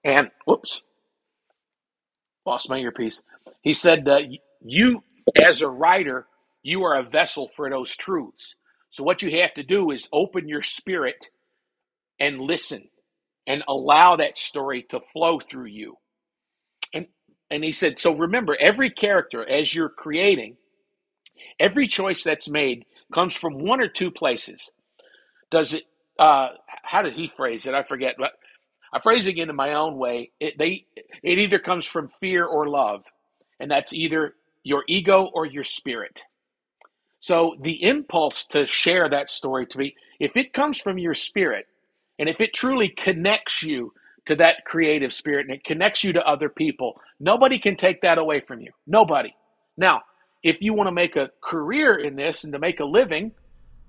[0.03, 0.83] And, whoops,
[2.45, 3.23] lost my earpiece.
[3.61, 4.19] He said, uh,
[4.63, 5.03] You,
[5.35, 6.27] as a writer,
[6.63, 8.55] you are a vessel for those truths.
[8.91, 11.29] So, what you have to do is open your spirit
[12.19, 12.89] and listen
[13.47, 15.97] and allow that story to flow through you
[17.49, 20.57] and he said, so remember, every character as you're creating,
[21.59, 24.71] every choice that's made comes from one or two places.
[25.51, 25.83] Does it?
[26.19, 26.49] Uh,
[26.83, 27.73] how did he phrase it?
[27.73, 28.15] I forget.
[28.17, 28.31] But
[28.93, 30.31] I'm phrasing it in my own way.
[30.39, 30.85] It they
[31.23, 33.03] it either comes from fear or love,
[33.59, 34.33] and that's either
[34.63, 36.23] your ego or your spirit.
[37.19, 41.65] So the impulse to share that story to me, if it comes from your spirit,
[42.19, 43.91] and if it truly connects you
[44.27, 46.99] to that creative spirit and it connects you to other people.
[47.19, 48.71] Nobody can take that away from you.
[48.85, 49.33] Nobody.
[49.77, 50.01] Now,
[50.43, 53.31] if you want to make a career in this and to make a living,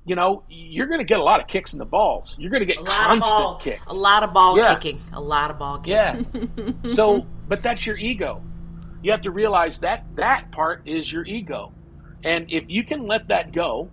[0.08, 2.34] you know, you're going to get a lot of kicks in the balls.
[2.38, 3.84] You're going to get constant ball, kicks.
[3.86, 4.74] A lot of ball yeah.
[4.74, 4.98] kicking.
[5.12, 6.50] A lot of ball kicking.
[6.56, 6.88] Yeah.
[6.90, 8.42] so, but that's your ego.
[9.02, 11.72] You have to realize that that part is your ego.
[12.24, 13.90] And if you can let that go,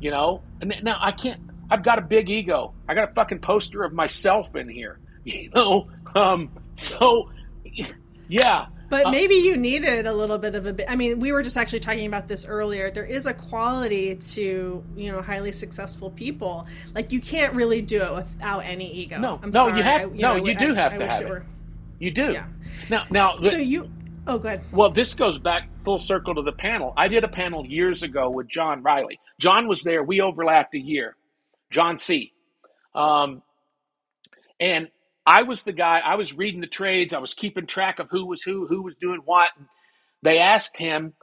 [0.00, 1.40] you know, and now I can't,
[1.70, 2.74] I've got a big ego.
[2.88, 4.98] I got a fucking poster of myself in here.
[5.24, 7.30] you know um so
[8.28, 11.32] yeah but uh, maybe you needed a little bit of a bit i mean we
[11.32, 12.90] were just actually talking about this earlier.
[12.90, 16.66] There is a quality to you know highly successful people.
[16.94, 19.18] Like you can't really do it without any ego.
[19.18, 19.40] No.
[19.42, 19.78] I'm no sorry.
[19.78, 21.46] you have I, you no know, you do I, have I to have it, were,
[21.98, 22.32] you do.
[22.32, 22.46] Yeah.
[22.90, 23.90] Now now so you
[24.26, 26.92] oh good well this goes back full circle to the panel.
[26.96, 30.02] I did a panel years ago with john Reilly john was there.
[30.02, 31.16] We overlapped a year.
[31.70, 32.32] John c.
[32.94, 33.42] Um,
[34.60, 34.88] and
[35.26, 38.26] I was the guy, I was reading the trades, I was keeping track of who
[38.26, 39.50] was who, who was doing what.
[39.56, 39.66] And
[40.22, 41.14] they asked him,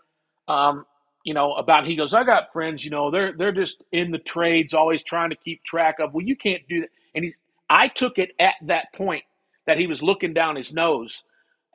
[0.47, 0.85] um,
[1.25, 4.19] you know, about he goes, I got friends, you know, they're they're just in the
[4.19, 6.13] trades, always trying to keep track of.
[6.13, 6.89] Well, you can't do that.
[7.13, 7.35] And he's
[7.69, 9.23] I took it at that point
[9.67, 11.23] that he was looking down his nose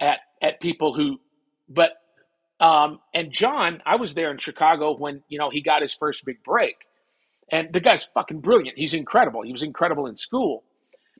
[0.00, 1.18] at at people who
[1.68, 1.92] but
[2.60, 6.24] um and John, I was there in Chicago when, you know, he got his first
[6.24, 6.76] big break.
[7.50, 8.78] And the guy's fucking brilliant.
[8.78, 9.42] He's incredible.
[9.42, 10.64] He was incredible in school.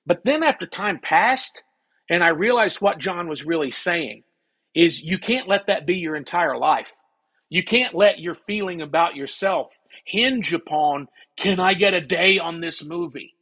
[0.07, 1.63] But then after time passed,
[2.11, 4.25] and I realized what John was really saying
[4.75, 6.91] is you can't let that be your entire life.
[7.51, 9.69] You can't let your feeling about yourself
[10.05, 13.35] hinge upon can I get a day on this movie?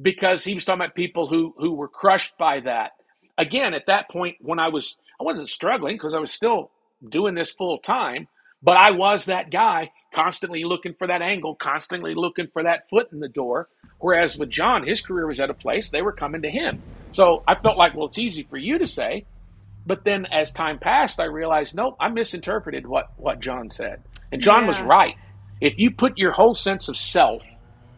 [0.00, 2.92] Because he was talking about people who who were crushed by that.
[3.38, 6.70] Again, at that point when I was I wasn't struggling because I was still
[7.08, 8.28] doing this full time,
[8.62, 13.08] but I was that guy constantly looking for that angle, constantly looking for that foot
[13.12, 13.68] in the door.
[13.98, 16.82] Whereas with John, his career was at a place, they were coming to him.
[17.12, 19.24] So I felt like, well, it's easy for you to say.
[19.84, 24.02] But then as time passed, I realized, nope, I misinterpreted what, what John said.
[24.30, 24.68] And John yeah.
[24.68, 25.16] was right.
[25.60, 27.42] If you put your whole sense of self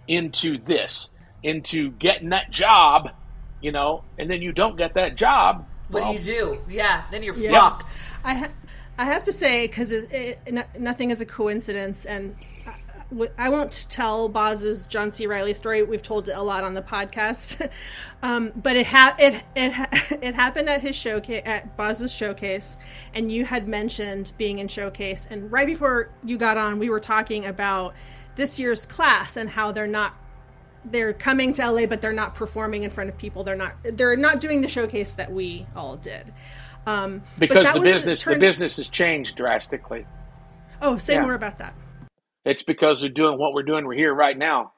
[0.09, 1.11] into this,
[1.43, 3.11] into getting that job,
[3.61, 5.67] you know, and then you don't get that job.
[5.89, 6.59] What well, do you do?
[6.69, 7.51] Yeah, then you're yeah.
[7.51, 8.01] fucked.
[8.25, 8.49] I ha-
[8.97, 9.93] I have to say because
[10.79, 12.37] nothing is a coincidence, and
[13.39, 15.27] I won't tell Boz's John C.
[15.27, 15.83] Reilly story.
[15.83, 17.71] We've told it a lot on the podcast,
[18.23, 19.89] um, but it ha- it it ha-
[20.23, 22.77] it happened at his showcase at Boz's showcase,
[23.15, 27.01] and you had mentioned being in showcase, and right before you got on, we were
[27.01, 27.95] talking about
[28.37, 30.15] this year's class and how they're not
[30.85, 33.43] they're coming to LA, but they're not performing in front of people.
[33.43, 36.33] They're not they're not doing the showcase that we all did.
[36.87, 38.37] Um, because the business turned...
[38.37, 40.07] the business has changed drastically.
[40.83, 41.23] Oh, say yeah.
[41.23, 41.75] more about that.
[42.45, 43.87] It's because we're doing what we're doing.
[43.87, 44.73] We're here right now.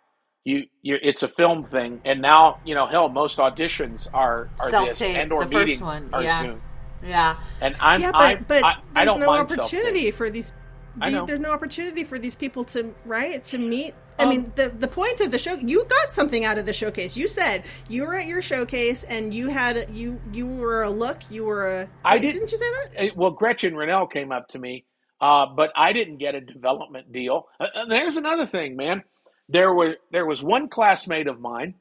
[0.45, 2.87] You, you, it's a film thing, and now you know.
[2.87, 5.17] Hell, most auditions are, are self-tape.
[5.17, 6.63] and or the meetings first one, are yeah, Zoom.
[7.05, 7.37] yeah.
[7.61, 10.53] And I'm, yeah, but, I, but I, I don't no mind opportunity for these.
[11.01, 11.27] I know.
[11.27, 13.95] There's no opportunity for these people to right to meet.
[14.19, 16.73] I um, mean, the the point of the show, you got something out of the
[16.73, 17.17] showcase.
[17.17, 21.19] You said you were at your showcase and you had you you were a look.
[21.31, 21.89] You were a.
[22.05, 22.91] I did, didn't you say that?
[22.97, 24.87] Eh, well, Gretchen Rennell came up to me
[25.21, 27.49] uh, but I didn't get a development deal.
[27.59, 29.03] Uh, and there's another thing, man.
[29.49, 31.75] There were there was one classmate of mine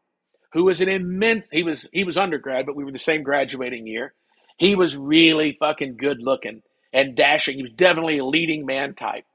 [0.53, 1.47] who was an immense.
[1.51, 4.13] He was he was undergrad, but we were the same graduating year.
[4.57, 6.61] He was really fucking good looking
[6.93, 7.57] and dashing.
[7.57, 9.25] He was definitely a leading man type.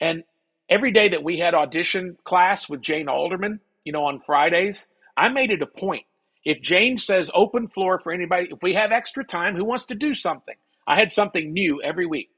[0.00, 0.24] And
[0.68, 5.28] every day that we had audition class with Jane Alderman, you know, on Fridays, I
[5.28, 6.04] made it a point.
[6.44, 9.94] If Jane says open floor for anybody, if we have extra time, who wants to
[9.94, 10.54] do something?
[10.86, 12.30] I had something new every week.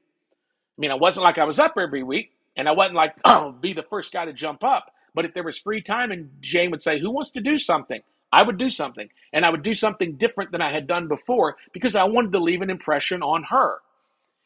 [0.77, 3.53] I mean, I wasn't like I was up every week, and I wasn't like, oh,
[3.61, 4.93] be the first guy to jump up.
[5.15, 8.01] But if there was free time and Jane would say, Who wants to do something?
[8.33, 9.09] I would do something.
[9.33, 12.39] And I would do something different than I had done before because I wanted to
[12.39, 13.79] leave an impression on her.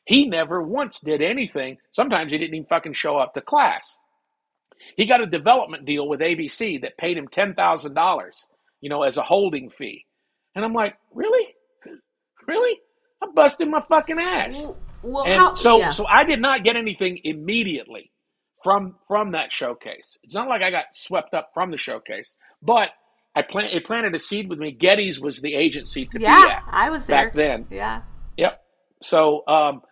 [0.06, 1.78] He never once did anything.
[1.93, 3.98] Sometimes he didn't even fucking show up to class.
[4.97, 8.47] He got a development deal with ABC that paid him $10,000,
[8.81, 10.05] you know, as a holding fee.
[10.55, 11.55] And I'm like, really?
[12.47, 12.78] Really?
[13.22, 14.72] I'm busting my fucking ass.
[15.02, 15.90] Well, and how, so yeah.
[15.90, 18.10] so I did not get anything immediately
[18.62, 20.18] from from that showcase.
[20.22, 22.89] It's not like I got swept up from the showcase, but
[23.36, 24.72] I plant it planted a seed with me.
[24.72, 26.62] Geddes was the agency to yeah, be at.
[26.70, 27.66] I was there back then.
[27.70, 28.02] Yeah.
[28.39, 28.62] Yep.
[29.02, 29.82] So um,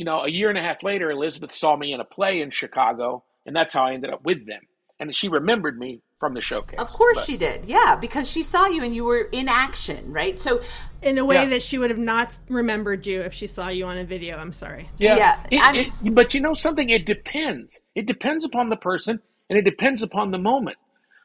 [0.00, 2.50] you know, a year and a half later, Elizabeth saw me in a play in
[2.50, 4.62] Chicago, and that's how I ended up with them.
[4.98, 6.80] And she remembered me from the showcase.
[6.80, 7.26] Of course but.
[7.26, 7.66] she did.
[7.66, 10.38] Yeah, because she saw you and you were in action, right?
[10.38, 10.62] So
[11.02, 11.50] in a way yeah.
[11.50, 14.38] that she would have not remembered you if she saw you on a video.
[14.38, 14.88] I'm sorry.
[14.96, 15.16] Yeah,
[15.50, 15.72] yeah.
[15.74, 16.88] It, it, but you know something?
[16.88, 17.78] It depends.
[17.94, 19.20] It depends upon the person,
[19.50, 20.78] and it depends upon the moment.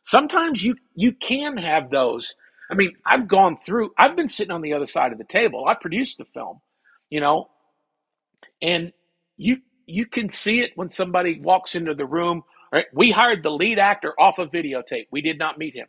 [0.03, 2.35] Sometimes you you can have those.
[2.69, 3.91] I mean, I've gone through.
[3.97, 5.65] I've been sitting on the other side of the table.
[5.65, 6.59] I produced the film,
[7.09, 7.47] you know,
[8.61, 8.93] and
[9.37, 9.57] you
[9.87, 12.85] you can see it when somebody walks into the room Right?
[12.93, 15.07] We hired the lead actor off of videotape.
[15.11, 15.87] We did not meet him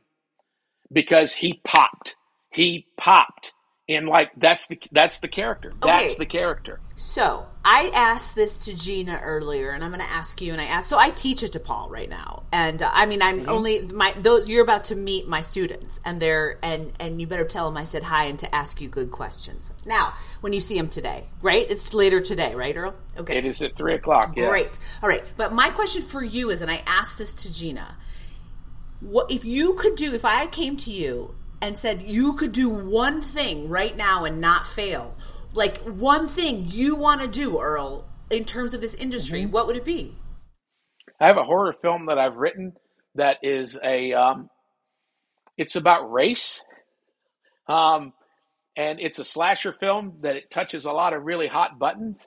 [0.93, 2.17] because he popped.
[2.53, 3.53] He popped.
[3.89, 5.73] And like that's the that's the character.
[5.81, 6.15] That's okay.
[6.19, 6.81] the character.
[6.97, 10.53] So I asked this to Gina earlier, and I'm going to ask you.
[10.53, 10.89] And I asked.
[10.89, 13.49] So I teach it DePaul right now, and uh, I mean, I'm mm-hmm.
[13.49, 14.49] only my those.
[14.49, 17.85] You're about to meet my students, and they're and and you better tell them I
[17.85, 19.73] said hi and to ask you good questions.
[19.85, 21.71] Now, when you see them today, right?
[21.71, 22.97] It's later today, right, Earl?
[23.17, 23.39] Okay.
[23.39, 24.33] It is at three o'clock.
[24.37, 24.49] Yeah.
[24.49, 24.81] Great.
[25.01, 25.23] All right.
[25.37, 27.97] But my question for you is, and I asked this to Gina.
[28.99, 30.13] What if you could do?
[30.13, 34.41] If I came to you and said you could do one thing right now and
[34.41, 35.15] not fail,
[35.55, 39.53] like one thing you want to do, Earl, in terms of this industry, mm-hmm.
[39.53, 40.15] what would it be?
[41.21, 42.75] I have a horror film that I've written
[43.15, 44.51] that is a um,
[45.57, 46.65] it's about race.
[47.69, 48.13] Um,
[48.77, 52.21] and it's a slasher film that it touches a lot of really hot buttons.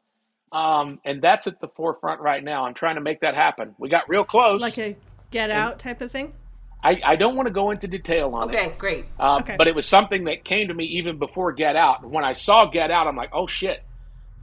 [0.52, 2.66] Um, and that's at the forefront right now.
[2.66, 3.76] I'm trying to make that happen.
[3.78, 4.62] We got real close.
[4.62, 4.96] Like a
[5.30, 6.34] get out type of thing?
[6.82, 8.68] I, I don't want to go into detail on okay, it.
[8.68, 9.06] Okay, great.
[9.20, 9.56] Uh, okay.
[9.58, 12.10] But it was something that came to me even before Get Out.
[12.10, 13.84] When I saw Get Out, I'm like, oh shit.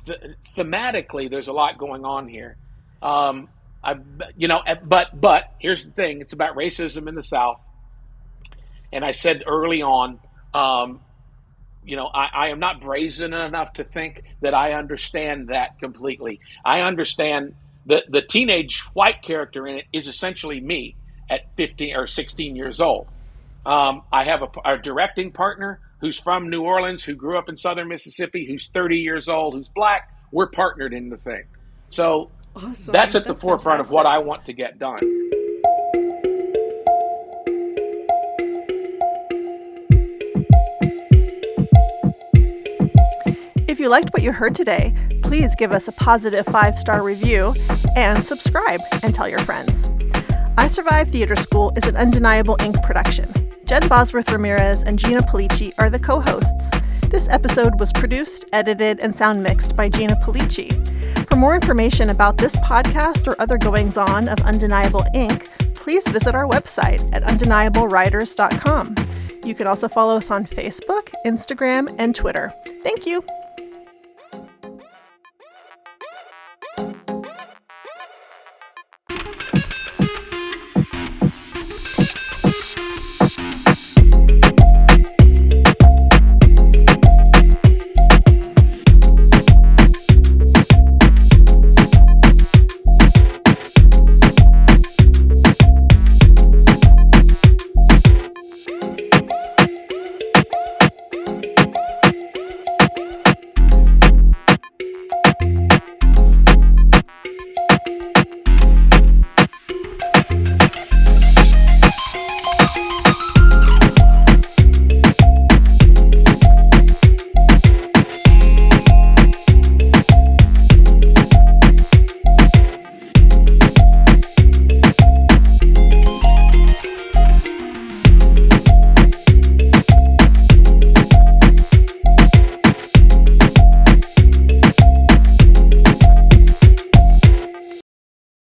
[0.07, 2.57] The, thematically, there's a lot going on here.
[3.03, 3.49] Um,
[3.83, 3.97] I,
[4.37, 7.61] you know, but but here's the thing: it's about racism in the South.
[8.93, 10.21] And I said early on,
[10.55, 11.01] um,
[11.85, 16.41] you know, I, I am not brazen enough to think that I understand that completely.
[16.65, 17.55] I understand
[17.87, 20.97] that the teenage white character in it is essentially me
[21.31, 23.09] at 15 or 16 years old.
[23.65, 27.57] Um, I have a, a, directing partner who's from New Orleans, who grew up in
[27.57, 30.13] southern Mississippi, who's 30 years old, who's black.
[30.31, 31.45] We're partnered in the thing.
[31.91, 32.93] So awesome.
[32.93, 33.91] that's at that's the forefront fantastic.
[33.91, 35.01] of what I want to get done.
[43.69, 47.55] If you liked what you heard today, please give us a positive five star review
[47.97, 49.91] and subscribe and tell your friends.
[50.59, 52.83] I Survive Theater School is an undeniable Inc.
[52.83, 53.33] production.
[53.67, 56.71] Jen Bosworth Ramirez and Gina Pulice are the co hosts.
[57.11, 60.73] This episode was produced, edited, and sound mixed by Gina Pulice.
[61.29, 66.35] For more information about this podcast or other goings on of Undeniable Inc., please visit
[66.35, 68.95] our website at undeniablewriters.com.
[69.45, 72.53] You can also follow us on Facebook, Instagram, and Twitter.
[72.83, 73.23] Thank you.